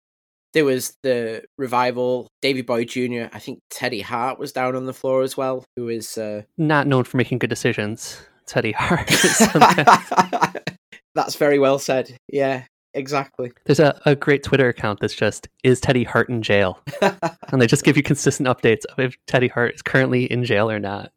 There 0.52 0.66
was 0.66 0.98
the 1.02 1.44
revival, 1.56 2.28
Davy 2.42 2.60
Boy 2.60 2.84
Jr. 2.84 3.24
I 3.32 3.38
think 3.38 3.60
Teddy 3.70 4.02
Hart 4.02 4.38
was 4.38 4.52
down 4.52 4.76
on 4.76 4.84
the 4.84 4.92
floor 4.92 5.22
as 5.22 5.34
well, 5.34 5.64
who 5.76 5.88
is 5.88 6.18
uh, 6.18 6.42
not 6.58 6.86
known 6.86 7.04
for 7.04 7.16
making 7.16 7.38
good 7.38 7.48
decisions. 7.48 8.20
Teddy 8.46 8.72
Hart. 8.72 9.08
That's 11.14 11.36
very 11.36 11.58
well 11.58 11.78
said. 11.78 12.14
Yeah, 12.28 12.64
exactly. 12.92 13.52
There's 13.64 13.80
a, 13.80 13.98
a 14.04 14.14
great 14.14 14.42
Twitter 14.42 14.68
account 14.68 15.00
that's 15.00 15.14
just 15.14 15.48
is 15.64 15.80
Teddy 15.80 16.04
Hart 16.04 16.28
in 16.28 16.42
jail, 16.42 16.80
and 17.00 17.62
they 17.62 17.66
just 17.66 17.84
give 17.84 17.96
you 17.96 18.02
consistent 18.02 18.46
updates 18.46 18.84
of 18.90 18.98
if 18.98 19.16
Teddy 19.26 19.48
Hart 19.48 19.76
is 19.76 19.82
currently 19.82 20.30
in 20.30 20.44
jail 20.44 20.70
or 20.70 20.78
not. 20.78 21.12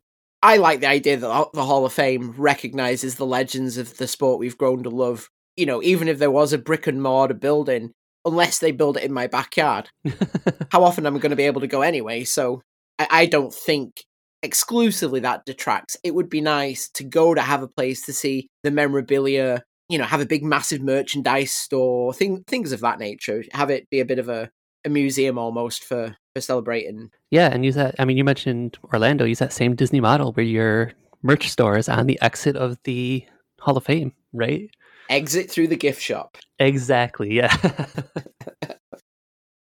I 0.45 0.57
like 0.57 0.79
the 0.79 0.87
idea 0.87 1.17
that 1.17 1.47
the 1.55 1.65
Hall 1.65 1.87
of 1.87 1.93
Fame 1.93 2.35
recognizes 2.37 3.15
the 3.15 3.25
legends 3.25 3.79
of 3.79 3.97
the 3.97 4.07
sport 4.07 4.37
we've 4.37 4.59
grown 4.59 4.83
to 4.83 4.91
love. 4.91 5.27
You 5.57 5.65
know, 5.65 5.81
even 5.81 6.07
if 6.07 6.19
there 6.19 6.29
was 6.29 6.53
a 6.53 6.59
brick 6.59 6.85
and 6.85 7.01
mortar 7.01 7.33
building, 7.33 7.93
unless 8.25 8.59
they 8.59 8.71
build 8.71 8.95
it 8.95 9.01
in 9.01 9.11
my 9.11 9.25
backyard, 9.25 9.89
how 10.71 10.83
often 10.83 11.07
am 11.07 11.15
I 11.15 11.19
going 11.19 11.31
to 11.31 11.35
be 11.35 11.47
able 11.47 11.61
to 11.61 11.67
go 11.67 11.81
anyway? 11.81 12.25
So 12.25 12.61
I, 12.99 13.07
I 13.09 13.25
don't 13.25 13.51
think 13.51 14.03
exclusively 14.43 15.19
that 15.21 15.45
detracts. 15.45 15.97
It 16.03 16.13
would 16.13 16.29
be 16.29 16.41
nice 16.41 16.89
to 16.89 17.03
go 17.03 17.33
to 17.33 17.41
have 17.41 17.63
a 17.63 17.67
place 17.67 18.05
to 18.05 18.13
see 18.13 18.47
the 18.61 18.69
memorabilia, 18.69 19.63
you 19.89 19.97
know, 19.97 20.05
have 20.05 20.21
a 20.21 20.27
big 20.27 20.43
massive 20.43 20.83
merchandise 20.83 21.53
store, 21.53 22.13
thing, 22.13 22.43
things 22.45 22.71
of 22.71 22.81
that 22.81 22.99
nature. 22.99 23.43
Have 23.51 23.71
it 23.71 23.89
be 23.89 23.99
a 23.99 24.05
bit 24.05 24.19
of 24.19 24.29
a, 24.29 24.51
a 24.85 24.89
museum 24.89 25.37
almost 25.37 25.83
for, 25.83 26.15
for 26.33 26.41
celebrating. 26.41 27.09
yeah, 27.31 27.49
and 27.51 27.65
use 27.65 27.75
that. 27.75 27.95
I 27.99 28.05
mean, 28.05 28.17
you 28.17 28.23
mentioned 28.23 28.77
Orlando. 28.93 29.25
Use 29.25 29.39
that 29.39 29.53
same 29.53 29.75
Disney 29.75 29.99
model 29.99 30.31
where 30.33 30.45
your 30.45 30.91
merch 31.23 31.49
store 31.49 31.77
is 31.77 31.89
on 31.89 32.07
the 32.07 32.19
exit 32.21 32.55
of 32.55 32.77
the 32.83 33.25
Hall 33.59 33.77
of 33.77 33.85
Fame, 33.85 34.13
right? 34.33 34.69
Exit 35.09 35.49
through 35.51 35.67
the 35.67 35.75
gift 35.75 36.01
shop. 36.01 36.37
Exactly. 36.59 37.33
Yeah. 37.33 37.55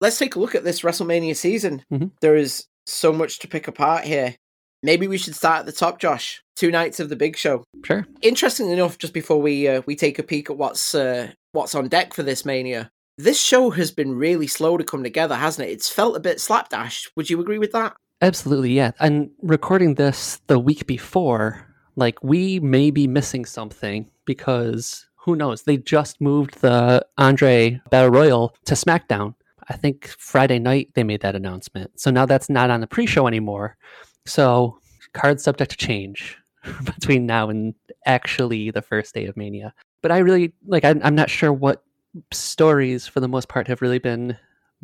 let's 0.01 0.17
take 0.17 0.35
a 0.35 0.39
look 0.39 0.55
at 0.55 0.63
this 0.63 0.81
WrestleMania 0.81 1.35
season. 1.35 1.83
Mhm. 1.91 2.11
There 2.21 2.35
is 2.35 2.65
so 2.85 3.13
much 3.13 3.39
to 3.39 3.47
pick 3.47 3.67
apart 3.67 4.03
here. 4.03 4.35
Maybe 4.83 5.07
we 5.07 5.17
should 5.17 5.35
start 5.35 5.61
at 5.61 5.65
the 5.67 5.71
top, 5.71 5.99
Josh. 5.99 6.41
Two 6.55 6.71
nights 6.71 6.99
of 6.99 7.09
the 7.09 7.15
big 7.15 7.37
show. 7.37 7.63
sure. 7.85 8.05
Interestingly 8.21 8.73
enough, 8.73 8.97
just 8.97 9.13
before 9.13 9.41
we 9.41 9.67
uh, 9.67 9.81
we 9.85 9.95
take 9.95 10.19
a 10.19 10.23
peek 10.23 10.49
at 10.49 10.57
what's 10.57 10.95
uh, 10.95 11.31
what's 11.51 11.75
on 11.75 11.87
deck 11.87 12.13
for 12.13 12.23
this 12.23 12.45
Mania, 12.45 12.89
this 13.17 13.39
show 13.39 13.69
has 13.71 13.91
been 13.91 14.15
really 14.15 14.47
slow 14.47 14.77
to 14.77 14.83
come 14.83 15.03
together, 15.03 15.35
hasn't 15.35 15.67
it? 15.67 15.71
It's 15.71 15.89
felt 15.89 16.15
a 16.15 16.19
bit 16.19 16.39
slapdash. 16.39 17.09
Would 17.15 17.29
you 17.29 17.39
agree 17.39 17.59
with 17.59 17.71
that? 17.71 17.95
Absolutely, 18.21 18.71
yeah. 18.71 18.91
And 18.99 19.31
recording 19.41 19.95
this 19.95 20.39
the 20.47 20.59
week 20.59 20.85
before 20.85 21.67
Like 21.95 22.23
we 22.23 22.59
may 22.59 22.91
be 22.91 23.07
missing 23.07 23.45
something 23.45 24.09
because 24.25 25.05
who 25.15 25.35
knows? 25.35 25.63
They 25.63 25.77
just 25.77 26.21
moved 26.21 26.61
the 26.61 27.05
Andre 27.17 27.81
Battle 27.89 28.11
Royal 28.11 28.55
to 28.65 28.75
SmackDown. 28.75 29.35
I 29.69 29.75
think 29.75 30.07
Friday 30.17 30.59
night 30.59 30.89
they 30.95 31.03
made 31.03 31.21
that 31.21 31.35
announcement. 31.35 31.99
So 31.99 32.11
now 32.11 32.25
that's 32.25 32.49
not 32.49 32.69
on 32.69 32.81
the 32.81 32.87
pre-show 32.87 33.27
anymore. 33.27 33.77
So 34.25 34.79
cards 35.13 35.43
subject 35.43 35.71
to 35.71 35.77
change 35.77 36.37
between 36.85 37.25
now 37.25 37.49
and 37.49 37.75
actually 38.05 38.71
the 38.71 38.81
first 38.81 39.13
day 39.13 39.25
of 39.25 39.37
Mania. 39.37 39.73
But 40.01 40.11
I 40.11 40.19
really 40.19 40.53
like. 40.65 40.83
I'm 40.83 41.15
not 41.15 41.29
sure 41.29 41.53
what 41.53 41.83
stories, 42.31 43.07
for 43.07 43.19
the 43.19 43.27
most 43.27 43.47
part, 43.47 43.67
have 43.67 43.81
really 43.81 43.99
been 43.99 44.37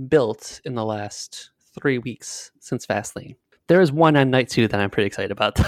built 0.07 0.61
in 0.63 0.75
the 0.75 0.85
last 0.85 1.51
three 1.79 1.97
weeks 1.97 2.51
since 2.59 2.85
Fastlane. 2.85 3.35
There 3.67 3.81
is 3.81 3.91
one 3.91 4.15
on 4.15 4.29
night 4.29 4.49
two 4.49 4.67
that 4.67 4.79
I'm 4.79 4.89
pretty 4.89 5.07
excited 5.07 5.31
about, 5.31 5.59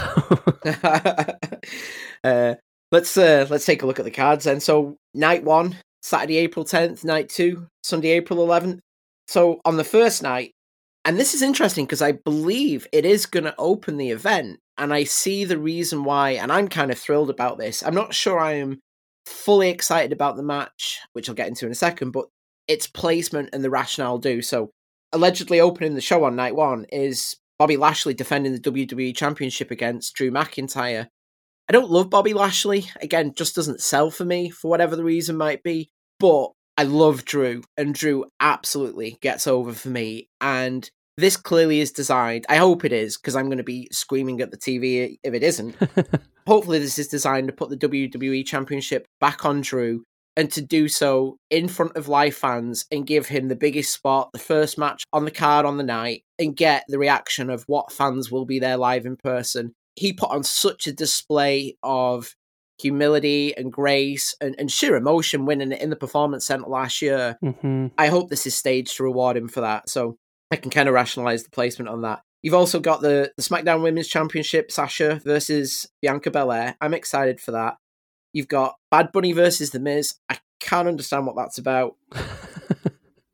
uh, 2.24 2.54
let's 2.90 3.16
uh, 3.16 3.46
let's 3.50 3.66
take 3.66 3.82
a 3.82 3.86
look 3.86 3.98
at 3.98 4.04
the 4.04 4.10
cards 4.10 4.44
then. 4.44 4.60
So 4.60 4.96
night 5.14 5.44
one, 5.44 5.76
Saturday, 6.02 6.38
April 6.38 6.64
tenth. 6.64 7.04
Night 7.04 7.28
two, 7.28 7.66
Sunday, 7.82 8.10
April 8.10 8.42
eleventh. 8.42 8.80
So 9.28 9.60
on 9.64 9.76
the 9.76 9.84
first 9.84 10.22
night, 10.22 10.52
and 11.04 11.18
this 11.18 11.34
is 11.34 11.42
interesting 11.42 11.86
because 11.86 12.02
I 12.02 12.12
believe 12.12 12.86
it 12.92 13.04
is 13.04 13.26
going 13.26 13.44
to 13.44 13.54
open 13.58 13.96
the 13.96 14.10
event, 14.10 14.58
and 14.76 14.92
I 14.92 15.04
see 15.04 15.44
the 15.44 15.58
reason 15.58 16.04
why, 16.04 16.30
and 16.30 16.50
I'm 16.50 16.68
kind 16.68 16.90
of 16.90 16.98
thrilled 16.98 17.30
about 17.30 17.58
this. 17.58 17.82
I'm 17.82 17.94
not 17.94 18.14
sure 18.14 18.38
I 18.38 18.54
am 18.54 18.80
fully 19.26 19.70
excited 19.70 20.12
about 20.12 20.36
the 20.36 20.42
match, 20.42 21.00
which 21.12 21.28
I'll 21.28 21.34
get 21.34 21.48
into 21.48 21.66
in 21.66 21.72
a 21.72 21.76
second, 21.76 22.10
but 22.10 22.26
its 22.68 22.86
placement 22.86 23.50
and 23.52 23.64
the 23.64 23.70
rationale 23.70 24.18
do. 24.18 24.42
So, 24.42 24.70
allegedly 25.12 25.60
opening 25.60 25.94
the 25.94 26.00
show 26.00 26.24
on 26.24 26.36
night 26.36 26.54
one 26.54 26.86
is 26.92 27.36
Bobby 27.58 27.76
Lashley 27.76 28.14
defending 28.14 28.52
the 28.52 28.60
WWE 28.60 29.14
Championship 29.16 29.70
against 29.70 30.14
Drew 30.14 30.30
McIntyre. 30.30 31.08
I 31.68 31.72
don't 31.72 31.90
love 31.90 32.10
Bobby 32.10 32.32
Lashley. 32.32 32.86
Again, 33.00 33.34
just 33.34 33.54
doesn't 33.54 33.80
sell 33.80 34.10
for 34.10 34.24
me 34.24 34.50
for 34.50 34.68
whatever 34.68 34.96
the 34.96 35.04
reason 35.04 35.36
might 35.36 35.62
be. 35.62 35.90
But 36.18 36.52
I 36.76 36.84
love 36.84 37.24
Drew, 37.24 37.62
and 37.76 37.94
Drew 37.94 38.24
absolutely 38.40 39.18
gets 39.20 39.46
over 39.46 39.72
for 39.72 39.88
me. 39.88 40.28
And 40.40 40.90
this 41.20 41.36
clearly 41.36 41.80
is 41.80 41.92
designed. 41.92 42.46
I 42.48 42.56
hope 42.56 42.84
it 42.84 42.92
is, 42.92 43.16
because 43.16 43.36
I'm 43.36 43.46
going 43.46 43.58
to 43.58 43.64
be 43.64 43.88
screaming 43.92 44.40
at 44.40 44.50
the 44.50 44.56
TV 44.56 45.18
if 45.22 45.34
it 45.34 45.42
isn't. 45.42 45.76
Hopefully, 46.46 46.78
this 46.78 46.98
is 46.98 47.08
designed 47.08 47.48
to 47.48 47.54
put 47.54 47.70
the 47.70 47.76
WWE 47.76 48.44
Championship 48.46 49.06
back 49.20 49.44
on 49.44 49.60
Drew 49.60 50.02
and 50.36 50.50
to 50.52 50.62
do 50.62 50.88
so 50.88 51.36
in 51.50 51.68
front 51.68 51.96
of 51.96 52.08
live 52.08 52.34
fans 52.34 52.86
and 52.90 53.06
give 53.06 53.26
him 53.26 53.48
the 53.48 53.56
biggest 53.56 53.92
spot, 53.92 54.30
the 54.32 54.38
first 54.38 54.78
match 54.78 55.04
on 55.12 55.24
the 55.24 55.30
card 55.30 55.66
on 55.66 55.76
the 55.76 55.82
night, 55.84 56.22
and 56.38 56.56
get 56.56 56.84
the 56.88 56.98
reaction 56.98 57.50
of 57.50 57.64
what 57.66 57.92
fans 57.92 58.30
will 58.30 58.46
be 58.46 58.58
there 58.58 58.76
live 58.76 59.06
in 59.06 59.16
person. 59.16 59.74
He 59.96 60.12
put 60.12 60.30
on 60.30 60.42
such 60.44 60.86
a 60.86 60.92
display 60.92 61.76
of 61.82 62.34
humility 62.80 63.54
and 63.56 63.70
grace 63.70 64.34
and, 64.40 64.54
and 64.58 64.70
sheer 64.70 64.96
emotion 64.96 65.44
winning 65.44 65.72
it 65.72 65.82
in 65.82 65.90
the 65.90 65.96
performance 65.96 66.46
center 66.46 66.66
last 66.66 67.02
year. 67.02 67.36
hmm 67.42 67.88
I 67.98 68.06
hope 68.06 68.30
this 68.30 68.46
is 68.46 68.54
staged 68.54 68.96
to 68.96 69.02
reward 69.02 69.36
him 69.36 69.48
for 69.48 69.60
that. 69.60 69.90
So 69.90 70.16
I 70.50 70.56
can 70.56 70.70
kind 70.70 70.88
of 70.88 70.94
rationalize 70.94 71.44
the 71.44 71.50
placement 71.50 71.88
on 71.88 72.02
that. 72.02 72.22
You've 72.42 72.54
also 72.54 72.80
got 72.80 73.02
the, 73.02 73.32
the 73.36 73.42
SmackDown 73.42 73.82
Women's 73.82 74.08
Championship, 74.08 74.72
Sasha 74.72 75.20
versus 75.24 75.86
Bianca 76.00 76.30
Belair. 76.30 76.76
I'm 76.80 76.94
excited 76.94 77.40
for 77.40 77.52
that. 77.52 77.76
You've 78.32 78.48
got 78.48 78.76
Bad 78.90 79.12
Bunny 79.12 79.32
versus 79.32 79.70
The 79.70 79.80
Miz. 79.80 80.14
I 80.28 80.38
can't 80.58 80.88
understand 80.88 81.26
what 81.26 81.36
that's 81.36 81.58
about. 81.58 81.96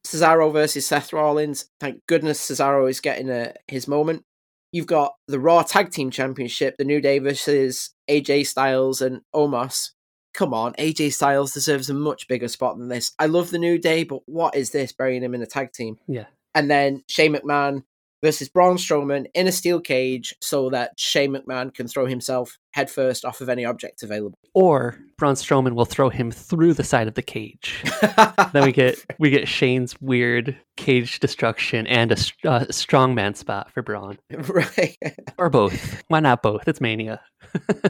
Cesaro 0.06 0.52
versus 0.52 0.86
Seth 0.86 1.12
Rollins. 1.12 1.68
Thank 1.80 2.06
goodness 2.06 2.40
Cesaro 2.40 2.88
is 2.88 3.00
getting 3.00 3.30
a, 3.30 3.54
his 3.68 3.88
moment. 3.88 4.24
You've 4.72 4.86
got 4.86 5.14
the 5.28 5.40
Raw 5.40 5.62
Tag 5.62 5.90
Team 5.90 6.10
Championship, 6.10 6.76
The 6.76 6.84
New 6.84 7.00
Day 7.00 7.18
versus 7.18 7.94
AJ 8.10 8.46
Styles 8.46 9.00
and 9.00 9.22
Omos. 9.34 9.90
Come 10.34 10.52
on, 10.52 10.74
AJ 10.74 11.14
Styles 11.14 11.52
deserves 11.52 11.88
a 11.88 11.94
much 11.94 12.28
bigger 12.28 12.48
spot 12.48 12.76
than 12.76 12.88
this. 12.88 13.12
I 13.18 13.26
love 13.26 13.50
The 13.50 13.58
New 13.58 13.78
Day, 13.78 14.04
but 14.04 14.20
what 14.26 14.54
is 14.54 14.70
this 14.70 14.92
burying 14.92 15.22
him 15.22 15.34
in 15.34 15.42
a 15.42 15.46
tag 15.46 15.72
team? 15.72 15.98
yeah. 16.06 16.26
And 16.56 16.70
then 16.70 17.04
Shane 17.06 17.34
McMahon 17.34 17.82
versus 18.24 18.48
Braun 18.48 18.76
Strowman 18.76 19.26
in 19.34 19.46
a 19.46 19.52
steel 19.52 19.78
cage 19.78 20.34
so 20.40 20.70
that 20.70 20.98
Shane 20.98 21.32
McMahon 21.32 21.72
can 21.72 21.86
throw 21.86 22.06
himself 22.06 22.58
headfirst 22.72 23.24
off 23.24 23.40
of 23.40 23.48
any 23.48 23.64
object 23.64 24.02
available. 24.02 24.38
Or 24.54 24.98
Braun 25.18 25.34
Strowman 25.34 25.74
will 25.74 25.84
throw 25.84 26.08
him 26.08 26.30
through 26.30 26.74
the 26.74 26.82
side 26.82 27.08
of 27.08 27.14
the 27.14 27.22
cage. 27.22 27.84
then 28.52 28.64
we 28.64 28.72
get 28.72 28.98
we 29.18 29.30
get 29.30 29.46
Shane's 29.46 30.00
weird 30.00 30.56
cage 30.76 31.20
destruction 31.20 31.86
and 31.86 32.12
a, 32.12 32.16
str- 32.16 32.48
uh, 32.48 32.60
strongman 32.70 33.36
spot 33.36 33.70
for 33.72 33.82
Braun, 33.82 34.18
right. 34.30 34.96
or 35.38 35.50
both. 35.50 36.02
Why 36.08 36.20
not 36.20 36.42
both? 36.42 36.66
It's 36.66 36.80
Mania. 36.80 37.20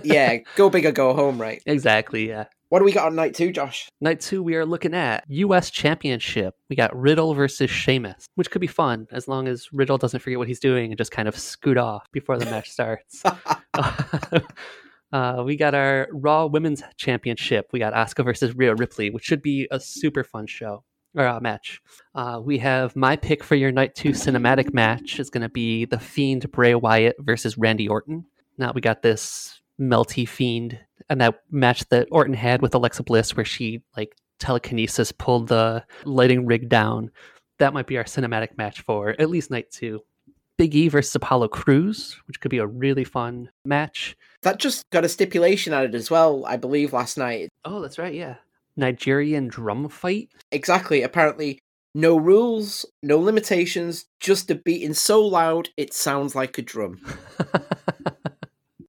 yeah, 0.02 0.38
go 0.56 0.70
big 0.70 0.86
or 0.86 0.92
go 0.92 1.14
home, 1.14 1.40
right? 1.40 1.62
Exactly. 1.66 2.28
Yeah. 2.28 2.46
What 2.68 2.80
do 2.80 2.84
we 2.84 2.92
got 2.92 3.06
on 3.06 3.14
night 3.14 3.34
two, 3.34 3.52
Josh? 3.52 3.88
Night 4.00 4.20
two, 4.20 4.42
we 4.42 4.56
are 4.56 4.66
looking 4.66 4.92
at 4.92 5.24
U.S. 5.28 5.70
Championship. 5.70 6.54
We 6.68 6.74
got 6.74 6.96
Riddle 6.96 7.32
versus 7.32 7.70
Sheamus, 7.70 8.26
which 8.34 8.50
could 8.50 8.60
be 8.60 8.66
fun 8.66 9.06
as 9.12 9.28
long 9.28 9.46
as 9.46 9.72
Riddle 9.72 9.98
doesn't 9.98 10.18
forget 10.18 10.38
what 10.38 10.48
he's 10.48 10.58
doing 10.58 10.90
and 10.90 10.98
just 10.98 11.12
kind 11.12 11.28
of 11.28 11.38
scoot 11.38 11.78
off 11.78 12.04
before 12.10 12.38
the 12.38 12.46
match 12.46 12.70
starts. 12.70 13.22
uh, 15.12 15.42
we 15.46 15.56
got 15.56 15.74
our 15.74 16.08
Raw 16.10 16.46
Women's 16.46 16.82
Championship. 16.96 17.68
We 17.72 17.78
got 17.78 17.92
Asuka 17.92 18.24
versus 18.24 18.56
Rhea 18.56 18.74
Ripley, 18.74 19.10
which 19.10 19.24
should 19.24 19.42
be 19.42 19.68
a 19.70 19.78
super 19.78 20.24
fun 20.24 20.48
show 20.48 20.82
or 21.14 21.24
uh, 21.24 21.38
match. 21.38 21.80
Uh, 22.16 22.40
we 22.44 22.58
have 22.58 22.96
my 22.96 23.14
pick 23.14 23.44
for 23.44 23.54
your 23.54 23.70
night 23.70 23.94
two 23.94 24.10
cinematic 24.10 24.74
match 24.74 25.20
is 25.20 25.30
going 25.30 25.42
to 25.42 25.48
be 25.48 25.84
the 25.84 26.00
Fiend 26.00 26.50
Bray 26.50 26.74
Wyatt 26.74 27.14
versus 27.20 27.56
Randy 27.56 27.86
Orton. 27.88 28.24
Now 28.58 28.72
we 28.74 28.80
got 28.80 29.02
this 29.02 29.60
melty 29.80 30.28
fiend 30.28 30.80
and 31.08 31.20
that 31.20 31.42
match 31.50 31.88
that 31.88 32.08
Orton 32.10 32.34
had 32.34 32.62
with 32.62 32.74
Alexa 32.74 33.02
Bliss 33.02 33.36
where 33.36 33.44
she 33.44 33.82
like 33.96 34.16
telekinesis 34.38 35.12
pulled 35.12 35.48
the 35.48 35.84
lighting 36.04 36.46
rig 36.46 36.68
down. 36.68 37.10
That 37.58 37.72
might 37.72 37.86
be 37.86 37.96
our 37.96 38.04
cinematic 38.04 38.58
match 38.58 38.82
for 38.82 39.10
at 39.18 39.30
least 39.30 39.50
night 39.50 39.70
two. 39.70 40.00
Big 40.56 40.74
E 40.74 40.88
versus 40.88 41.14
Apollo 41.14 41.48
Crews, 41.48 42.18
which 42.26 42.40
could 42.40 42.50
be 42.50 42.58
a 42.58 42.66
really 42.66 43.04
fun 43.04 43.50
match. 43.64 44.16
That 44.42 44.58
just 44.58 44.88
got 44.90 45.04
a 45.04 45.08
stipulation 45.08 45.74
added 45.74 45.94
as 45.94 46.10
well, 46.10 46.46
I 46.46 46.56
believe, 46.56 46.94
last 46.94 47.18
night. 47.18 47.50
Oh, 47.64 47.82
that's 47.82 47.98
right, 47.98 48.14
yeah. 48.14 48.36
Nigerian 48.76 49.48
drum 49.48 49.88
fight. 49.88 50.30
Exactly. 50.50 51.02
Apparently, 51.02 51.58
no 51.94 52.16
rules, 52.18 52.86
no 53.02 53.18
limitations, 53.18 54.06
just 54.20 54.50
a 54.50 54.54
beating 54.54 54.94
so 54.94 55.22
loud 55.26 55.70
it 55.76 55.92
sounds 55.92 56.34
like 56.34 56.56
a 56.58 56.62
drum. 56.62 57.00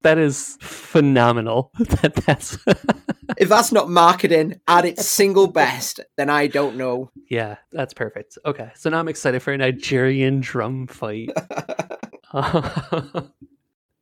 that 0.03 0.17
is 0.17 0.57
phenomenal. 0.61 1.71
that 1.79 2.15
that's 2.25 2.57
if 3.37 3.49
that's 3.49 3.71
not 3.71 3.89
marketing 3.89 4.59
at 4.67 4.85
its 4.85 5.05
single 5.07 5.47
best, 5.47 5.99
then 6.15 6.29
I 6.29 6.47
don't 6.47 6.77
know. 6.77 7.11
yeah, 7.29 7.57
that's 7.71 7.93
perfect. 7.93 8.37
Okay, 8.45 8.71
so 8.75 8.89
now 8.89 8.99
I'm 8.99 9.07
excited 9.07 9.41
for 9.41 9.53
a 9.53 9.57
Nigerian 9.57 10.39
drum 10.39 10.87
fight. 10.87 11.29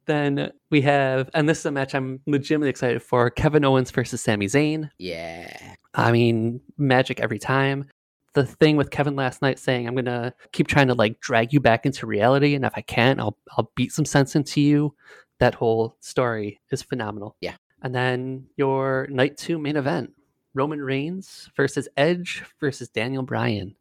then 0.05 0.51
we 0.69 0.81
have, 0.81 1.29
and 1.33 1.47
this 1.49 1.59
is 1.59 1.65
a 1.65 1.71
match 1.71 1.95
I'm 1.95 2.19
legitimately 2.27 2.69
excited 2.69 3.01
for: 3.01 3.29
Kevin 3.29 3.65
Owens 3.65 3.91
versus 3.91 4.21
Sami 4.21 4.47
Zayn. 4.47 4.89
yeah. 4.97 5.75
I 5.97 6.11
mean, 6.11 6.59
magic 6.77 7.21
every 7.21 7.39
time. 7.39 7.89
The 8.33 8.45
thing 8.45 8.75
with 8.75 8.91
Kevin 8.91 9.15
last 9.15 9.41
night 9.41 9.59
saying, 9.59 9.87
"I'm 9.87 9.95
gonna 9.95 10.33
keep 10.51 10.67
trying 10.67 10.87
to 10.87 10.93
like 10.93 11.21
drag 11.21 11.53
you 11.53 11.61
back 11.61 11.85
into 11.85 12.05
reality, 12.05 12.53
and 12.53 12.65
if 12.65 12.73
I 12.75 12.81
can't, 12.81 13.17
I'll 13.17 13.37
I'll 13.57 13.71
beat 13.77 13.93
some 13.93 14.03
sense 14.03 14.35
into 14.35 14.59
you." 14.59 14.93
That 15.39 15.55
whole 15.55 15.97
story 15.99 16.61
is 16.71 16.81
phenomenal. 16.81 17.35
Yeah. 17.41 17.55
And 17.81 17.93
then 17.93 18.47
your 18.57 19.07
night 19.09 19.37
two 19.37 19.57
main 19.57 19.75
event: 19.75 20.13
Roman 20.53 20.81
Reigns 20.81 21.49
versus 21.55 21.87
Edge 21.97 22.43
versus 22.59 22.89
Daniel 22.89 23.23
Bryan. 23.23 23.75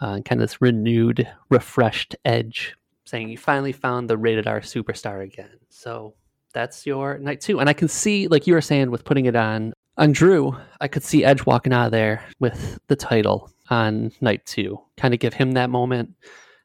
Uh, 0.00 0.20
kind 0.20 0.40
of 0.40 0.48
this 0.48 0.60
renewed, 0.60 1.28
refreshed 1.50 2.14
Edge, 2.24 2.74
saying 3.04 3.28
you 3.28 3.38
finally 3.38 3.72
found 3.72 4.08
the 4.08 4.16
rated 4.16 4.46
R 4.46 4.60
superstar 4.60 5.24
again. 5.24 5.58
So 5.70 6.14
that's 6.52 6.86
your 6.86 7.18
night 7.18 7.40
two, 7.40 7.58
and 7.60 7.68
I 7.68 7.72
can 7.72 7.88
see, 7.88 8.28
like 8.28 8.46
you 8.46 8.54
were 8.54 8.60
saying, 8.60 8.90
with 8.90 9.04
putting 9.04 9.26
it 9.26 9.36
on 9.36 9.72
on 9.96 10.12
Drew, 10.12 10.56
I 10.80 10.88
could 10.88 11.02
see 11.02 11.24
Edge 11.24 11.44
walking 11.46 11.72
out 11.72 11.86
of 11.86 11.92
there 11.92 12.24
with 12.38 12.78
the 12.86 12.96
title 12.96 13.50
on 13.70 14.12
night 14.20 14.46
two. 14.46 14.80
Kind 14.96 15.14
of 15.14 15.20
give 15.20 15.34
him 15.34 15.52
that 15.52 15.70
moment. 15.70 16.14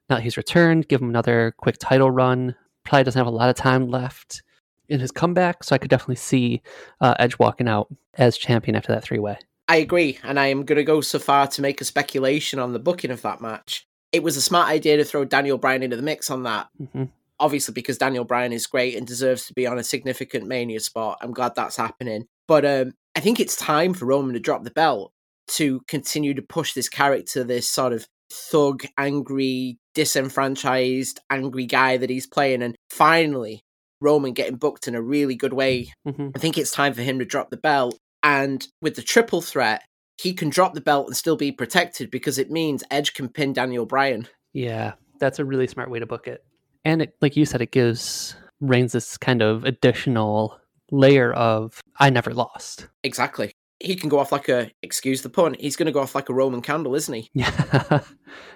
Now 0.10 0.18
he's 0.18 0.38
returned, 0.38 0.88
give 0.88 1.02
him 1.02 1.10
another 1.10 1.54
quick 1.58 1.78
title 1.80 2.12
run. 2.12 2.56
Probably 2.84 3.04
doesn't 3.04 3.20
have 3.20 3.28
a 3.28 3.36
lot 3.36 3.50
of 3.50 3.56
time 3.56 3.88
left 3.88 4.44
in 4.90 5.00
his 5.00 5.12
comeback, 5.12 5.64
so 5.64 5.76
I 5.76 5.78
could 5.78 5.90
definitely 5.90 6.16
see 6.16 6.62
uh, 7.02 7.16
Edge 7.20 7.40
walking 7.40 7.68
out 7.68 7.88
as 8.16 8.38
champion 8.38 8.76
after 8.76 8.94
that 8.94 9.04
three 9.04 9.20
way. 9.20 9.38
I 9.68 9.78
agree, 9.78 10.20
and 10.24 10.40
I 10.40 10.48
am 10.48 10.66
going 10.66 10.78
to 10.78 10.84
go 10.84 11.02
so 11.02 11.20
far 11.20 11.48
to 11.48 11.62
make 11.62 11.80
a 11.80 11.86
speculation 11.86 12.60
on 12.60 12.74
the 12.74 12.80
booking 12.80 13.12
of 13.12 13.22
that 13.22 13.42
match. 13.42 13.88
It 14.12 14.22
was 14.22 14.38
a 14.38 14.42
smart 14.42 14.70
idea 14.70 14.98
to 14.98 15.06
throw 15.06 15.26
Daniel 15.26 15.58
Bryan 15.58 15.84
into 15.84 15.96
the 15.96 16.04
mix 16.04 16.30
on 16.30 16.44
that, 16.44 16.68
hmm 16.92 17.06
obviously 17.44 17.74
because 17.74 17.98
Daniel 17.98 18.24
Bryan 18.24 18.54
is 18.54 18.68
great 18.68 18.96
and 18.96 19.06
deserves 19.06 19.46
to 19.48 19.54
be 19.54 19.68
on 19.68 19.78
a 19.78 19.84
significant 19.84 20.48
Mania 20.48 20.80
spot. 20.80 21.18
I'm 21.22 21.34
glad 21.34 21.56
that's 21.56 21.76
happening. 21.76 22.26
But 22.48 22.66
um, 22.66 22.94
I 23.16 23.20
think 23.20 23.40
it's 23.40 23.56
time 23.56 23.94
for 23.94 24.06
Roman 24.06 24.34
to 24.34 24.40
drop 24.40 24.64
the 24.64 24.72
belt 24.72 25.12
to 25.50 25.82
continue 25.88 26.34
to 26.34 26.42
push 26.42 26.74
this 26.74 26.88
character, 26.88 27.44
this 27.44 27.70
sort 27.70 27.92
of 27.92 28.08
thug, 28.34 28.84
angry, 28.98 29.78
disenfranchised, 29.94 31.20
angry 31.30 31.66
guy 31.66 31.98
that 31.98 32.10
he's 32.10 32.28
playing, 32.28 32.62
and 32.62 32.76
finally 32.90 33.62
Roman 34.02 34.34
getting 34.34 34.58
booked 34.58 34.88
in 34.88 34.96
a 34.96 35.02
really 35.02 35.36
good 35.36 35.54
way. 35.54 35.92
hmm 36.06 36.30
I 36.36 36.40
think 36.40 36.58
it's 36.58 36.72
time 36.72 36.94
for 36.94 37.02
him 37.02 37.20
to 37.20 37.26
drop 37.26 37.50
the 37.50 37.58
belt. 37.58 37.98
And 38.22 38.66
with 38.82 38.96
the 38.96 39.02
triple 39.02 39.42
threat, 39.42 39.84
he 40.18 40.34
can 40.34 40.50
drop 40.50 40.74
the 40.74 40.82
belt 40.82 41.08
and 41.08 41.18
still 41.18 41.36
be 41.36 41.52
protected 41.52 42.12
because 42.12 42.38
it 42.38 42.52
means 42.52 42.84
Edge 42.92 43.14
can 43.14 43.30
pin 43.30 43.54
Daniel 43.54 43.86
Bryan. 43.86 44.28
Yeah, 44.54 44.94
that's 45.20 45.40
a 45.40 45.46
really 45.46 45.68
smart 45.68 45.90
way 45.90 46.00
to 46.00 46.06
book 46.06 46.28
it. 46.28 46.44
And 46.86 47.02
it, 47.02 47.16
like 47.22 47.36
you 47.36 47.46
said, 47.46 47.62
it 47.62 47.72
gives 47.72 48.36
Reigns 48.60 48.94
this 48.94 49.18
kind 49.18 49.42
of 49.42 49.66
additional 49.66 50.58
layer 50.92 51.34
of 51.34 51.82
I 52.00 52.10
never 52.10 52.34
lost. 52.34 52.88
Exactly. 53.04 53.52
He 53.80 53.96
can 53.96 54.10
go 54.10 54.20
off 54.20 54.32
like 54.32 54.50
a, 54.50 54.72
excuse 54.82 55.22
the 55.22 55.30
pun, 55.30 55.56
he's 55.60 55.76
going 55.76 55.88
to 55.88 55.92
go 55.92 56.02
off 56.02 56.16
like 56.16 56.30
a 56.30 56.34
Roman 56.34 56.62
candle, 56.62 56.96
isn't 56.96 57.14
he? 57.14 57.30
Yeah. 57.34 58.00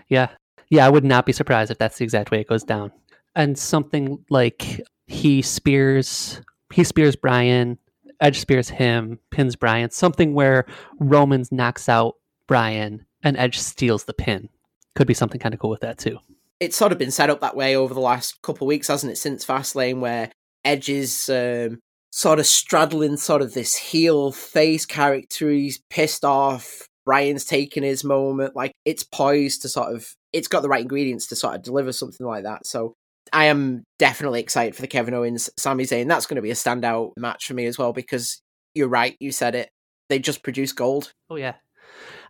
yeah. 0.07 0.27
Yeah, 0.69 0.85
I 0.85 0.89
would 0.89 1.05
not 1.05 1.25
be 1.25 1.31
surprised 1.31 1.71
if 1.71 1.77
that's 1.77 1.97
the 1.97 2.03
exact 2.03 2.29
way 2.31 2.41
it 2.41 2.47
goes 2.47 2.63
down. 2.63 2.91
And 3.35 3.57
something 3.57 4.23
like 4.29 4.81
he 5.07 5.41
spears 5.41 6.41
he 6.73 6.83
spears 6.83 7.15
Bryan, 7.15 7.77
Edge 8.19 8.39
spears 8.39 8.69
him, 8.69 9.19
pins 9.31 9.55
Bryan, 9.55 9.89
something 9.91 10.33
where 10.33 10.65
Romans 10.99 11.51
knocks 11.51 11.87
out 11.87 12.15
Bryan 12.47 13.05
and 13.23 13.37
Edge 13.37 13.57
steals 13.57 14.05
the 14.05 14.13
pin. 14.13 14.49
Could 14.95 15.07
be 15.07 15.13
something 15.13 15.39
kind 15.39 15.53
of 15.53 15.59
cool 15.59 15.69
with 15.69 15.81
that 15.81 15.97
too. 15.97 16.19
It's 16.59 16.75
sort 16.75 16.91
of 16.91 16.97
been 16.97 17.11
set 17.11 17.29
up 17.29 17.41
that 17.41 17.55
way 17.55 17.75
over 17.75 17.93
the 17.93 17.99
last 17.99 18.41
couple 18.41 18.65
of 18.65 18.69
weeks, 18.69 18.87
hasn't 18.87 19.11
it, 19.11 19.17
since 19.17 19.45
Fastlane, 19.45 19.99
where 19.99 20.31
Edge 20.65 20.89
is 20.89 21.29
um, 21.29 21.79
sort 22.17 22.39
of 22.39 22.47
straddling 22.47 23.15
sort 23.15 23.43
of 23.43 23.53
this 23.53 23.75
heel 23.75 24.31
face 24.31 24.87
character. 24.87 25.51
He's 25.51 25.79
pissed 25.91 26.25
off. 26.25 26.87
Bryan's 27.05 27.45
taking 27.45 27.83
his 27.83 28.03
moment. 28.03 28.55
Like 28.55 28.71
it's 28.85 29.03
poised 29.03 29.61
to 29.61 29.69
sort 29.69 29.93
of, 29.93 30.07
it's 30.33 30.47
got 30.47 30.63
the 30.63 30.67
right 30.67 30.81
ingredients 30.81 31.27
to 31.27 31.35
sort 31.35 31.53
of 31.53 31.61
deliver 31.61 31.91
something 31.91 32.25
like 32.25 32.43
that. 32.43 32.65
So 32.65 32.95
I 33.31 33.45
am 33.45 33.83
definitely 33.99 34.39
excited 34.39 34.75
for 34.75 34.81
the 34.81 34.87
Kevin 34.87 35.13
Owens 35.13 35.51
Sami 35.59 35.83
Zayn. 35.83 36.07
That's 36.07 36.25
going 36.25 36.37
to 36.37 36.41
be 36.41 36.49
a 36.49 36.55
standout 36.55 37.11
match 37.17 37.45
for 37.45 37.53
me 37.53 37.67
as 37.67 37.77
well 37.77 37.93
because 37.93 38.41
you're 38.73 38.87
right. 38.87 39.15
You 39.19 39.31
said 39.31 39.53
it. 39.53 39.69
They 40.09 40.17
just 40.17 40.41
produce 40.41 40.71
gold. 40.71 41.13
Oh 41.29 41.35
yeah, 41.35 41.53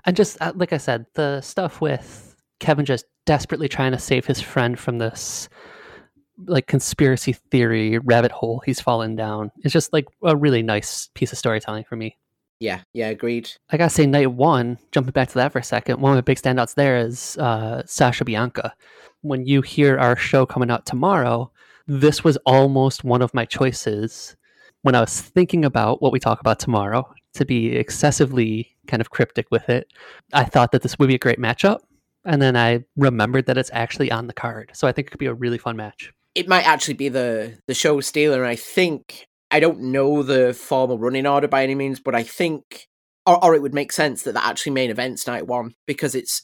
and 0.04 0.18
just 0.18 0.38
uh, 0.42 0.52
like 0.56 0.74
I 0.74 0.78
said, 0.78 1.06
the 1.14 1.40
stuff 1.42 1.80
with 1.80 2.36
Kevin 2.60 2.86
just 2.86 3.06
desperately 3.26 3.70
trying 3.70 3.94
to 3.94 4.00
save 4.00 4.26
his 4.26 4.42
friend 4.42 4.78
from 4.78 4.98
this 4.98 5.48
like 6.46 6.68
conspiracy 6.68 7.34
theory 7.34 7.98
rabbit 8.00 8.32
hole 8.32 8.62
he's 8.66 8.80
fallen 8.80 9.16
down 9.16 9.52
It's 9.64 9.74
just 9.74 9.92
like 9.92 10.06
a 10.24 10.36
really 10.36 10.62
nice 10.62 11.10
piece 11.14 11.32
of 11.32 11.38
storytelling 11.38 11.84
for 11.84 11.96
me. 11.96 12.18
Yeah, 12.60 12.82
yeah, 12.94 13.10
agreed. 13.10 13.52
I 13.70 13.78
gotta 13.78 13.92
say, 13.92 14.06
night 14.08 14.32
one, 14.32 14.80
jumping 14.92 15.12
back 15.12 15.30
to 15.30 15.36
that 15.36 15.52
for 15.52 15.60
a 15.60 15.64
second, 15.64 16.02
one 16.02 16.12
of 16.12 16.16
the 16.16 16.24
big 16.24 16.40
standouts 16.40 16.74
there 16.74 16.98
is 16.98 17.38
uh, 17.38 17.84
Sasha 17.86 18.26
Bianca. 18.26 18.74
When 19.22 19.46
you 19.46 19.62
hear 19.62 20.00
our 20.00 20.16
show 20.16 20.46
coming 20.46 20.72
out 20.72 20.86
tomorrow, 20.86 21.52
this 21.86 22.24
was 22.24 22.38
almost 22.46 23.04
one 23.04 23.22
of 23.22 23.34
my 23.34 23.46
choices 23.46 24.36
when 24.82 24.96
I 24.96 25.02
was 25.02 25.22
thinking 25.22 25.66
about 25.66 26.02
what 26.02 26.12
we 26.12 26.20
talk 26.20 26.40
about 26.40 26.60
tomorrow 26.60 27.14
to 27.34 27.46
be 27.46 27.76
excessively 27.76 28.76
kind 28.88 29.02
of 29.02 29.10
cryptic 29.10 29.48
with 29.52 29.70
it. 29.70 29.92
I 30.34 30.44
thought 30.44 30.72
that 30.72 30.82
this 30.82 30.98
would 30.98 31.08
be 31.08 31.16
a 31.16 31.20
great 31.20 31.40
matchup. 31.40 31.80
And 32.26 32.42
then 32.42 32.58
I 32.58 32.84
remembered 32.96 33.46
that 33.46 33.58
it's 33.58 33.70
actually 33.72 34.12
on 34.12 34.28
the 34.28 34.34
card. 34.34 34.72
So 34.74 34.88
I 34.88 34.92
think 34.92 35.08
it 35.08 35.12
could 35.12 35.20
be 35.20 35.28
a 35.28 35.34
really 35.34 35.58
fun 35.58 35.78
match. 35.78 36.12
It 36.38 36.48
might 36.48 36.68
actually 36.68 36.94
be 36.94 37.10
the 37.10 37.58
the 37.68 37.74
show 37.74 38.00
stealer. 38.00 38.44
And 38.44 38.50
I 38.50 38.56
think 38.56 39.26
I 39.50 39.60
don't 39.60 39.92
know 39.92 40.22
the 40.22 40.54
formal 40.54 41.00
running 41.00 41.26
order 41.26 41.48
by 41.48 41.64
any 41.64 41.74
means, 41.74 42.00
but 42.00 42.14
I 42.14 42.22
think, 42.22 42.88
or, 43.26 43.44
or 43.44 43.56
it 43.56 43.62
would 43.64 43.74
make 43.74 43.92
sense 43.92 44.22
that 44.24 44.34
that 44.34 44.46
actually 44.46 44.74
main 44.74 44.92
events 44.92 45.26
night 45.26 45.48
one 45.48 45.74
because 45.88 46.14
it's 46.14 46.44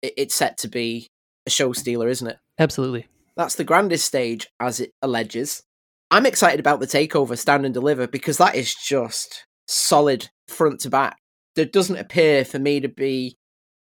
it, 0.00 0.14
it's 0.16 0.34
set 0.34 0.56
to 0.58 0.68
be 0.68 1.08
a 1.46 1.50
show 1.50 1.72
stealer, 1.72 2.08
isn't 2.08 2.26
it? 2.26 2.38
Absolutely. 2.58 3.08
That's 3.36 3.56
the 3.56 3.64
grandest 3.64 4.06
stage, 4.06 4.48
as 4.58 4.80
it 4.80 4.92
alleges. 5.02 5.62
I'm 6.10 6.24
excited 6.24 6.60
about 6.60 6.80
the 6.80 6.86
takeover 6.86 7.36
stand 7.36 7.66
and 7.66 7.74
deliver 7.74 8.06
because 8.06 8.38
that 8.38 8.54
is 8.54 8.74
just 8.74 9.44
solid 9.66 10.30
front 10.48 10.80
to 10.80 10.90
back. 10.90 11.18
There 11.56 11.66
doesn't 11.66 11.98
appear 11.98 12.44
for 12.44 12.58
me 12.58 12.80
to 12.80 12.88
be 12.88 13.36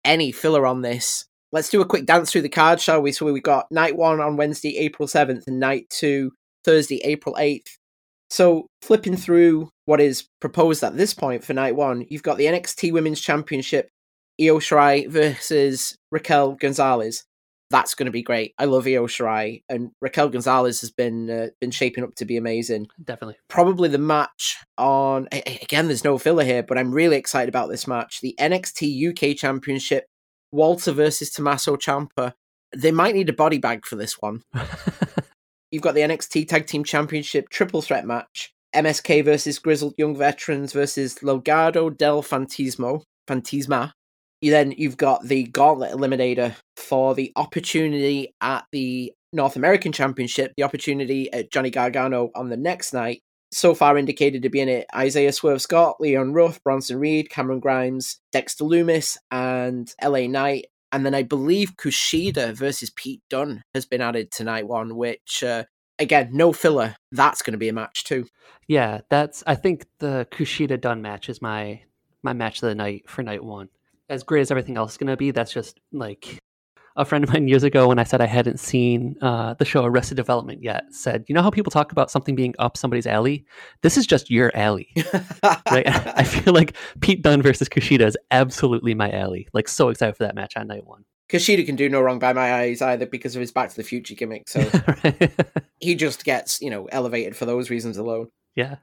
any 0.05 0.33
filler 0.33 0.65
on 0.65 0.81
this. 0.83 1.27
Let's 1.55 1.71
do 1.71 1.81
a 1.81 1.87
quick 1.87 2.05
dance 2.05 2.33
through 2.33 2.43
the 2.43 2.49
card, 2.49 2.81
shall 2.81 3.01
we? 3.01 3.13
So 3.13 3.31
we 3.33 3.41
got 3.41 3.71
night 3.71 3.97
one 3.97 4.21
on 4.21 4.37
Wednesday, 4.37 4.77
April 4.79 5.07
7th, 5.07 5.45
and 5.47 5.61
night 5.61 5.89
two, 5.89 6.33
Thursday, 6.65 7.01
April 7.05 7.37
8th. 7.37 7.69
So 8.29 8.67
flipping 8.83 9.17
through 9.17 9.71
what 9.85 10.01
is 10.01 10.27
proposed 10.41 10.83
at 10.83 10.97
this 10.97 11.15
point 11.15 11.45
for 11.45 11.55
night 11.55 11.77
one, 11.77 12.07
you've 12.09 12.25
got 12.25 12.39
the 12.39 12.47
NXT 12.47 12.93
Women's 12.93 13.21
Championship, 13.21 13.89
Io 14.41 14.59
Shirai 14.59 15.09
versus 15.09 15.97
Raquel 16.11 16.57
Gonzalez 16.57 17.25
that's 17.75 17.95
going 17.95 18.07
to 18.07 18.13
be 18.13 18.23
great. 18.23 18.55
I 18.59 18.67
love 18.67 18.87
Io 18.87 19.07
Shirai, 19.07 19.63
and 19.69 19.91
Raquel 20.01 20.29
Gonzalez 20.29 20.81
has 20.81 20.93
been 20.93 21.29
uh, 21.31 21.49
been 21.61 21.73
shaping 21.73 22.05
up 22.05 22.15
to 22.17 22.25
be 22.25 22.37
amazing. 22.37 22.87
Definitely. 23.03 23.37
Probably 23.49 23.89
the 23.89 23.99
match 23.99 24.59
on 24.79 25.29
again. 25.33 25.89
There's 25.89 26.05
no 26.05 26.17
filler 26.19 26.45
here, 26.45 26.63
but 26.63 26.79
I'm 26.79 26.93
really 26.93 27.17
excited 27.17 27.49
about 27.49 27.69
this 27.69 27.89
match. 27.89 28.21
The 28.21 28.37
NXT 28.39 29.11
UK 29.11 29.37
Championship, 29.37 30.05
Walter 30.55 30.93
versus 30.93 31.31
Tommaso 31.31 31.77
Ciampa. 31.77 32.33
They 32.75 32.93
might 32.93 33.15
need 33.15 33.29
a 33.29 33.35
body 33.35 33.59
bag 33.59 33.85
for 33.85 33.97
this 33.97 34.21
one. 34.21 34.43
You've 35.71 35.83
got 35.83 35.95
the 35.95 36.03
NXT 36.03 36.49
Tag 36.49 36.67
Team 36.67 36.85
Championship 36.85 37.49
triple 37.49 37.83
threat 37.83 38.07
match. 38.07 38.53
MSK 38.75 39.25
versus 39.25 39.59
Grizzled 39.59 39.95
Young 39.99 40.17
Veterans 40.17 40.73
versus 40.73 41.17
Logado 41.17 41.97
del 41.97 42.23
Fantismo. 42.23 43.03
Fantisma 43.29 43.93
you 44.45 44.51
then 44.51 44.75
you've 44.77 44.99
got 44.99 45.23
the 45.23 45.45
gauntlet 45.45 45.93
eliminator 45.93 46.55
for 46.77 47.15
the 47.15 47.33
opportunity 47.35 48.35
at 48.43 48.67
the 48.73 49.11
North 49.33 49.57
American 49.57 49.91
Championship, 49.91 50.53
the 50.59 50.65
opportunity 50.65 51.33
at 51.33 51.51
Johnny 51.51 51.71
Gargano 51.71 52.31
on 52.35 52.51
the 52.51 52.57
next 52.59 52.93
night. 52.93 53.23
So 53.55 53.75
far 53.75 53.97
indicated 53.97 54.43
to 54.43 54.51
be 54.51 54.61
in 54.61 54.69
it 54.69 54.87
Isaiah 54.95 55.33
Swerve 55.33 55.63
Scott, 55.63 56.01
Leon 56.01 56.33
Ruff, 56.33 56.63
Bronson 56.63 56.99
Reed, 56.99 57.31
Cameron 57.31 57.61
Grimes, 57.61 58.19
Dexter 58.33 58.65
Lumis, 58.65 59.17
and 59.31 59.93
LA 60.03 60.27
Knight. 60.27 60.67
And 60.91 61.07
then 61.07 61.15
I 61.15 61.23
believe 61.23 61.77
Kushida 61.77 62.53
versus 62.53 62.91
Pete 62.91 63.23
Dunne 63.31 63.63
has 63.75 63.87
been 63.87 64.01
added 64.01 64.31
to 64.33 64.45
night 64.45 64.67
one, 64.67 64.97
which 64.97 65.43
uh, 65.45 65.65
again, 65.99 66.31
no 66.33 66.53
filler. 66.53 66.97
That's 67.13 67.43
going 67.43 67.53
to 67.53 67.59
be 67.59 67.69
a 67.69 67.73
match 67.73 68.05
too. 68.05 68.27
Yeah, 68.67 69.03
that's. 69.09 69.45
I 69.47 69.55
think 69.55 69.87
the 69.99 70.27
Kushida 70.31 70.81
Dunne 70.81 71.03
match 71.03 71.29
is 71.29 71.41
my 71.41 71.83
my 72.23 72.33
match 72.33 72.63
of 72.63 72.69
the 72.69 72.75
night 72.75 73.09
for 73.09 73.23
night 73.23 73.45
one 73.45 73.69
as 74.09 74.23
great 74.23 74.43
as 74.43 74.51
everything 74.51 74.77
else 74.77 74.93
is 74.93 74.99
going 74.99 75.09
to 75.09 75.17
be, 75.17 75.31
that's 75.31 75.53
just 75.53 75.81
like 75.93 76.39
a 76.97 77.05
friend 77.05 77.25
of 77.25 77.33
mine 77.33 77.49
years 77.49 77.63
ago 77.63 77.89
when 77.89 77.99
I 77.99 78.05
said 78.05 78.21
I 78.21 78.27
hadn't 78.27 78.61
seen 78.61 79.17
uh, 79.21 79.55
the 79.55 79.65
show 79.65 79.85
Arrested 79.85 80.17
Development 80.17 80.63
yet 80.63 80.85
said, 80.91 81.25
you 81.29 81.35
know 81.35 81.43
how 81.43 81.51
people 81.51 81.71
talk 81.71 81.93
about 81.93 82.11
something 82.11 82.35
being 82.35 82.55
up 82.59 82.77
somebody's 82.77 83.07
alley? 83.07 83.45
This 83.83 83.97
is 83.97 84.07
just 84.07 84.31
your 84.31 84.57
alley, 84.57 84.93
right? 85.71 85.87
I 85.87 86.25
feel 86.25 86.55
like 86.55 86.77
Pete 87.01 87.23
Dunne 87.23 87.43
versus 87.43 87.69
Kushida 87.69 88.07
is 88.07 88.17
absolutely 88.31 88.95
my 88.95 89.11
alley. 89.11 89.49
Like 89.53 89.69
so 89.69 89.89
excited 89.89 90.17
for 90.17 90.25
that 90.25 90.35
match 90.35 90.57
on 90.57 90.69
night 90.69 90.87
one. 90.87 91.05
Kushida 91.29 91.65
can 91.67 91.75
do 91.75 91.89
no 91.89 92.01
wrong 92.01 92.19
by 92.19 92.33
my 92.33 92.55
eyes 92.55 92.83
either 92.83 93.07
because 93.07 93.35
of 93.35 93.41
his 93.41 93.51
Back 93.51 93.71
to 93.71 93.77
the 93.77 93.83
Future 93.83 94.15
gimmick. 94.15 94.49
So 94.49 94.61
he 95.81 95.95
just 95.95 96.25
gets 96.25 96.61
you 96.61 96.71
know 96.71 96.87
elevated 96.87 97.35
for 97.35 97.47
those 97.47 97.71
reasons 97.71 97.97
alone. 97.97 98.29
Yeah, 98.55 98.77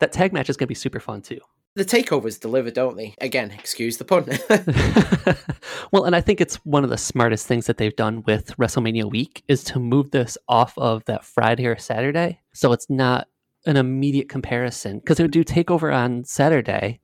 that 0.00 0.12
tag 0.12 0.32
match 0.32 0.50
is 0.50 0.56
going 0.56 0.66
to 0.66 0.70
be 0.70 0.74
super 0.74 1.00
fun 1.00 1.22
too 1.22 1.40
the 1.76 1.84
takeovers 1.84 2.38
deliver, 2.40 2.70
don't 2.70 2.96
they? 2.96 3.14
Again, 3.20 3.50
excuse 3.50 3.96
the 3.96 4.04
pun. 4.04 4.26
well, 5.92 6.04
and 6.04 6.14
I 6.14 6.20
think 6.20 6.40
it's 6.40 6.56
one 6.64 6.84
of 6.84 6.90
the 6.90 6.98
smartest 6.98 7.46
things 7.46 7.66
that 7.66 7.78
they've 7.78 7.96
done 7.96 8.22
with 8.26 8.56
WrestleMania 8.56 9.10
week 9.10 9.42
is 9.48 9.64
to 9.64 9.80
move 9.80 10.10
this 10.12 10.38
off 10.48 10.76
of 10.78 11.04
that 11.06 11.24
Friday 11.24 11.66
or 11.66 11.76
Saturday. 11.76 12.40
So 12.52 12.72
it's 12.72 12.88
not 12.88 13.28
an 13.66 13.76
immediate 13.76 14.28
comparison 14.28 14.98
because 14.98 15.18
it 15.18 15.24
would 15.24 15.32
do 15.32 15.44
takeover 15.44 15.94
on 15.94 16.24
Saturday 16.24 17.00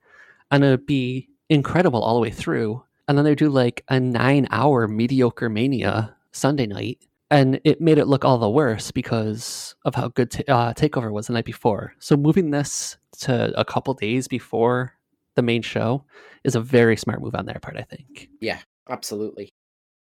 and 0.51 0.63
it 0.63 0.69
would 0.69 0.85
be 0.85 1.29
incredible 1.49 2.01
all 2.01 2.15
the 2.15 2.21
way 2.21 2.31
through. 2.31 2.83
And 3.07 3.17
then 3.17 3.25
they 3.25 3.35
do 3.35 3.49
like 3.49 3.83
a 3.89 3.99
nine 3.99 4.47
hour 4.51 4.87
mediocre 4.87 5.49
mania 5.49 6.15
Sunday 6.31 6.65
night. 6.67 6.99
And 7.31 7.61
it 7.63 7.79
made 7.81 7.97
it 7.97 8.07
look 8.07 8.25
all 8.25 8.37
the 8.37 8.49
worse 8.49 8.91
because 8.91 9.75
of 9.85 9.95
how 9.95 10.09
good 10.09 10.31
t- 10.31 10.43
uh, 10.47 10.73
Takeover 10.73 11.11
was 11.11 11.27
the 11.27 11.33
night 11.33 11.45
before. 11.45 11.93
So 11.97 12.17
moving 12.17 12.51
this 12.51 12.97
to 13.21 13.57
a 13.57 13.65
couple 13.65 13.93
days 13.93 14.27
before 14.27 14.93
the 15.35 15.41
main 15.41 15.61
show 15.61 16.03
is 16.43 16.55
a 16.55 16.61
very 16.61 16.97
smart 16.97 17.21
move 17.21 17.33
on 17.33 17.45
their 17.45 17.59
part, 17.61 17.77
I 17.77 17.83
think. 17.83 18.29
Yeah, 18.41 18.59
absolutely. 18.89 19.49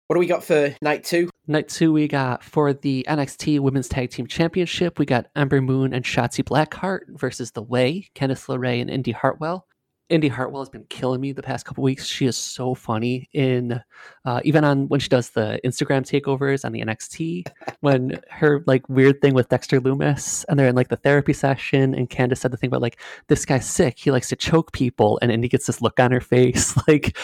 What 0.08 0.16
do 0.16 0.20
we 0.20 0.26
got 0.26 0.44
for 0.44 0.74
night 0.82 1.04
two? 1.04 1.30
Night 1.46 1.68
two, 1.68 1.92
we 1.92 2.06
got 2.08 2.42
for 2.42 2.72
the 2.72 3.06
NXT 3.08 3.60
Women's 3.60 3.88
Tag 3.88 4.10
Team 4.10 4.26
Championship, 4.26 4.98
we 4.98 5.06
got 5.06 5.26
Ember 5.34 5.62
Moon 5.62 5.94
and 5.94 6.04
Shotzi 6.04 6.44
Blackheart 6.44 7.18
versus 7.18 7.52
The 7.52 7.62
Way, 7.62 8.10
Candice 8.14 8.46
LeRae 8.48 8.80
and 8.80 8.90
Indi 8.90 9.12
Hartwell. 9.12 9.66
Indi 10.12 10.28
Hartwell 10.28 10.60
has 10.60 10.68
been 10.68 10.84
killing 10.90 11.22
me 11.22 11.32
the 11.32 11.42
past 11.42 11.64
couple 11.64 11.82
weeks. 11.82 12.06
She 12.06 12.26
is 12.26 12.36
so 12.36 12.74
funny 12.74 13.30
in 13.32 13.80
uh, 14.26 14.42
even 14.44 14.62
on 14.62 14.86
when 14.88 15.00
she 15.00 15.08
does 15.08 15.30
the 15.30 15.58
Instagram 15.64 16.02
takeovers 16.02 16.66
on 16.66 16.72
the 16.72 16.82
NXT. 16.82 17.50
when 17.80 18.20
her 18.28 18.62
like 18.66 18.86
weird 18.90 19.22
thing 19.22 19.32
with 19.32 19.48
Dexter 19.48 19.80
Lumis, 19.80 20.44
and 20.48 20.58
they're 20.58 20.68
in 20.68 20.76
like 20.76 20.88
the 20.88 20.96
therapy 20.96 21.32
session, 21.32 21.94
and 21.94 22.10
Candice 22.10 22.38
said 22.38 22.50
the 22.50 22.58
thing 22.58 22.68
about 22.68 22.82
like 22.82 23.00
this 23.28 23.46
guy's 23.46 23.68
sick. 23.68 23.98
He 23.98 24.10
likes 24.10 24.28
to 24.28 24.36
choke 24.36 24.72
people, 24.72 25.18
and 25.22 25.32
Indi 25.32 25.48
gets 25.48 25.66
this 25.66 25.80
look 25.80 25.98
on 25.98 26.12
her 26.12 26.20
face. 26.20 26.76
Like 26.88 27.16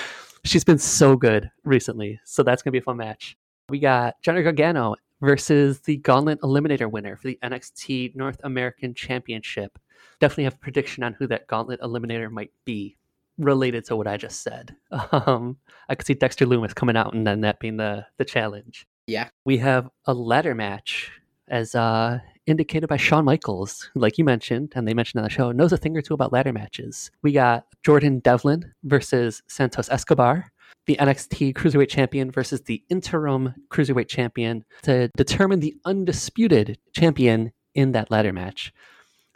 she's 0.45 0.65
been 0.65 0.79
so 0.79 1.17
good 1.17 1.51
recently. 1.65 2.21
So 2.25 2.43
that's 2.43 2.63
gonna 2.63 2.73
be 2.73 2.79
a 2.79 2.83
fun 2.83 2.97
match. 2.97 3.37
We 3.69 3.81
got 3.81 4.15
Johnny 4.23 4.43
Gargano 4.43 4.95
versus 5.21 5.81
the 5.81 5.99
Gauntlet 5.99 6.41
Eliminator 6.41 6.91
winner 6.91 7.17
for 7.17 7.29
the 7.29 7.39
NXT 7.43 8.15
North 8.15 8.41
American 8.45 8.95
Championship. 8.95 9.79
Definitely 10.21 10.45
have 10.45 10.55
a 10.55 10.59
prediction 10.59 11.03
on 11.03 11.15
who 11.15 11.27
that 11.29 11.47
Gauntlet 11.47 11.81
Eliminator 11.81 12.31
might 12.31 12.51
be 12.65 12.97
related 13.39 13.85
to 13.87 13.97
what 13.97 14.07
I 14.07 14.17
just 14.17 14.43
said. 14.43 14.75
Um, 15.13 15.57
I 15.89 15.95
could 15.95 16.07
see 16.07 16.15
Dexter 16.15 16.47
Lumis 16.47 16.75
coming 16.75 16.97
out 16.97 17.15
and 17.15 17.27
then 17.27 17.41
that 17.43 17.61
being 17.61 17.77
the, 17.77 18.07
the 18.19 18.25
challenge. 18.25 18.87
Yeah. 19.07 19.29
We 19.45 19.57
have 19.59 19.89
a 20.07 20.13
ladder 20.13 20.55
match 20.55 21.11
as 21.49 21.75
uh, 21.75 22.19
indicated 22.47 22.89
by 22.89 22.97
Shawn 22.97 23.25
Michaels, 23.25 23.91
like 23.95 24.19
you 24.19 24.25
mentioned, 24.25 24.73
and 24.75 24.87
they 24.87 24.95
mentioned 24.95 25.21
on 25.21 25.25
the 25.25 25.31
show, 25.31 25.51
knows 25.51 25.73
a 25.73 25.77
thing 25.77 25.97
or 25.97 26.03
two 26.03 26.15
about 26.15 26.33
ladder 26.33 26.53
matches. 26.53 27.11
We 27.23 27.33
got 27.33 27.67
Jordan 27.85 28.21
Devlin 28.21 28.73
versus 28.85 29.43
Santos 29.47 29.89
Escobar, 29.91 30.51
the 30.87 30.97
NXT 30.97 31.55
Cruiserweight 31.55 31.89
Champion 31.89 32.31
versus 32.31 32.63
the 32.63 32.83
interim 32.89 33.55
Cruiserweight 33.71 34.09
Champion 34.09 34.65
to 34.83 35.09
determine 35.17 35.61
the 35.61 35.75
undisputed 35.85 36.79
champion 36.93 37.53
in 37.75 37.93
that 37.93 38.11
ladder 38.11 38.33
match. 38.33 38.73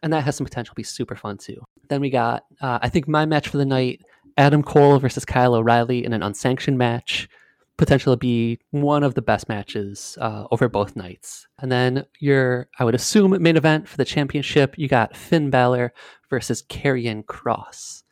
And 0.03 0.13
that 0.13 0.25
has 0.25 0.37
some 0.37 0.45
potential 0.45 0.73
to 0.73 0.77
be 0.77 0.83
super 0.83 1.15
fun 1.15 1.39
too. 1.39 1.63
Then 1.89 2.01
we 2.01 2.11
got, 2.11 2.45
uh, 2.61 2.79
I 2.83 2.89
think, 2.89 3.07
my 3.07 3.25
match 3.25 3.49
for 3.49 3.57
the 3.57 3.65
night 3.65 4.01
Adam 4.37 4.63
Cole 4.63 4.99
versus 4.99 5.25
Kyle 5.25 5.55
O'Reilly 5.55 6.05
in 6.05 6.13
an 6.13 6.23
unsanctioned 6.23 6.79
match 6.79 7.29
potential 7.77 8.13
to 8.13 8.17
be 8.17 8.59
one 8.71 9.03
of 9.03 9.15
the 9.15 9.23
best 9.23 9.49
matches 9.49 10.17
uh, 10.21 10.45
over 10.51 10.69
both 10.69 10.95
nights. 10.95 11.47
And 11.59 11.73
then 11.73 12.05
your, 12.21 12.69
I 12.79 12.85
would 12.85 12.95
assume, 12.95 13.41
main 13.43 13.57
event 13.57 13.89
for 13.89 13.97
the 13.97 14.05
championship, 14.05 14.79
you 14.79 14.89
got 14.89 15.17
Finn 15.17 15.51
Balor 15.51 15.93
versus 16.31 16.63
Karrion 16.63 17.25
Kross 17.25 18.03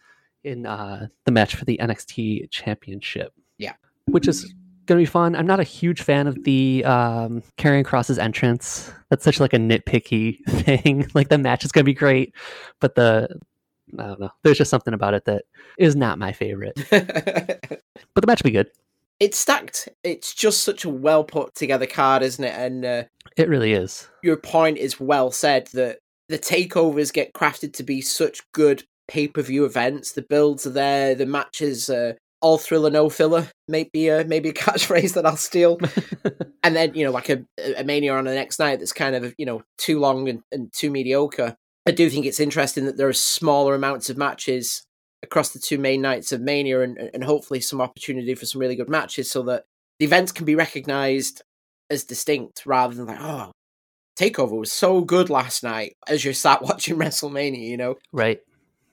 in 0.45 0.67
uh, 0.67 1.09
the 1.25 1.33
match 1.33 1.55
for 1.55 1.65
the 1.65 1.79
NXT 1.81 2.51
championship. 2.51 3.33
Yeah. 3.59 3.75
Which 4.07 4.27
is 4.27 4.53
going 4.91 4.99
to 4.99 5.03
be 5.09 5.11
fun. 5.11 5.35
I'm 5.37 5.47
not 5.47 5.61
a 5.61 5.65
huge 5.65 6.03
fan 6.03 6.27
of 6.27 6.43
the 6.45 6.85
um, 6.85 7.43
Karrion 7.59 7.85
Kross's 7.85 8.19
entrance. 8.19 8.93
That's 9.09 9.25
such 9.25 9.39
like 9.41 9.53
a 9.55 9.57
nitpicky 9.59 10.45
thing. 10.49 11.09
like 11.15 11.29
the 11.29 11.39
match 11.39 11.65
is 11.65 11.71
going 11.73 11.85
to 11.85 11.91
be 11.91 11.95
great, 11.95 12.35
but 12.81 12.97
the 12.97 13.29
I 13.99 14.03
don't 14.07 14.21
know. 14.21 14.31
There's 14.45 14.59
just 14.59 14.71
something 14.71 14.93
about 14.95 15.15
it 15.15 15.25
that 15.27 15.45
is 15.79 15.97
not 15.97 16.19
my 16.19 16.33
favorite. 16.33 16.79
But 18.15 18.23
the 18.23 18.27
match 18.27 18.43
will 18.43 18.51
be 18.51 18.55
good. 18.57 18.71
it's 19.21 19.39
stacked. 19.39 19.89
It's 20.03 20.35
just 20.35 20.63
such 20.65 20.85
a 20.85 20.89
well 20.89 21.23
put 21.23 21.55
together 21.55 21.87
card, 21.87 22.23
isn't 22.23 22.43
it? 22.45 22.55
And 22.55 22.85
uh, 22.85 23.05
It 23.37 23.49
really 23.49 23.73
is. 23.73 24.09
your 24.23 24.37
point 24.37 24.79
is 24.79 24.99
well 24.99 25.31
said 25.31 25.69
that 25.75 25.99
the 26.29 26.39
takeovers 26.39 27.13
get 27.13 27.33
crafted 27.35 27.73
to 27.75 27.83
be 27.85 28.01
such 28.01 28.43
good 28.53 28.83
pay 29.09 29.29
per 29.29 29.43
view 29.43 29.65
events. 29.65 30.13
The 30.13 30.23
builds 30.23 30.67
are 30.67 30.71
there. 30.71 31.15
The 31.15 31.27
matches 31.27 31.89
are 31.91 32.17
all 32.41 32.59
thriller, 32.59 32.91
no 32.91 33.09
filler. 33.09 33.49
Maybe 33.69 34.09
a 34.09 34.25
maybe 34.25 34.51
a 34.51 34.53
catchphrase 34.55 35.15
that 35.15 35.27
I'll 35.27 35.37
steal. 35.37 35.79
and 36.63 36.77
then 36.77 36.95
you 36.95 37.05
know, 37.05 37.11
like 37.11 37.29
a, 37.29 37.45
a 37.77 37.85
mania 37.85 38.15
on 38.15 38.25
the 38.25 38.35
next 38.35 38.59
night 38.59 38.79
that's 38.79 38.93
kind 38.93 39.15
of 39.15 39.35
you 39.39 39.47
know 39.47 39.63
too 39.79 39.99
long 39.99 40.29
and, 40.29 40.43
and 40.53 40.73
too 40.73 40.91
mediocre. 40.91 41.57
I 41.87 41.93
do 41.93 42.11
think 42.11 42.27
it's 42.27 42.41
interesting 42.41 42.85
that 42.85 42.97
there 42.97 43.09
are 43.09 43.13
smaller 43.13 43.75
amounts 43.75 44.11
of 44.11 44.17
matches 44.17 44.85
across 45.23 45.51
the 45.51 45.59
two 45.59 45.79
main 45.79 46.01
nights 46.01 46.33
of 46.33 46.41
Mania, 46.41 46.83
and, 46.83 46.99
and 46.99 47.25
hopefully 47.25 47.61
some 47.61 47.81
opportunity 47.81 48.35
for 48.35 48.47
some 48.47 48.61
really 48.61 48.77
good 48.77 48.89
matches, 48.89 49.31
so 49.31 49.43
that 49.45 49.65
the 49.99 50.07
events 50.07 50.33
can 50.33 50.45
be 50.45 50.55
recognized 50.55 51.43
as 51.91 52.05
distinct 52.05 52.65
rather 52.65 52.95
than 52.95 53.07
like, 53.07 53.21
oh, 53.21 53.53
Takeover 54.19 54.59
was 54.59 54.73
so 54.73 55.01
good 55.01 55.31
last 55.31 55.63
night 55.63 55.97
as 56.07 56.25
you 56.25 56.33
sat 56.33 56.63
watching 56.63 56.97
WrestleMania, 56.97 57.69
you 57.69 57.77
know. 57.77 57.97
Right. 58.13 58.41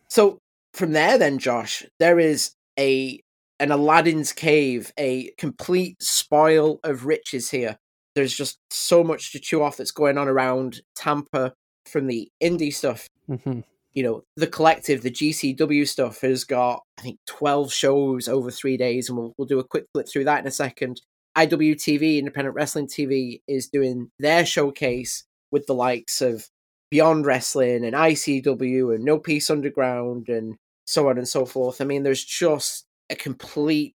So 0.09 0.39
from 0.73 0.93
there, 0.93 1.17
then 1.17 1.37
Josh, 1.37 1.85
there 1.99 2.19
is 2.19 2.51
a 2.79 3.19
an 3.59 3.71
Aladdin's 3.71 4.33
cave, 4.33 4.91
a 4.97 5.31
complete 5.37 6.01
spoil 6.01 6.79
of 6.83 7.05
riches 7.05 7.49
here. 7.49 7.77
There's 8.15 8.35
just 8.35 8.57
so 8.71 9.03
much 9.03 9.31
to 9.31 9.39
chew 9.39 9.61
off 9.61 9.77
that's 9.77 9.91
going 9.91 10.17
on 10.17 10.27
around 10.27 10.81
Tampa 10.95 11.53
from 11.85 12.07
the 12.07 12.29
indie 12.41 12.73
stuff. 12.73 13.07
hmm 13.27 13.59
You 13.93 14.03
know, 14.03 14.23
the 14.35 14.47
collective, 14.47 15.01
the 15.01 15.11
GCW 15.11 15.87
stuff 15.87 16.21
has 16.21 16.43
got 16.43 16.81
I 16.99 17.01
think 17.01 17.19
twelve 17.25 17.71
shows 17.73 18.27
over 18.27 18.51
three 18.51 18.77
days, 18.77 19.09
and 19.09 19.17
we'll 19.17 19.33
we'll 19.37 19.47
do 19.47 19.59
a 19.59 19.67
quick 19.67 19.85
flip 19.93 20.07
through 20.11 20.25
that 20.25 20.41
in 20.41 20.47
a 20.47 20.51
second. 20.51 21.01
IWTV, 21.37 22.17
Independent 22.17 22.55
Wrestling 22.55 22.87
TV, 22.87 23.41
is 23.47 23.67
doing 23.67 24.09
their 24.17 24.45
showcase 24.45 25.23
with 25.51 25.67
the 25.67 25.75
likes 25.75 26.21
of 26.21 26.47
Beyond 26.89 27.25
Wrestling 27.27 27.85
and 27.85 27.95
ICW 27.95 28.95
and 28.95 29.03
No 29.05 29.19
Peace 29.19 29.49
Underground 29.51 30.29
and 30.29 30.55
so 30.85 31.09
on 31.09 31.17
and 31.17 31.27
so 31.27 31.45
forth. 31.45 31.79
I 31.79 31.85
mean, 31.85 32.01
there's 32.03 32.23
just 32.23 32.86
a 33.09 33.15
complete 33.15 33.95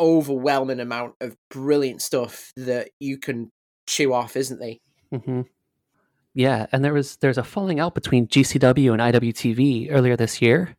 overwhelming 0.00 0.80
amount 0.80 1.14
of 1.20 1.36
brilliant 1.50 2.02
stuff 2.02 2.52
that 2.56 2.90
you 2.98 3.18
can 3.18 3.50
chew 3.86 4.12
off, 4.12 4.36
isn't 4.36 4.60
there? 4.60 5.20
hmm 5.20 5.42
Yeah, 6.34 6.66
and 6.72 6.84
there 6.84 6.92
was 6.92 7.16
there's 7.16 7.38
a 7.38 7.44
falling 7.44 7.80
out 7.80 7.94
between 7.94 8.26
GCW 8.26 8.92
and 8.92 9.00
IWTV 9.00 9.88
earlier 9.90 10.16
this 10.16 10.42
year, 10.42 10.76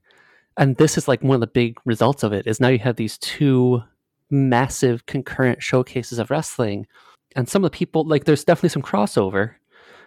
and 0.58 0.76
this 0.78 0.98
is 0.98 1.08
like 1.08 1.22
one 1.24 1.36
of 1.36 1.42
the 1.42 1.48
big 1.48 1.78
results 1.86 2.24
of 2.24 2.34
it. 2.34 2.48
Is 2.48 2.60
now 2.60 2.70
you 2.70 2.80
have 2.80 2.98
these 2.98 3.18
two 3.18 3.84
massive 4.30 5.06
concurrent 5.06 5.62
showcases 5.62 6.20
of 6.20 6.30
wrestling, 6.30 6.88
and 7.36 7.48
some 7.48 7.64
of 7.64 7.72
the 7.72 7.78
people 7.78 8.06
like 8.06 8.26
there's 8.26 8.44
definitely 8.44 8.70
some 8.70 8.82
crossover 8.82 9.56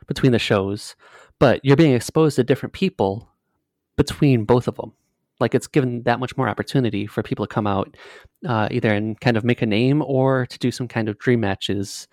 between 0.06 0.32
the 0.32 0.38
shows, 0.38 0.96
but 1.38 1.60
you're 1.64 1.76
being 1.76 1.94
exposed 1.94 2.36
to 2.36 2.44
different 2.44 2.72
people 2.72 3.28
between 3.96 4.44
both 4.44 4.68
of 4.68 4.76
them. 4.76 4.92
Like 5.40 5.54
it's 5.54 5.66
given 5.66 6.02
that 6.02 6.20
much 6.20 6.36
more 6.36 6.48
opportunity 6.48 7.06
for 7.06 7.22
people 7.22 7.46
to 7.46 7.52
come 7.52 7.66
out, 7.66 7.96
uh, 8.46 8.68
either 8.70 8.92
and 8.92 9.20
kind 9.20 9.36
of 9.36 9.44
make 9.44 9.62
a 9.62 9.66
name 9.66 10.02
or 10.02 10.46
to 10.46 10.58
do 10.58 10.70
some 10.70 10.88
kind 10.88 11.08
of 11.08 11.18
dream 11.18 11.40
matches 11.40 12.08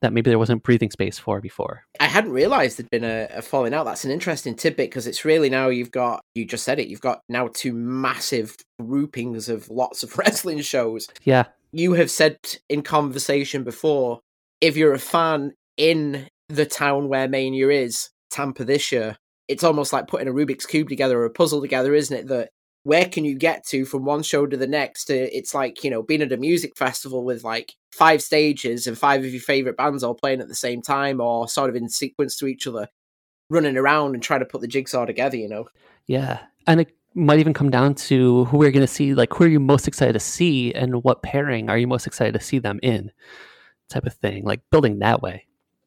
that 0.00 0.12
maybe 0.12 0.30
there 0.30 0.38
wasn't 0.38 0.62
breathing 0.62 0.90
space 0.90 1.18
for 1.18 1.40
before. 1.40 1.84
I 1.98 2.06
hadn't 2.06 2.32
realised 2.32 2.78
there'd 2.78 2.90
been 2.90 3.04
a, 3.04 3.28
a 3.34 3.42
falling 3.42 3.74
out. 3.74 3.84
That's 3.84 4.04
an 4.04 4.10
interesting 4.10 4.54
tidbit 4.54 4.90
because 4.90 5.06
it's 5.06 5.24
really 5.24 5.50
now 5.50 5.68
you've 5.68 5.90
got, 5.90 6.22
you 6.34 6.46
just 6.46 6.64
said 6.64 6.78
it, 6.78 6.88
you've 6.88 7.02
got 7.02 7.20
now 7.28 7.48
two 7.52 7.72
massive 7.72 8.56
groupings 8.80 9.48
of 9.48 9.68
lots 9.68 10.02
of 10.02 10.16
wrestling 10.18 10.62
shows. 10.62 11.06
Yeah, 11.24 11.44
You 11.72 11.92
have 11.94 12.10
said 12.10 12.38
in 12.68 12.82
conversation 12.82 13.62
before, 13.62 14.20
if 14.60 14.76
you're 14.76 14.94
a 14.94 14.98
fan 14.98 15.52
in 15.76 16.28
the 16.48 16.66
town 16.66 17.08
where 17.08 17.28
Mania 17.28 17.68
is, 17.68 18.10
Tampa 18.30 18.64
this 18.64 18.92
year, 18.92 19.16
it's 19.48 19.64
almost 19.64 19.92
like 19.92 20.06
putting 20.06 20.28
a 20.28 20.32
Rubik's 20.32 20.66
Cube 20.66 20.88
together 20.88 21.18
or 21.20 21.24
a 21.24 21.30
puzzle 21.30 21.60
together, 21.60 21.94
isn't 21.94 22.16
it? 22.16 22.28
That 22.28 22.50
where 22.82 23.06
can 23.06 23.24
you 23.24 23.34
get 23.36 23.66
to 23.68 23.84
from 23.84 24.04
one 24.04 24.22
show 24.22 24.46
to 24.46 24.56
the 24.56 24.66
next? 24.66 25.10
Uh, 25.10 25.14
It's 25.32 25.54
like, 25.54 25.84
you 25.84 25.90
know, 25.90 26.02
being 26.02 26.22
at 26.22 26.32
a 26.32 26.36
music 26.36 26.76
festival 26.76 27.24
with 27.24 27.44
like 27.44 27.74
five 27.92 28.22
stages 28.22 28.86
and 28.86 28.96
five 28.96 29.24
of 29.24 29.32
your 29.32 29.42
favorite 29.42 29.76
bands 29.76 30.02
all 30.02 30.14
playing 30.14 30.40
at 30.40 30.48
the 30.48 30.54
same 30.54 30.80
time 30.80 31.20
or 31.20 31.48
sort 31.48 31.70
of 31.70 31.76
in 31.76 31.88
sequence 31.88 32.36
to 32.38 32.46
each 32.46 32.66
other, 32.66 32.88
running 33.50 33.76
around 33.76 34.14
and 34.14 34.22
trying 34.22 34.40
to 34.40 34.46
put 34.46 34.60
the 34.60 34.68
jigsaw 34.68 35.04
together, 35.04 35.36
you 35.36 35.48
know? 35.48 35.68
yeah, 36.06 36.40
and 36.66 36.80
it 36.80 36.96
might 37.14 37.38
even 37.38 37.52
come 37.52 37.70
down 37.70 37.94
to 37.94 38.44
who 38.46 38.58
we're 38.58 38.70
going 38.70 38.86
to 38.86 38.92
see. 38.92 39.14
Like, 39.14 39.32
who 39.32 39.44
are 39.44 39.48
you 39.48 39.60
most 39.60 39.86
excited 39.86 40.12
to 40.14 40.20
see, 40.20 40.72
and 40.74 41.02
what 41.04 41.22
pairing 41.22 41.68
are 41.68 41.78
you 41.78 41.86
most 41.86 42.06
excited 42.06 42.34
to 42.34 42.40
see 42.40 42.58
them 42.58 42.80
in? 42.82 43.10
Type 43.88 44.06
of 44.06 44.14
thing, 44.14 44.44
like 44.44 44.60
building 44.70 45.00
that 45.00 45.20
way. 45.20 45.46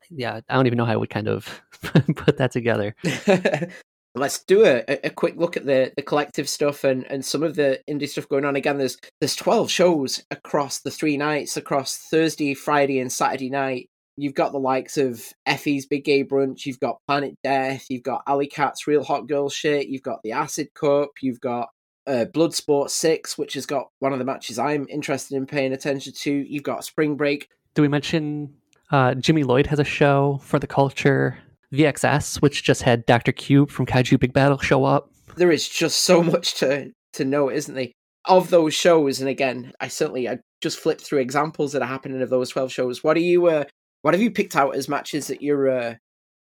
Yeah, 0.10 0.41
I 0.48 0.56
don't 0.56 0.68
even 0.68 0.78
know 0.78 0.86
how 0.86 0.94
I 0.94 0.98
would 0.98 1.10
kind 1.10 1.28
of 1.28 1.62
put 2.16 2.38
that 2.38 2.52
together. 2.52 2.96
Let's 4.16 4.43
do 4.43 4.64
a, 4.66 4.84
a 4.88 5.09
quick 5.09 5.38
look 5.38 5.57
at 5.57 5.66
the, 5.66 5.91
the 5.95 6.03
collective 6.03 6.47
stuff 6.47 6.84
and, 6.84 7.03
and 7.09 7.26
some 7.26 7.41
of 7.41 7.55
the 7.55 7.80
indie 7.89 8.07
stuff 8.07 8.30
going 8.30 8.45
on. 8.45 8.55
Again, 8.55 8.78
there's 8.78 8.97
there's 9.20 9.36
twelve 9.36 9.72
shows 9.72 10.24
across 10.30 10.80
the 10.82 10.91
three 10.91 11.18
nights, 11.18 11.57
across 11.57 11.97
Thursday, 11.97 12.53
Friday, 12.53 12.99
and 12.99 13.11
Saturday 13.11 13.49
night. 13.49 13.89
You've 14.16 14.36
got 14.36 14.51
the 14.51 14.59
likes 14.59 14.97
of 14.97 15.34
Effie's 15.47 15.88
Big 15.88 16.03
Gay 16.03 16.24
Brunch, 16.24 16.68
you've 16.68 16.80
got 16.80 16.99
Planet 17.07 17.36
Death, 17.43 17.88
you've 17.89 18.03
got 18.03 18.22
Allie 18.28 18.47
Katch's 18.47 18.86
Real 18.86 19.03
Hot 19.03 19.28
Girl 19.28 19.49
Shit, 19.49 19.88
you've 19.88 20.03
got 20.03 20.22
the 20.24 20.34
Acid 20.34 20.68
Cup, 20.76 21.09
you've 21.22 21.41
got 21.41 21.70
uh, 22.05 22.26
Bloodsport 22.32 22.89
6, 22.89 23.38
which 23.38 23.53
has 23.55 23.66
got 23.66 23.89
one 23.99 24.14
of 24.14 24.20
the 24.20 24.26
matches 24.26 24.59
I'm 24.59 24.88
interested 24.88 25.36
in 25.36 25.45
paying 25.45 25.74
attention 25.74 26.14
to. 26.14 26.32
You've 26.32 26.64
got 26.64 26.86
Spring 26.86 27.16
Break. 27.16 27.49
Do 27.74 27.82
we 27.82 27.88
mention 27.88 28.53
uh, 28.91 29.16
Jimmy 29.16 29.43
Lloyd 29.43 29.68
has 29.68 29.80
a 29.80 29.84
show 29.84 30.39
for 30.43 30.59
the 30.59 30.68
culture? 30.68 31.39
VXS, 31.74 32.41
which 32.41 32.63
just 32.63 32.84
had 32.84 33.05
Dr. 33.05 33.32
Cube 33.32 33.69
from 33.69 33.86
Kaiju 33.86 34.19
Big 34.19 34.34
Battel 34.34 34.61
show 34.61 34.86
up. 34.86 35.09
there 35.36 35.51
is 35.51 35.67
just 35.67 36.01
so 36.03 36.21
much 36.24 36.55
to 36.55 36.91
to 37.13 37.26
know, 37.26 37.49
isn't 37.49 37.76
there? 37.76 37.88
Of 38.26 38.49
those 38.49 38.74
shows, 38.74 39.19
and 39.19 39.30
again, 39.30 39.74
I 39.82 39.89
certainly 39.89 40.30
I 40.30 40.39
just 40.61 40.80
flipped 40.80 41.01
through 41.01 41.19
examples 41.19 41.74
that 41.74 41.82
are 41.82 41.88
happening 41.88 42.21
of 42.21 42.30
those 42.30 42.49
twelve 42.49 42.71
shows. 42.71 43.03
What 43.03 43.17
are 43.17 43.21
you? 43.21 43.47
Uh, 43.47 43.65
what 44.03 44.13
have 44.13 44.21
you 44.21 44.32
picked 44.32 44.55
out 44.55 44.76
as 44.76 44.88
matches 44.88 45.28
that 45.28 45.41
you're 45.41 45.69
uh, 45.69 45.95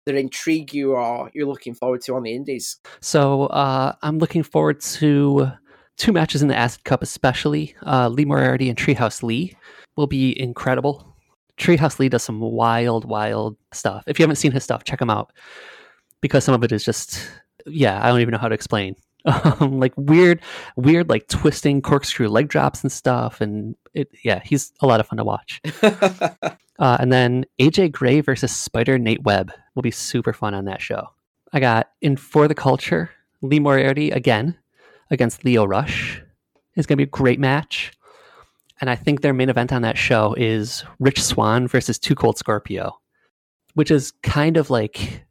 that 0.06 0.14
intrigue 0.14 0.72
you 0.72 0.94
or 0.94 1.30
you're 1.34 1.46
looking 1.46 1.74
forward 1.74 2.02
to 2.02 2.14
on 2.14 2.22
the 2.22 2.34
Indies? 2.34 2.78
So 3.00 3.46
uh, 3.46 3.94
I'm 4.02 4.18
looking 4.18 4.42
forward 4.42 4.80
to 4.80 5.50
two 5.96 6.12
matches 6.12 6.42
in 6.42 6.48
the 6.48 6.56
Acid 6.56 6.84
Cup, 6.84 7.02
especially. 7.02 7.74
Uh, 7.84 8.08
Lee 8.08 8.24
Moriarty 8.24 8.68
and 8.68 8.78
Treehouse 8.78 9.22
Lee 9.22 9.56
will 9.96 10.06
be 10.06 10.38
incredible. 10.40 11.11
Treehouse 11.58 11.98
Lee 11.98 12.08
does 12.08 12.22
some 12.22 12.40
wild, 12.40 13.04
wild 13.04 13.56
stuff. 13.72 14.04
If 14.06 14.18
you 14.18 14.22
haven't 14.22 14.36
seen 14.36 14.52
his 14.52 14.64
stuff, 14.64 14.84
check 14.84 15.00
him 15.00 15.10
out 15.10 15.32
because 16.20 16.44
some 16.44 16.54
of 16.54 16.64
it 16.64 16.72
is 16.72 16.84
just, 16.84 17.30
yeah, 17.66 18.02
I 18.02 18.08
don't 18.08 18.20
even 18.20 18.32
know 18.32 18.38
how 18.38 18.48
to 18.48 18.54
explain. 18.54 18.96
um, 19.24 19.78
like 19.78 19.92
weird, 19.96 20.40
weird, 20.76 21.08
like 21.08 21.28
twisting 21.28 21.80
corkscrew 21.80 22.28
leg 22.28 22.48
drops 22.48 22.82
and 22.82 22.90
stuff. 22.90 23.40
And 23.40 23.76
it, 23.94 24.08
yeah, 24.24 24.40
he's 24.44 24.72
a 24.80 24.86
lot 24.86 25.00
of 25.00 25.06
fun 25.06 25.18
to 25.18 25.24
watch. 25.24 25.60
Uh, 26.78 26.96
and 26.98 27.12
then 27.12 27.44
AJ 27.60 27.92
Gray 27.92 28.20
versus 28.20 28.54
Spider 28.54 28.98
Nate 28.98 29.22
Webb 29.22 29.52
will 29.76 29.82
be 29.82 29.92
super 29.92 30.32
fun 30.32 30.52
on 30.52 30.64
that 30.64 30.80
show. 30.80 31.06
I 31.52 31.60
got 31.60 31.90
in 32.00 32.16
for 32.16 32.48
the 32.48 32.56
culture 32.56 33.10
Lee 33.40 33.60
Moriarty 33.60 34.10
again 34.10 34.58
against 35.08 35.44
Lio 35.44 35.64
Rush. 35.64 36.20
It's 36.74 36.88
going 36.88 36.96
to 36.96 37.04
be 37.04 37.08
a 37.08 37.10
great 37.10 37.38
match. 37.38 37.92
And 38.82 38.90
I 38.90 38.96
think 38.96 39.20
their 39.20 39.32
main 39.32 39.48
event 39.48 39.72
on 39.72 39.82
that 39.82 39.96
show 39.96 40.34
is 40.34 40.84
Rich 40.98 41.22
Swann 41.22 41.68
versus 41.68 42.00
Too 42.00 42.16
Cold 42.16 42.36
Scorpio, 42.36 42.98
which 43.74 43.92
is 43.92 44.12
kind 44.24 44.56
of 44.56 44.70
like 44.70 45.24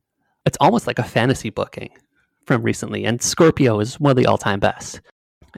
it's 0.45 0.57
almost 0.61 0.87
like 0.87 0.97
a 0.97 1.03
fantasy 1.03 1.49
booking 1.49 1.89
from 2.45 2.63
recently. 2.63 3.03
And 3.03 3.21
Scorpio 3.21 3.81
is 3.81 3.99
one 3.99 4.11
of 4.11 4.15
the 4.15 4.25
all 4.25 4.37
time 4.37 4.61
best. 4.61 5.01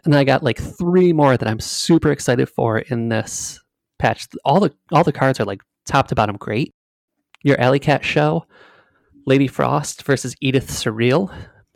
And 0.06 0.16
I 0.16 0.24
got 0.24 0.42
like 0.42 0.60
three 0.60 1.14
more 1.14 1.38
that 1.38 1.48
I'm 1.48 1.60
super 1.60 2.12
excited 2.12 2.50
for 2.50 2.80
in 2.80 3.10
this 3.10 3.60
patch. 4.00 4.28
All 4.44 4.60
the 4.60 4.74
all 4.92 5.04
the 5.04 5.14
cards 5.14 5.40
are 5.40 5.46
like 5.46 5.62
top 5.86 6.08
to 6.08 6.16
bottom 6.16 6.36
great. 6.38 6.74
Your 7.44 7.62
Allie 7.62 7.80
Katch 7.80 8.02
show, 8.02 8.48
Lady 9.28 9.48
Frost 9.48 10.02
versus 10.02 10.36
Edith 10.42 10.72
Surreal, 10.72 11.32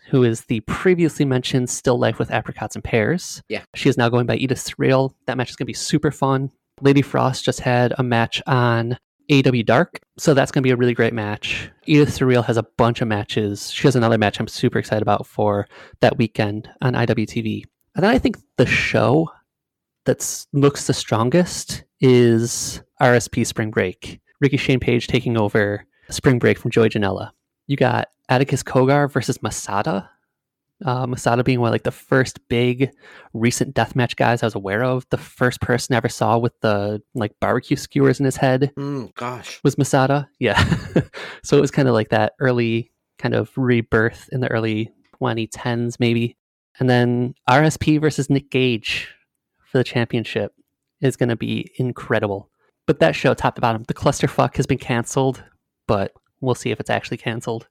who 0.07 0.23
is 0.23 0.45
the 0.45 0.61
previously 0.61 1.25
mentioned 1.25 1.69
Still 1.69 1.99
Life 1.99 2.19
with 2.19 2.31
Apricots 2.31 2.75
and 2.75 2.83
Pears. 2.83 3.41
Yeah. 3.49 3.63
She 3.75 3.89
is 3.89 3.97
now 3.97 4.09
going 4.09 4.25
by 4.25 4.35
Edith 4.37 4.59
Surreal. 4.59 5.13
That 5.25 5.37
match 5.37 5.49
is 5.49 5.55
going 5.55 5.65
to 5.65 5.69
be 5.69 5.73
super 5.73 6.11
fun. 6.11 6.51
Lady 6.81 7.01
Frost 7.01 7.43
just 7.43 7.59
had 7.59 7.93
a 7.97 8.03
match 8.03 8.41
on 8.47 8.97
AW 9.29 9.63
Dark, 9.65 9.99
so 10.17 10.33
that's 10.33 10.51
going 10.51 10.61
to 10.61 10.67
be 10.67 10.71
a 10.71 10.77
really 10.77 10.93
great 10.93 11.13
match. 11.13 11.69
Edith 11.85 12.17
Surreal 12.17 12.45
has 12.45 12.57
a 12.57 12.65
bunch 12.77 13.01
of 13.01 13.07
matches. 13.07 13.71
She 13.71 13.83
has 13.87 13.95
another 13.95 14.17
match 14.17 14.39
I'm 14.39 14.47
super 14.47 14.79
excited 14.79 15.01
about 15.01 15.27
for 15.27 15.67
that 15.99 16.17
weekend 16.17 16.69
on 16.81 16.93
IWTV. 16.93 17.63
And 17.95 18.03
then 18.03 18.11
I 18.11 18.19
think 18.19 18.37
the 18.57 18.65
show 18.65 19.29
that 20.05 20.45
looks 20.53 20.87
the 20.87 20.93
strongest 20.93 21.83
is 21.99 22.81
RSP 23.01 23.45
Spring 23.45 23.71
Break. 23.71 24.19
Ricky 24.39 24.57
Shane 24.57 24.79
Page 24.79 25.07
taking 25.07 25.37
over 25.37 25.83
Spring 26.09 26.39
Break 26.39 26.59
from 26.59 26.71
Joey 26.71 26.89
Janela. 26.89 27.31
You 27.65 27.75
got 27.75 28.07
Atticus 28.29 28.63
Cogar 28.63 29.11
versus 29.11 29.41
Masada. 29.41 30.09
Uh, 30.85 31.07
Masada 31.07 31.43
being 31.43 31.59
one 31.59 31.69
of 31.69 31.73
like 31.73 31.83
the 31.83 31.91
first 31.91 32.47
big 32.49 32.91
recent 33.33 33.73
deathmatch 33.73 34.15
guys 34.15 34.43
I 34.43 34.45
was 34.45 34.53
aware 34.53 34.83
of. 34.83 35.07
The 35.09 35.17
first 35.17 35.59
person 35.59 35.93
I 35.93 35.97
ever 35.97 36.09
saw 36.09 36.37
with 36.37 36.59
the 36.61 37.01
like 37.15 37.33
barbecue 37.39 37.77
skewers 37.77 38.19
in 38.19 38.25
his 38.25 38.37
head 38.37 38.71
mm, 38.77 39.13
gosh. 39.15 39.59
was 39.63 39.77
Masada. 39.77 40.29
Yeah. 40.39 40.61
so 41.43 41.57
it 41.57 41.61
was 41.61 41.71
kind 41.71 41.87
of 41.87 41.95
like 41.95 42.09
that 42.09 42.33
early 42.39 42.91
kind 43.17 43.33
of 43.33 43.51
rebirth 43.57 44.29
in 44.31 44.41
the 44.41 44.51
early 44.51 44.91
2010s, 45.19 45.99
maybe. 45.99 46.37
And 46.79 46.89
then 46.89 47.33
RSP 47.49 47.99
versus 47.99 48.29
Nick 48.29 48.51
Gage 48.51 49.09
for 49.65 49.79
the 49.79 49.83
championship 49.83 50.53
is 51.01 51.15
going 51.15 51.29
to 51.29 51.35
be 51.35 51.71
incredible. 51.77 52.49
But 52.85 52.99
that 52.99 53.15
show, 53.15 53.33
top 53.33 53.55
to 53.55 53.61
bottom, 53.61 53.83
the 53.87 53.93
clusterfuck 53.93 54.55
has 54.57 54.65
been 54.65 54.77
canceled, 54.77 55.43
but 55.87 56.13
we'll 56.39 56.55
see 56.55 56.71
if 56.71 56.79
it's 56.79 56.89
actually 56.89 57.17
canceled. 57.17 57.67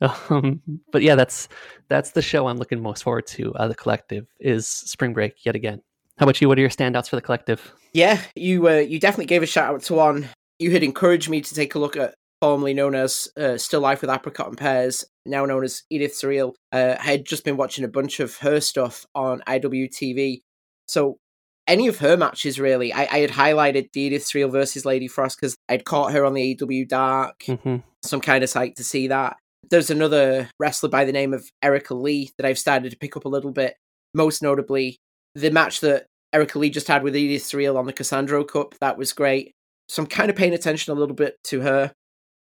Um, 0.30 0.62
but 0.92 1.02
yeah, 1.02 1.14
that's 1.14 1.48
that's 1.88 2.12
the 2.12 2.22
show 2.22 2.48
I'm 2.48 2.56
looking 2.56 2.80
most 2.80 3.02
forward 3.02 3.26
to. 3.28 3.52
Uh, 3.54 3.68
the 3.68 3.74
collective 3.74 4.26
is 4.38 4.66
Spring 4.66 5.12
Break 5.12 5.44
yet 5.44 5.54
again. 5.54 5.82
How 6.16 6.24
about 6.24 6.40
you? 6.40 6.48
What 6.48 6.58
are 6.58 6.62
your 6.62 6.70
standouts 6.70 7.08
for 7.08 7.16
the 7.16 7.22
collective? 7.22 7.72
Yeah, 7.92 8.20
you 8.34 8.68
uh, 8.68 8.76
you 8.76 8.98
definitely 8.98 9.26
gave 9.26 9.42
a 9.42 9.46
shout 9.46 9.74
out 9.74 9.82
to 9.82 9.94
one. 9.94 10.28
You 10.58 10.70
had 10.70 10.82
encouraged 10.82 11.28
me 11.28 11.40
to 11.40 11.54
take 11.54 11.74
a 11.74 11.78
look 11.78 11.96
at 11.96 12.14
formerly 12.40 12.74
known 12.74 12.94
as 12.94 13.28
uh, 13.36 13.58
Still 13.58 13.80
Life 13.80 14.00
with 14.00 14.10
Apricot 14.10 14.48
and 14.48 14.58
Pears, 14.58 15.04
now 15.26 15.44
known 15.44 15.64
as 15.64 15.82
Edith 15.90 16.12
Surreal. 16.12 16.54
Uh, 16.72 16.96
I 16.98 17.02
had 17.02 17.26
just 17.26 17.44
been 17.44 17.56
watching 17.56 17.84
a 17.84 17.88
bunch 17.88 18.20
of 18.20 18.36
her 18.38 18.60
stuff 18.60 19.06
on 19.14 19.42
IWTV. 19.46 20.40
So 20.88 21.18
any 21.66 21.86
of 21.86 21.98
her 21.98 22.16
matches 22.16 22.58
really, 22.58 22.92
I, 22.92 23.02
I 23.02 23.18
had 23.20 23.30
highlighted 23.30 23.92
the 23.92 24.02
Edith 24.02 24.24
Surreal 24.24 24.50
versus 24.50 24.84
Lady 24.84 25.08
Frost 25.08 25.38
because 25.38 25.56
I'd 25.68 25.84
caught 25.84 26.12
her 26.12 26.24
on 26.24 26.34
the 26.34 26.58
AW 26.60 26.84
Dark. 26.88 27.40
Mm-hmm. 27.40 27.76
So 28.02 28.16
I'm 28.16 28.22
kind 28.22 28.42
of 28.42 28.50
psyched 28.50 28.76
to 28.76 28.84
see 28.84 29.08
that. 29.08 29.36
There's 29.68 29.90
another 29.90 30.48
wrestler 30.58 30.88
by 30.88 31.04
the 31.04 31.12
name 31.12 31.32
of 31.32 31.48
Erica 31.62 31.94
Lee 31.94 32.30
that 32.36 32.46
I've 32.46 32.58
started 32.58 32.90
to 32.90 32.98
pick 32.98 33.16
up 33.16 33.24
a 33.24 33.28
little 33.28 33.52
bit. 33.52 33.76
Most 34.14 34.42
notably, 34.42 34.96
the 35.34 35.50
match 35.50 35.80
that 35.80 36.06
Erica 36.32 36.58
Lee 36.58 36.70
just 36.70 36.88
had 36.88 37.02
with 37.02 37.16
Edith 37.16 37.42
Surreal 37.42 37.76
on 37.76 37.86
the 37.86 37.92
Cassandro 37.92 38.44
Cup. 38.44 38.74
That 38.80 38.98
was 38.98 39.12
great. 39.12 39.52
So 39.88 40.02
I'm 40.02 40.08
kind 40.08 40.30
of 40.30 40.36
paying 40.36 40.54
attention 40.54 40.92
a 40.92 40.98
little 40.98 41.14
bit 41.14 41.36
to 41.44 41.60
her. 41.60 41.92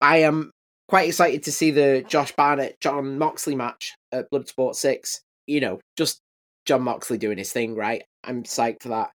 I 0.02 0.18
am 0.18 0.52
quite 0.88 1.08
excited 1.08 1.44
to 1.44 1.52
see 1.52 1.72
the 1.72 2.04
Josh 2.08 2.32
Barnett 2.36 2.80
Jon 2.80 3.18
Moxley 3.18 3.56
match 3.56 3.96
at 4.12 4.30
Bloodsport 4.32 4.76
6. 4.76 5.22
You 5.48 5.60
know, 5.60 5.80
just 5.98 6.20
Jon 6.66 6.84
Moxley 6.84 7.18
doing 7.18 7.38
his 7.38 7.52
thing, 7.52 7.76
right? 7.76 8.04
I'm 8.24 8.44
psyched 8.44 8.84
for 8.84 8.90
that. 8.90 9.12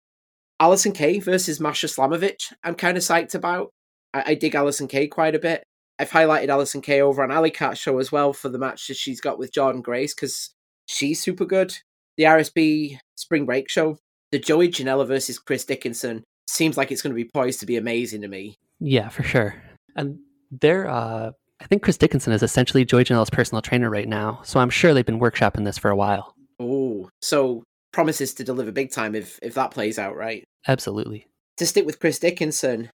Allysin 0.61 0.95
Kay 0.95 1.19
versus 1.19 1.61
Masha 1.61 1.89
Slamovich, 1.89 2.53
I'm 2.63 2.75
kind 2.75 2.97
of 2.97 3.03
psyched 3.03 3.35
about. 3.35 3.71
I, 4.15 4.23
I 4.29 4.35
dig 4.35 4.53
Allysin 4.53 4.89
Kay 4.89 5.09
quite 5.09 5.35
a 5.35 5.41
bit. 5.41 5.65
I've 6.03 6.11
highlighted 6.11 6.49
Allysin 6.49 6.83
Kay 6.83 7.01
over 7.01 7.23
on 7.23 7.31
Allie 7.31 7.53
Katch 7.53 7.77
show 7.77 7.99
as 7.99 8.11
well 8.11 8.33
for 8.33 8.49
the 8.49 8.59
matches 8.59 8.97
she's 8.97 9.21
got 9.21 9.39
with 9.39 9.53
Jordynne 9.53 9.85
Grace 9.85 10.13
because 10.13 10.51
she's 10.87 11.23
super 11.23 11.45
good. 11.45 11.77
The 12.17 12.25
RSP 12.25 12.99
Spring 13.15 13.47
Break 13.47 13.71
show, 13.71 13.99
the 14.33 14.41
Joey 14.41 14.69
Janela 14.69 15.07
versus 15.07 15.39
Chris 15.39 15.65
Dickinson 15.65 16.25
seems 16.49 16.77
like 16.77 16.91
it's 16.91 17.03
going 17.03 17.15
to 17.15 17.25
be 17.25 17.31
poised 17.33 17.61
to 17.61 17.67
be 17.67 17.77
amazing 17.77 18.23
to 18.23 18.29
me. 18.29 18.57
Yeah, 18.81 19.11
for 19.11 19.23
sure. 19.23 19.55
And 19.95 20.19
they're, 20.51 20.89
uh, 20.89 21.31
I 21.61 21.67
think 21.67 21.83
Chris 21.83 21.99
Dickinson 21.99 22.33
is 22.33 22.43
essentially 22.43 22.85
Joey 22.85 23.05
Janela's 23.05 23.31
personal 23.31 23.63
trainer 23.63 23.89
right 23.89 24.09
now, 24.09 24.41
so 24.43 24.59
I'm 24.59 24.71
sure 24.71 24.93
they've 24.93 25.07
been 25.07 25.21
workshopping 25.21 25.65
this 25.65 25.79
for 25.79 25.93
a 25.93 25.97
while. 25.97 26.35
Oh, 26.59 27.11
so 27.21 27.63
promises 27.93 28.35
to 28.35 28.45
deliver 28.45 28.73
big 28.73 28.91
time 28.91 29.15
if 29.15 29.39
if 29.41 29.55
that 29.55 29.71
plays 29.71 30.01
out 30.01 30.17
right. 30.17 30.43
Absolutely. 30.67 31.29
To 31.59 31.67
stick 31.67 31.87
with 31.87 32.01
Chris 32.01 32.19
Dickinson, 32.19 32.91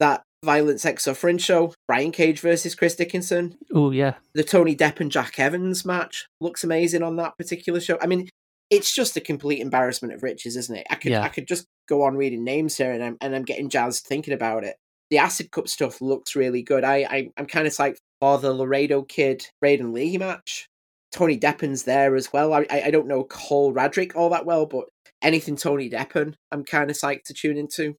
that 0.00 0.22
Violent 0.46 0.80
Sex 0.80 1.04
Suffering 1.04 1.36
show, 1.36 1.74
Brian 1.86 2.12
Cage 2.12 2.40
versus 2.40 2.74
Chris 2.74 2.94
Dickinson, 2.94 3.58
Oh 3.74 3.90
yeah, 3.90 4.14
the 4.34 4.42
Tony 4.44 4.74
Depp 4.74 5.00
and 5.00 5.12
Jack 5.12 5.38
Evans 5.38 5.84
match 5.84 6.26
looks 6.40 6.64
amazing 6.64 7.02
on 7.02 7.16
that 7.16 7.36
particular 7.36 7.80
show. 7.80 7.98
I 8.00 8.06
mean, 8.06 8.30
it's 8.70 8.94
just 8.94 9.16
a 9.16 9.20
complete 9.20 9.60
embarrassment 9.60 10.14
of 10.14 10.22
riches, 10.22 10.56
isn't 10.56 10.76
it? 10.76 10.86
I 10.90 10.94
could 10.94 11.12
Yeah. 11.12 11.22
I 11.22 11.28
could 11.28 11.46
just 11.46 11.66
go 11.88 12.02
on 12.02 12.16
reading 12.16 12.44
names 12.44 12.76
here, 12.76 12.92
and 12.92 13.02
I'm 13.02 13.16
and 13.20 13.34
I'm 13.34 13.44
getting 13.44 13.68
jazzed 13.68 14.06
thinking 14.06 14.34
about 14.34 14.64
it. 14.64 14.76
The 15.10 15.18
Acid 15.18 15.50
Cup 15.52 15.68
stuff 15.68 16.00
looks 16.00 16.34
really 16.34 16.62
good. 16.62 16.82
I, 16.82 16.96
I 17.08 17.30
I'm 17.36 17.46
kind 17.46 17.66
of 17.66 17.72
psyched 17.72 17.98
for 18.20 18.38
the 18.38 18.52
Laredo 18.54 19.02
Kid 19.02 19.46
Braden 19.60 19.92
Lee 19.92 20.16
match. 20.18 20.68
Tony 21.12 21.38
Deppen's 21.38 21.84
there 21.84 22.16
as 22.16 22.32
well. 22.32 22.52
I 22.52 22.66
I 22.70 22.82
I 22.86 22.90
don't 22.90 23.06
know 23.08 23.24
Cole 23.24 23.72
Radrick 23.72 24.16
all 24.16 24.30
that 24.30 24.46
well, 24.46 24.66
but 24.66 24.86
anything 25.22 25.56
Tony 25.56 25.88
Deppen, 25.88 26.34
I'm 26.50 26.64
kind 26.64 26.90
of 26.90 26.96
psyched 26.96 27.24
to 27.24 27.34
tune 27.34 27.56
into. 27.56 27.96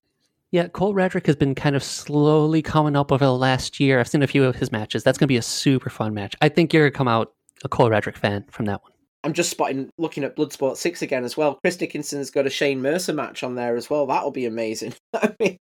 Yeah. 0.52 0.68
Cole 0.68 0.94
Radrick 0.94 1.26
has 1.26 1.36
been 1.36 1.54
kind 1.54 1.76
of 1.76 1.82
slowly 1.82 2.62
coming 2.62 2.96
up 2.96 3.12
over 3.12 3.24
the 3.24 3.32
last 3.34 3.78
year. 3.80 4.00
I've 4.00 4.08
seen 4.08 4.22
a 4.22 4.26
few 4.26 4.44
of 4.44 4.56
his 4.56 4.72
matches. 4.72 5.02
That's 5.04 5.18
going 5.18 5.26
to 5.26 5.32
be 5.32 5.36
a 5.36 5.42
super 5.42 5.90
fun 5.90 6.14
match. 6.14 6.34
I 6.40 6.48
think 6.48 6.72
you're 6.72 6.84
going 6.84 6.92
to 6.92 6.96
come 6.96 7.08
out 7.08 7.32
a 7.64 7.68
Cole 7.68 7.90
Radrick 7.90 8.16
fan 8.16 8.44
from 8.50 8.66
that 8.66 8.82
one. 8.82 8.92
I'm 9.24 9.32
just 9.32 9.50
spotting 9.50 9.90
looking 9.98 10.22
at 10.22 10.36
Bloodsport 10.36 10.76
six 10.76 11.02
again 11.02 11.24
as 11.24 11.36
well. 11.36 11.58
Chris 11.62 11.76
Dickinson's 11.76 12.30
got 12.30 12.46
a 12.46 12.50
Shane 12.50 12.80
Mercer 12.80 13.12
match 13.12 13.42
on 13.42 13.56
there 13.56 13.76
as 13.76 13.90
well. 13.90 14.06
That'll 14.06 14.30
be 14.30 14.46
amazing. 14.46 14.94
I 15.14 15.34
mean, 15.40 15.58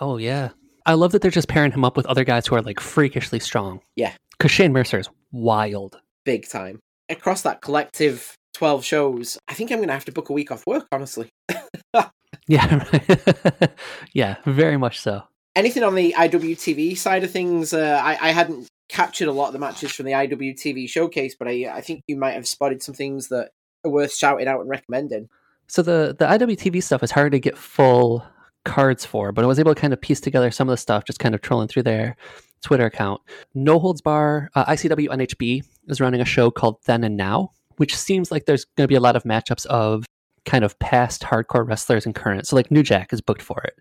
Oh 0.00 0.18
yeah, 0.18 0.50
I 0.84 0.92
love 0.94 1.12
that 1.12 1.22
they're 1.22 1.30
just 1.30 1.48
pairing 1.48 1.72
him 1.72 1.84
up 1.86 1.96
with 1.96 2.04
other 2.06 2.22
guys 2.24 2.46
who 2.46 2.54
are 2.54 2.62
like 2.62 2.80
freakishly 2.80 3.40
strong. 3.40 3.80
Yeah. 3.96 4.12
because 4.38 4.50
Shane 4.50 4.72
Mercer 4.74 4.98
is 4.98 5.08
wild. 5.32 5.98
big 6.24 6.46
time. 6.48 6.80
Across 7.08 7.42
that 7.42 7.62
collective 7.62 8.34
12 8.54 8.84
shows, 8.84 9.38
I 9.48 9.54
think 9.54 9.72
I'm 9.72 9.78
going 9.78 9.88
to 9.88 9.94
have 9.94 10.04
to 10.04 10.12
book 10.12 10.28
a 10.28 10.34
week 10.34 10.52
off 10.52 10.66
work, 10.66 10.86
honestly. 10.92 11.30
Yeah, 12.48 12.86
right. 12.92 13.70
yeah, 14.12 14.36
very 14.46 14.76
much 14.76 15.00
so. 15.00 15.22
Anything 15.54 15.82
on 15.82 15.94
the 15.94 16.14
IWTV 16.16 16.96
side 16.96 17.24
of 17.24 17.30
things, 17.30 17.74
uh, 17.74 18.00
I, 18.02 18.28
I 18.28 18.30
hadn't 18.30 18.68
captured 18.88 19.28
a 19.28 19.32
lot 19.32 19.48
of 19.48 19.52
the 19.52 19.58
matches 19.58 19.92
from 19.92 20.06
the 20.06 20.12
IWTV 20.12 20.88
showcase, 20.88 21.34
but 21.38 21.48
I, 21.48 21.70
I 21.70 21.80
think 21.80 22.02
you 22.06 22.16
might 22.16 22.32
have 22.32 22.48
spotted 22.48 22.82
some 22.82 22.94
things 22.94 23.28
that 23.28 23.50
are 23.84 23.90
worth 23.90 24.14
shouting 24.14 24.48
out 24.48 24.60
and 24.60 24.68
recommending. 24.68 25.28
So 25.66 25.82
the 25.82 26.16
the 26.18 26.24
IWTV 26.24 26.82
stuff 26.82 27.02
is 27.02 27.10
hard 27.10 27.32
to 27.32 27.40
get 27.40 27.58
full 27.58 28.24
cards 28.64 29.04
for, 29.04 29.32
but 29.32 29.44
I 29.44 29.46
was 29.48 29.58
able 29.58 29.74
to 29.74 29.80
kind 29.80 29.92
of 29.92 30.00
piece 30.00 30.20
together 30.20 30.50
some 30.50 30.68
of 30.68 30.72
the 30.72 30.78
stuff 30.78 31.04
just 31.04 31.18
kind 31.18 31.34
of 31.34 31.42
trolling 31.42 31.68
through 31.68 31.82
their 31.82 32.16
Twitter 32.62 32.86
account. 32.86 33.20
No 33.54 33.78
Holds 33.78 34.00
Bar, 34.00 34.50
uh, 34.54 34.64
ICW 34.66 35.08
NHB 35.08 35.64
is 35.88 36.00
running 36.00 36.20
a 36.20 36.24
show 36.24 36.50
called 36.50 36.78
Then 36.86 37.04
and 37.04 37.16
Now, 37.16 37.52
which 37.76 37.96
seems 37.96 38.30
like 38.30 38.46
there's 38.46 38.64
going 38.64 38.84
to 38.84 38.88
be 38.88 38.94
a 38.94 39.00
lot 39.00 39.16
of 39.16 39.24
matchups 39.24 39.66
of 39.66 40.04
kind 40.48 40.64
of 40.64 40.78
past 40.78 41.22
hardcore 41.22 41.68
wrestlers 41.68 42.06
and 42.06 42.14
current. 42.14 42.46
So 42.46 42.56
like 42.56 42.70
New 42.70 42.82
Jack 42.82 43.12
is 43.12 43.20
booked 43.20 43.42
for 43.42 43.60
it. 43.62 43.76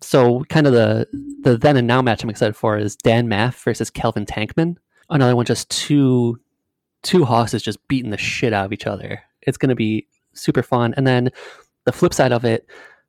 So 0.00 0.44
kind 0.44 0.66
of 0.66 0.72
the 0.72 1.06
the 1.42 1.58
Then 1.58 1.76
and 1.76 1.86
Now 1.86 2.00
match 2.00 2.22
I'm 2.22 2.30
excited 2.30 2.56
for 2.56 2.78
is 2.78 2.96
Dan 2.96 3.28
Maff 3.28 3.62
versus 3.62 3.90
Calvin 3.90 4.24
Tankman. 4.24 4.76
Another 5.10 5.34
one 5.34 5.44
just 5.44 5.68
two 5.68 6.38
two 7.02 7.24
hosses 7.24 7.62
just 7.62 7.86
beating 7.88 8.10
the 8.10 8.16
shit 8.16 8.52
out 8.52 8.66
of 8.66 8.72
each 8.72 8.86
other. 8.86 9.20
It's 9.42 9.58
to 9.70 9.74
be 9.74 10.06
super 10.32 10.62
fun. 10.62 10.94
And 10.96 11.06
then 11.06 11.30
the 11.84 11.92
flip 11.92 12.14
side 12.14 12.32
of 12.32 12.44
it, 12.44 12.66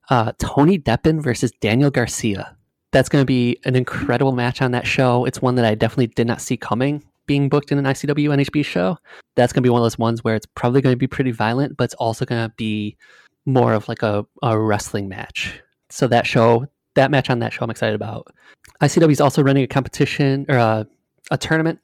uh, 0.10 0.32
Tony 0.40 0.80
Deppen 0.80 1.22
versus 1.22 1.52
Daniel 1.62 1.92
Garcia. 1.92 2.58
That's 2.92 3.10
going 3.10 3.22
to 3.22 3.28
be 3.28 3.60
an 3.66 3.76
incredible 3.76 4.32
match 4.32 4.62
on 4.62 4.72
that 4.72 4.88
show. 4.88 5.26
It's 5.26 5.42
one 5.42 5.56
that 5.56 5.66
I 5.66 5.76
definitely 5.76 6.08
did 6.08 6.28
not 6.28 6.42
see 6.42 6.58
coming. 6.58 7.04
Being 7.26 7.50
booked 7.50 7.72
in 7.72 7.78
an 7.78 7.86
ICW 7.86 8.30
NHB 8.30 8.66
show, 8.66 8.98
that's 9.36 9.54
going 9.54 9.62
to 9.62 9.68
be 9.68 9.70
one 9.70 9.82
of 9.82 9.86
those 9.86 9.98
ones 9.98 10.24
where 10.24 10.36
it's 10.36 10.46
probably 10.46 10.82
going 10.82 10.94
to 10.94 10.98
be 10.98 11.08
pretty 11.08 11.32
violent, 11.32 11.78
but 11.78 11.86
it's 11.86 11.94
also 11.96 12.26
going 12.26 12.50
to 12.50 12.54
be 12.56 12.98
more 13.46 13.74
of 13.74 13.88
like 13.88 14.04
a, 14.04 14.26
a 14.42 14.60
wrestling 14.60 15.08
match. 15.08 15.62
So 15.90 16.08
that 16.08 16.28
show, 16.28 16.66
that 16.96 17.12
match 17.12 17.30
on 17.30 17.40
that 17.40 17.54
show, 17.54 17.64
I'm 17.64 17.70
excited 17.70 17.96
about. 17.96 18.34
ICW 18.82 19.12
is 19.12 19.22
also 19.22 19.44
running 19.44 19.64
a 19.64 19.68
competition 19.68 20.46
or 20.50 20.58
a, 20.58 20.88
a 21.32 21.38
tournament 21.38 21.80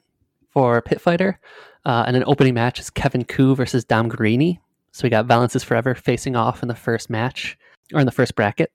for 0.50 0.82
Pit 0.82 1.00
Fighter, 1.00 1.38
uh, 1.84 2.04
and 2.06 2.16
an 2.16 2.24
opening 2.26 2.54
match 2.54 2.80
is 2.80 2.90
Kevin 2.90 3.24
Ku 3.24 3.54
versus 3.54 3.84
Dom 3.84 4.10
Garrini. 4.10 4.58
So 4.92 5.04
we 5.04 5.10
got 5.10 5.26
Violence 5.26 5.54
is 5.54 5.64
Forever 5.64 5.94
facing 5.94 6.36
off 6.36 6.62
in 6.62 6.68
the 6.68 6.74
first 6.74 7.08
match 7.08 7.56
or 7.94 8.00
in 8.00 8.06
the 8.06 8.12
first 8.12 8.34
bracket. 8.34 8.72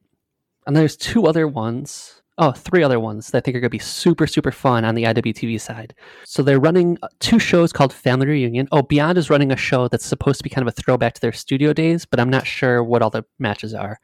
And 0.65 0.75
there's 0.75 0.97
two 0.97 1.27
other 1.27 1.47
ones. 1.47 2.21
Oh, 2.37 2.51
three 2.51 2.83
other 2.83 2.99
ones 2.99 3.31
that 3.31 3.37
I 3.37 3.41
think 3.41 3.55
are 3.55 3.61
going 3.61 3.69
to 3.69 3.77
be 3.77 3.79
super, 3.79 4.27
super 4.27 4.51
fun 4.51 4.83
on 4.83 4.95
the 4.95 5.03
IWTV 5.03 5.59
side. 5.61 5.95
So 6.25 6.43
they're 6.43 6.59
running 6.59 6.97
uh, 7.01 7.07
two 7.19 7.39
shows 7.39 7.71
called 7.71 7.93
Family 7.93 8.27
Reunion. 8.27 8.67
Oh, 8.73 8.81
Beyond 8.81 9.17
is 9.17 9.29
running 9.29 9.53
a 9.53 9.57
show 9.57 9.87
that's 9.87 10.05
supposed 10.05 10.39
to 10.39 10.43
be 10.43 10.49
kind 10.49 10.67
of 10.67 10.73
a 10.73 10.75
throwback 10.75 11.13
to 11.13 11.21
their 11.21 11.31
studio 11.31 11.71
days, 11.71 12.05
but 12.05 12.19
I'm 12.19 12.29
not 12.29 12.45
sure 12.45 12.83
what 12.83 13.01
all 13.01 13.09
the 13.09 13.23
matches 13.39 13.73
are. 13.73 13.99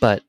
But 0.00 0.24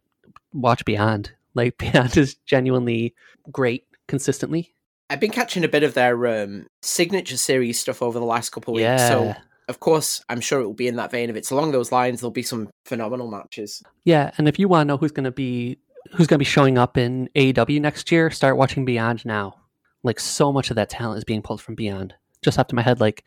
watch 0.54 0.86
Beyond. 0.86 1.32
Like, 1.56 1.78
Beyond 1.80 2.16
is 2.18 2.36
genuinely 2.46 3.16
great 3.52 3.86
consistently. 4.08 4.76
I've 5.10 5.20
been 5.20 5.32
catching 5.32 5.64
a 5.64 5.70
bit 5.70 5.84
of 5.84 5.96
their 5.96 6.44
um, 6.44 6.68
signature 6.82 7.38
series 7.38 7.80
stuff 7.80 8.02
over 8.02 8.20
the 8.20 8.26
last 8.26 8.52
couple 8.52 8.74
of 8.74 8.76
weeks. 8.76 8.84
Yeah. 8.84 9.10
So, 9.10 9.36
of 9.70 9.80
course, 9.80 10.24
I'm 10.30 10.42
sure 10.42 10.60
it 10.60 10.66
will 10.66 10.74
be 10.74 10.88
in 10.88 10.98
that 10.98 11.12
vein. 11.12 11.30
If 11.30 11.36
it's 11.36 11.50
along 11.50 11.72
those 11.72 11.92
lines, 11.92 12.22
there'll 12.22 12.32
be 12.32 12.44
some 12.44 12.70
phenomenal 12.86 13.30
matches. 13.30 13.82
Yeah, 14.04 14.32
and 14.38 14.48
if 14.48 14.60
you 14.60 14.68
want 14.68 14.82
to 14.82 14.86
know 14.86 14.98
who's 14.98 15.12
going 15.12 15.26
to 15.26 15.32
be 15.32 15.78
who's 16.12 16.28
going 16.28 16.38
to 16.38 16.40
be 16.40 16.46
showing 16.46 16.78
up 16.78 16.98
in 16.98 17.30
AEW 17.36 17.82
next 17.82 18.12
year, 18.12 18.30
start 18.30 18.58
watching 18.58 18.86
Beyond 18.86 19.26
now. 19.26 19.56
Like 20.04 20.20
so 20.20 20.54
much 20.54 20.70
of 20.70 20.76
that 20.76 20.90
talent 20.90 21.18
is 21.18 21.24
being 21.24 21.42
pulled 21.42 21.62
from 21.62 21.76
Beyond. 21.76 22.14
Just 22.42 22.60
off 22.60 22.68
to 22.68 22.76
my 22.76 22.82
head, 22.82 23.00
like 23.00 23.24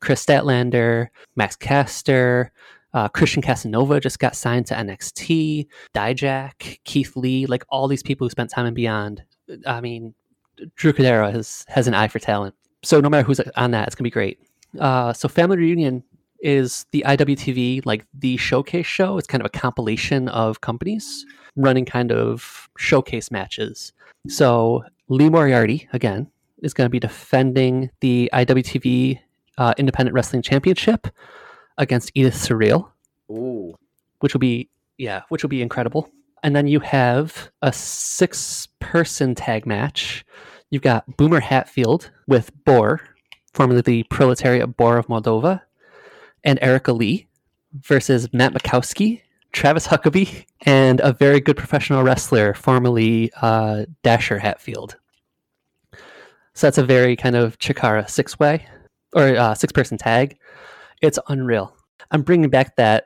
Kris 0.00 0.24
Statlander, 0.24 1.08
Max 1.36 1.56
Caster, 1.56 2.52
uh, 2.94 3.08
Christian 3.08 3.42
Casanova 3.42 4.00
just 4.00 4.18
got 4.18 4.36
signed 4.36 4.66
to 4.66 4.74
NXT. 4.74 5.66
Dijak, 5.94 6.78
Keith 6.84 7.16
Lee, 7.16 7.46
like 7.46 7.64
all 7.68 7.88
these 7.88 8.02
people 8.02 8.26
who 8.26 8.30
spent 8.30 8.50
time 8.50 8.66
in 8.66 8.74
Beyond. 8.74 9.22
I 9.66 9.80
mean, 9.80 10.14
Drew 10.76 10.92
Cordeiro 10.92 11.32
has 11.32 11.64
has 11.68 11.88
an 11.88 11.94
eye 11.94 12.08
for 12.08 12.18
talent. 12.18 12.54
So 12.84 13.00
no 13.00 13.08
matter 13.08 13.26
who's 13.26 13.40
on 13.56 13.70
that, 13.70 13.86
it's 13.86 13.94
gonna 13.94 14.06
be 14.06 14.10
great. 14.10 14.38
Uh, 14.78 15.12
so 15.12 15.28
Family 15.28 15.56
Reunion 15.56 16.02
is 16.40 16.84
the 16.90 17.04
IWTV 17.06 17.86
like 17.86 18.04
the 18.12 18.36
showcase 18.36 18.86
show. 18.86 19.16
It's 19.16 19.26
kind 19.26 19.40
of 19.40 19.46
a 19.46 19.58
compilation 19.58 20.28
of 20.28 20.60
companies 20.60 21.24
running 21.56 21.84
kind 21.84 22.12
of 22.12 22.68
showcase 22.78 23.30
matches. 23.30 23.92
So 24.28 24.84
Lee 25.08 25.28
Moriarty 25.28 25.88
again 25.92 26.28
is 26.62 26.72
going 26.74 26.86
to 26.86 26.90
be 26.90 27.00
defending 27.00 27.90
the 28.00 28.30
IWTV 28.32 29.18
uh, 29.58 29.74
Independent 29.76 30.14
Wrestling 30.14 30.42
Championship 30.42 31.08
against 31.78 32.10
Edith 32.14 32.34
Surreal, 32.34 32.88
Ooh. 33.30 33.76
which 34.20 34.34
will 34.34 34.40
be 34.40 34.68
yeah, 34.98 35.22
which 35.28 35.42
will 35.42 35.50
be 35.50 35.62
incredible. 35.62 36.08
And 36.42 36.54
then 36.56 36.66
you 36.66 36.80
have 36.80 37.50
a 37.62 37.72
six-person 37.72 39.34
tag 39.34 39.64
match. 39.64 40.24
You've 40.70 40.82
got 40.82 41.16
Boomer 41.16 41.40
Hatfield 41.40 42.10
with 42.26 42.50
Boar, 42.64 43.00
formerly 43.54 43.80
the 43.80 44.02
Proletariat 44.04 44.76
Boar 44.76 44.98
of 44.98 45.06
Moldova, 45.06 45.62
and 46.44 46.58
Erica 46.62 46.92
Lee 46.92 47.26
versus 47.72 48.28
Matt 48.32 48.54
Makowski, 48.54 49.22
Travis 49.52 49.86
Huckabee, 49.86 50.44
and 50.62 51.00
a 51.00 51.12
very 51.12 51.40
good 51.40 51.56
professional 51.56 52.02
wrestler, 52.02 52.54
formerly 52.54 53.30
uh, 53.42 53.84
Dasher 54.02 54.38
Hatfield. 54.38 54.96
So 56.54 56.66
that's 56.66 56.78
a 56.78 56.84
very 56.84 57.16
kind 57.16 57.36
of 57.36 57.58
Chikara 57.58 58.08
six 58.08 58.38
way 58.38 58.66
or 59.14 59.36
uh, 59.36 59.54
six 59.54 59.72
person 59.72 59.98
tag. 59.98 60.36
It's 61.00 61.18
unreal. 61.28 61.74
I'm 62.10 62.22
bringing 62.22 62.50
back 62.50 62.76
that 62.76 63.04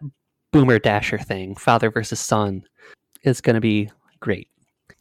Boomer 0.53 0.79
Dasher 0.79 1.19
thing, 1.19 1.55
father 1.57 1.91
versus 1.91 2.21
son. 2.21 2.65
Is 3.23 3.41
going 3.41 3.55
to 3.55 3.61
be 3.61 3.91
great. 4.21 4.49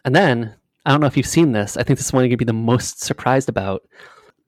And 0.03 0.15
then 0.15 0.55
I 0.85 0.91
don't 0.91 0.99
know 0.99 1.05
if 1.05 1.15
you've 1.15 1.27
seen 1.27 1.51
this. 1.51 1.77
I 1.77 1.83
think 1.83 1.99
this 1.99 2.07
is 2.07 2.13
one 2.13 2.23
you're 2.23 2.29
going 2.29 2.37
to 2.39 2.45
be 2.45 2.45
the 2.45 2.53
most 2.53 3.03
surprised 3.03 3.49
about. 3.49 3.83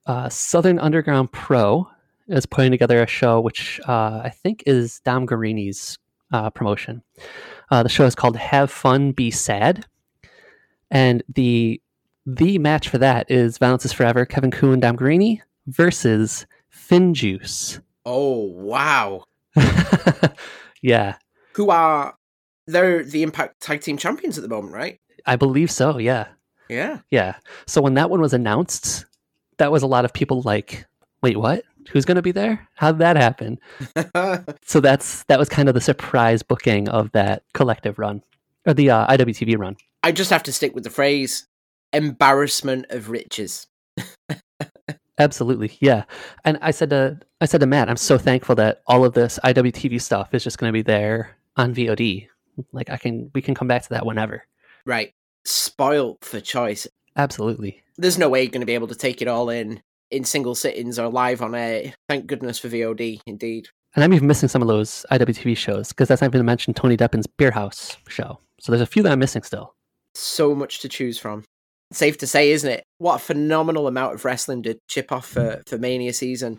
Uh, 0.06 0.28
Southern 0.28 0.80
Underground 0.80 1.30
Pro 1.30 1.88
is 2.26 2.44
putting 2.44 2.72
together 2.72 3.00
a 3.00 3.06
show 3.06 3.40
which 3.40 3.80
uh, 3.86 4.20
I 4.24 4.30
think 4.30 4.64
is 4.66 5.00
Dom 5.00 5.26
Garrini's 5.26 5.96
uh, 6.32 6.50
promotion. 6.50 7.02
Uh, 7.70 7.82
the 7.82 7.88
show 7.88 8.04
is 8.06 8.14
called 8.14 8.36
Have 8.36 8.70
Fun, 8.70 9.12
Be 9.12 9.30
Sad, 9.30 9.84
and 10.90 11.22
the 11.34 11.80
the 12.26 12.58
match 12.58 12.88
for 12.88 12.98
that 12.98 13.30
is 13.30 13.58
Violence 13.58 13.84
is 13.86 13.92
Forever, 13.92 14.26
Kevin 14.26 14.50
Kuhn 14.50 14.72
and 14.74 14.82
Dom 14.82 14.96
Garrini 14.96 15.40
versus 15.66 16.46
FinJuice. 16.72 17.80
Oh, 18.04 18.38
wow. 18.52 19.24
yeah, 20.82 21.16
Who 21.54 21.70
are. 21.70 22.14
They're 22.66 23.02
the 23.02 23.22
Impact 23.22 23.60
Tag 23.60 23.80
Team 23.80 23.96
Champions 23.96 24.36
at 24.36 24.42
the 24.42 24.48
moment, 24.48 24.74
right? 24.74 25.00
I 25.24 25.36
believe 25.36 25.70
so. 25.70 25.96
Yeah, 25.98 26.28
Yeah. 26.68 26.98
yeah. 27.10 27.36
So 27.66 27.80
when 27.80 27.94
that 27.94 28.10
one 28.10 28.20
was 28.20 28.34
announced, 28.34 29.06
that 29.56 29.72
was 29.72 29.82
a 29.82 29.86
lot 29.86 30.04
of 30.04 30.12
people 30.12 30.42
like, 30.42 30.86
wait, 31.22 31.38
what? 31.38 31.64
Who's 31.90 32.04
going 32.04 32.16
to 32.16 32.22
be 32.22 32.32
there? 32.32 32.68
How 32.74 32.92
did 32.92 33.00
that 33.00 33.16
happen? 33.16 33.58
So 34.64 34.80
that's 34.80 35.24
that 35.24 35.38
was 35.38 35.48
kind 35.48 35.68
of 35.68 35.74
the 35.74 35.80
surprise 35.80 36.42
booking 36.42 36.88
of 36.90 37.10
that 37.12 37.42
collective 37.54 37.98
run 37.98 38.22
or 38.66 38.74
the 38.74 38.90
uh, 38.90 39.06
IWTV 39.06 39.58
run. 39.58 39.76
I 40.02 40.12
just 40.12 40.30
have 40.30 40.42
to 40.42 40.52
stick 40.52 40.74
with 40.74 40.84
the 40.84 40.90
phrase 40.90 41.46
embarrassment 41.94 42.86
of 42.90 43.08
riches. 43.08 43.66
Absolutely, 45.18 45.76
yeah. 45.80 46.04
And 46.44 46.58
I 46.60 46.70
said 46.70 46.90
to 46.90 47.18
I 47.40 47.46
said 47.46 47.60
to 47.60 47.66
Matt, 47.66 47.88
I'm 47.88 47.96
so 47.96 48.18
thankful 48.18 48.54
that 48.56 48.82
all 48.86 49.04
of 49.04 49.14
this 49.14 49.38
IWTV 49.42 50.00
stuff 50.00 50.34
is 50.34 50.44
just 50.44 50.58
going 50.58 50.70
to 50.70 50.76
be 50.76 50.82
there 50.82 51.36
on 51.56 51.74
VOD. 51.74 52.28
Like 52.72 52.90
I 52.90 52.98
can 52.98 53.30
we 53.34 53.40
can 53.40 53.54
come 53.54 53.68
back 53.68 53.82
to 53.82 53.88
that 53.90 54.06
whenever. 54.06 54.44
Right. 54.84 55.14
Spoilt 55.44 56.24
for 56.24 56.40
choice. 56.40 56.86
Absolutely. 57.16 57.82
There's 57.96 58.18
no 58.18 58.28
way 58.28 58.42
you're 58.42 58.50
going 58.50 58.60
to 58.60 58.66
be 58.66 58.74
able 58.74 58.88
to 58.88 58.94
take 58.94 59.22
it 59.22 59.28
all 59.28 59.50
in 59.50 59.82
in 60.10 60.24
single 60.24 60.54
sittings 60.54 60.98
or 60.98 61.08
live 61.08 61.42
on 61.42 61.54
air. 61.54 61.94
Thank 62.08 62.26
goodness 62.26 62.58
for 62.58 62.68
VOD, 62.68 63.20
indeed. 63.26 63.68
And 63.94 64.04
I'm 64.04 64.12
even 64.12 64.28
missing 64.28 64.48
some 64.48 64.62
of 64.62 64.68
those 64.68 65.04
IWTV 65.10 65.56
shows 65.56 65.88
because 65.88 66.08
that's 66.08 66.20
not 66.20 66.28
even 66.28 66.40
to 66.40 66.44
mention 66.44 66.74
Tony 66.74 66.96
Deppen's 66.96 67.26
Beer 67.26 67.50
House 67.50 67.96
show. 68.08 68.38
So 68.60 68.72
there's 68.72 68.82
a 68.82 68.86
few 68.86 69.02
that 69.02 69.12
I'm 69.12 69.18
missing 69.18 69.42
still. 69.42 69.74
So 70.14 70.54
much 70.54 70.80
to 70.80 70.88
choose 70.88 71.18
from. 71.18 71.44
Safe 71.92 72.18
to 72.18 72.26
say, 72.26 72.50
isn't 72.50 72.70
it? 72.70 72.84
What 72.98 73.16
a 73.16 73.18
phenomenal 73.18 73.86
amount 73.86 74.14
of 74.14 74.24
wrestling 74.24 74.62
to 74.64 74.78
chip 74.88 75.10
off 75.10 75.26
for, 75.26 75.62
for 75.66 75.78
Mania 75.78 76.12
season. 76.12 76.58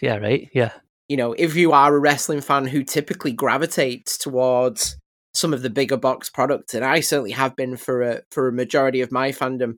Yeah, 0.00 0.16
right? 0.16 0.48
Yeah. 0.54 0.72
You 1.08 1.16
know, 1.16 1.32
if 1.34 1.54
you 1.54 1.72
are 1.72 1.94
a 1.94 1.98
wrestling 1.98 2.40
fan 2.40 2.66
who 2.66 2.82
typically 2.82 3.32
gravitates 3.32 4.16
towards 4.16 4.96
some 5.34 5.52
of 5.52 5.62
the 5.62 5.70
bigger 5.70 5.96
box 5.96 6.30
products, 6.30 6.72
and 6.72 6.84
I 6.84 7.00
certainly 7.00 7.32
have 7.32 7.56
been 7.56 7.76
for 7.76 8.02
a 8.02 8.22
for 8.30 8.48
a 8.48 8.52
majority 8.52 9.00
of 9.00 9.12
my 9.12 9.30
fandom, 9.32 9.74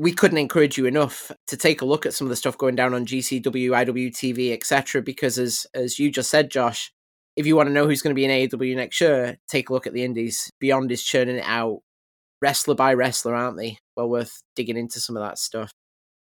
we 0.00 0.12
couldn't 0.12 0.38
encourage 0.38 0.78
you 0.78 0.86
enough 0.86 1.30
to 1.46 1.58
take 1.58 1.82
a 1.82 1.84
look 1.84 2.06
at 2.06 2.14
some 2.14 2.26
of 2.26 2.30
the 2.30 2.36
stuff 2.36 2.56
going 2.56 2.74
down 2.74 2.94
on 2.94 3.04
GCW, 3.04 3.42
IWTV, 3.44 4.50
etc. 4.54 5.02
Because 5.02 5.38
as 5.38 5.66
as 5.74 5.98
you 5.98 6.10
just 6.10 6.30
said, 6.30 6.50
Josh, 6.50 6.90
if 7.36 7.46
you 7.46 7.54
want 7.54 7.68
to 7.68 7.72
know 7.72 7.86
who's 7.86 8.00
going 8.00 8.14
to 8.14 8.18
be 8.18 8.24
in 8.24 8.48
AEW 8.48 8.76
next 8.76 8.98
year, 8.98 9.36
take 9.46 9.68
a 9.68 9.74
look 9.74 9.86
at 9.86 9.92
the 9.92 10.02
Indies. 10.02 10.50
Beyond 10.58 10.90
is 10.90 11.04
churning 11.04 11.36
it 11.36 11.44
out, 11.46 11.80
wrestler 12.40 12.74
by 12.74 12.94
wrestler, 12.94 13.34
aren't 13.34 13.58
they? 13.58 13.76
Well 13.94 14.08
worth 14.08 14.40
digging 14.56 14.78
into 14.78 15.00
some 15.00 15.18
of 15.18 15.22
that 15.22 15.36
stuff. 15.36 15.70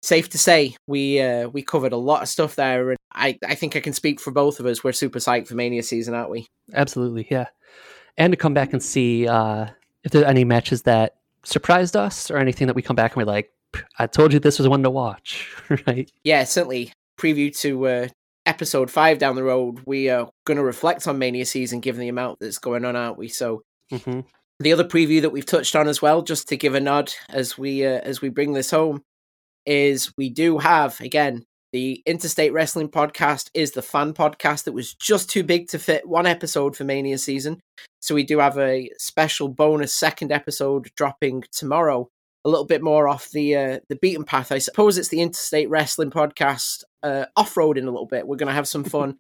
Safe 0.03 0.29
to 0.31 0.39
say, 0.39 0.75
we 0.89 1.21
uh, 1.21 1.47
we 1.49 1.63
covered 1.63 1.93
a 1.93 1.97
lot 1.97 2.23
of 2.23 2.29
stuff 2.29 2.57
there, 2.57 2.91
and 2.91 2.99
I 3.15 3.39
I 3.47 3.55
think 3.55 3.77
I 3.77 3.81
can 3.81 3.93
speak 3.93 4.19
for 4.19 4.33
both 4.33 4.59
of 4.59 4.67
us. 4.67 4.83
We're 4.83 4.91
super 4.91 5.21
psyched 5.21 5.47
for 5.47 5.55
Mania 5.55 5.85
season, 5.85 6.15
aren't 6.15 6.31
we? 6.31 6.49
Absolutely, 6.75 7.29
yeah. 7.31 7.47
And 8.19 8.33
to 8.33 8.37
come 8.37 8.53
back 8.53 8.73
and 8.73 8.83
see 8.83 9.29
uh, 9.29 9.67
if 10.03 10.11
there 10.11 10.23
are 10.23 10.29
any 10.29 10.43
matches 10.43 10.83
that 10.83 11.19
surprised 11.45 11.95
us 11.95 12.33
or 12.33 12.39
anything 12.39 12.67
that 12.67 12.75
we 12.75 12.83
come 12.83 12.97
back 12.97 13.13
and 13.13 13.25
we're 13.25 13.33
like, 13.33 13.53
I 13.99 14.07
told 14.07 14.33
you 14.33 14.39
this 14.41 14.59
was 14.59 14.69
one 14.69 14.83
to 14.83 14.91
watch, 14.91 15.55
right? 15.87 16.11
Yeah, 16.25 16.45
certainly. 16.45 16.93
Preview 17.21 17.57
to 17.61 17.87
uh, 17.87 18.09
episode 18.47 18.91
five 18.91 19.19
down 19.19 19.37
the 19.37 19.43
road. 19.45 19.81
We 19.87 20.09
are 20.09 20.29
going 20.47 20.57
to 20.57 20.65
reflect 20.65 21.07
on 21.07 21.19
Mania 21.19 21.45
season, 21.47 21.81
given 21.81 22.01
the 22.01 22.09
amount 22.09 22.39
that's 22.41 22.59
going 22.59 22.85
on, 22.85 22.97
aren't 22.97 23.19
we? 23.19 23.29
So 23.29 23.63
Mm-hmm. 23.93 24.21
the 24.61 24.73
other 24.73 24.85
preview 24.85 25.21
that 25.23 25.31
we've 25.31 25.45
touched 25.45 25.75
on 25.75 25.89
as 25.89 26.01
well, 26.01 26.23
just 26.23 26.49
to 26.49 26.57
give 26.57 26.75
a 26.77 26.81
nod 26.81 27.13
as 27.29 27.59
we 27.59 27.85
uh, 27.85 28.01
as 28.05 28.21
we 28.23 28.29
bring 28.29 28.53
this 28.53 28.71
home, 28.71 29.03
is 29.67 30.13
we 30.17 30.31
do 30.31 30.59
have 30.59 31.01
again 31.01 31.45
the 31.73 32.03
Interstate 32.07 32.53
Wrestling 32.53 32.89
Podcast 32.89 33.49
is 33.55 33.73
the 33.73 33.83
fan 33.83 34.13
podcast 34.13 34.65
that 34.65 34.73
was 34.73 34.95
just 34.95 35.31
too 35.31 35.43
big 35.45 35.69
to 35.69 35.79
fit 35.79 36.09
one 36.09 36.27
episode 36.27 36.77
for 36.77 36.85
Mania 36.85 37.19
season. 37.19 37.61
So 38.01 38.15
we 38.15 38.25
do 38.25 38.39
have 38.39 38.59
a 38.59 38.91
special 38.99 39.49
bonus 39.49 39.95
second 39.95 40.33
episode 40.33 40.91
dropping 40.97 41.45
tomorrow. 41.53 42.09
A 42.45 42.49
little 42.49 42.65
bit 42.65 42.83
more 42.83 43.09
off 43.09 43.31
the 43.31 43.57
uh, 43.57 43.81
the 43.89 43.97
beaten 43.97 44.25
path, 44.25 44.51
I 44.51 44.59
suppose. 44.59 44.97
It's 44.97 45.09
the 45.09 45.21
Interstate 45.21 45.69
Wrestling 45.69 46.11
Podcast 46.11 46.85
uh, 47.03 47.27
off 47.37 47.55
roading 47.55 47.83
a 47.83 47.91
little 47.91 48.07
bit. 48.07 48.27
We're 48.27 48.37
going 48.37 48.49
to 48.49 48.55
have 48.55 48.69
some 48.69 48.85
fun, 48.97 49.19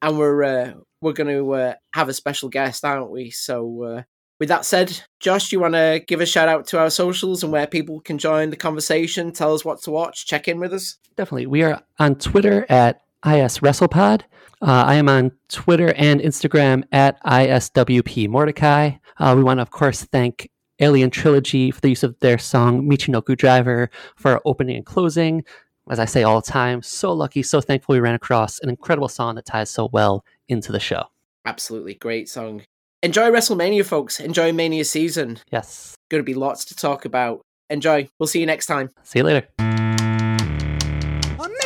and 0.00 0.18
we're 0.18 0.42
uh, 0.44 0.72
we're 1.00 1.12
going 1.12 1.36
to 1.36 1.52
uh, 1.52 1.74
have 1.92 2.08
a 2.08 2.14
special 2.14 2.48
guest, 2.48 2.84
aren't 2.84 3.10
we? 3.10 3.30
So 3.30 3.82
uh, 3.82 4.02
with 4.38 4.48
that 4.48 4.64
said, 4.64 5.02
Josh, 5.20 5.52
you 5.52 5.60
want 5.60 5.74
to 5.74 6.02
give 6.06 6.20
a 6.20 6.26
shout 6.26 6.48
out 6.48 6.66
to 6.68 6.78
our 6.78 6.90
socials 6.90 7.42
and 7.42 7.52
where 7.52 7.66
people 7.66 8.00
can 8.00 8.18
join 8.18 8.50
the 8.50 8.56
conversation, 8.56 9.32
tell 9.32 9.54
us 9.54 9.64
what 9.64 9.82
to 9.82 9.90
watch, 9.90 10.26
check 10.26 10.48
in 10.48 10.58
with 10.58 10.72
us? 10.72 10.98
Definitely. 11.16 11.46
We 11.46 11.62
are 11.62 11.82
on 11.98 12.16
Twitter 12.16 12.66
at 12.68 13.02
IS 13.24 13.58
WrestlePod. 13.58 14.22
Uh, 14.60 14.84
I 14.86 14.94
am 14.94 15.08
on 15.08 15.32
Twitter 15.48 15.92
and 15.96 16.20
Instagram 16.20 16.84
at 16.92 17.22
ISWP 17.24 18.28
Mordecai. 18.28 18.92
Uh, 19.18 19.34
we 19.36 19.42
want 19.42 19.58
to, 19.58 19.62
of 19.62 19.70
course, 19.70 20.04
thank 20.04 20.50
Alien 20.82 21.10
Trilogy 21.10 21.70
for 21.70 21.80
the 21.80 21.88
use 21.88 22.02
of 22.02 22.18
their 22.20 22.36
song 22.36 22.82
Michinoku 22.88 23.36
Driver 23.36 23.88
for 24.16 24.32
our 24.32 24.42
opening 24.44 24.76
and 24.76 24.84
closing. 24.84 25.44
As 25.88 25.98
I 25.98 26.04
say 26.04 26.22
all 26.22 26.40
the 26.40 26.50
time, 26.50 26.82
so 26.82 27.12
lucky, 27.12 27.42
so 27.42 27.60
thankful 27.60 27.94
we 27.94 28.00
ran 28.00 28.14
across 28.14 28.58
an 28.60 28.68
incredible 28.68 29.08
song 29.08 29.36
that 29.36 29.46
ties 29.46 29.70
so 29.70 29.88
well 29.92 30.24
into 30.48 30.72
the 30.72 30.80
show. 30.80 31.04
Absolutely 31.46 31.94
great 31.94 32.28
song. 32.28 32.62
Enjoy 33.02 33.30
WrestleMania, 33.30 33.84
folks. 33.84 34.20
Enjoy 34.20 34.52
Mania 34.52 34.84
season. 34.84 35.38
Yes. 35.50 35.94
Going 36.10 36.20
to 36.20 36.24
be 36.24 36.34
lots 36.34 36.64
to 36.66 36.74
talk 36.74 37.04
about. 37.04 37.40
Enjoy. 37.70 38.08
We'll 38.18 38.26
see 38.26 38.40
you 38.40 38.46
next 38.46 38.66
time. 38.66 38.90
See 39.02 39.20
you 39.20 39.24
later. 39.24 39.48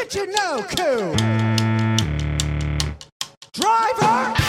Michinoku! 0.07 1.17
Driver! 3.53 4.46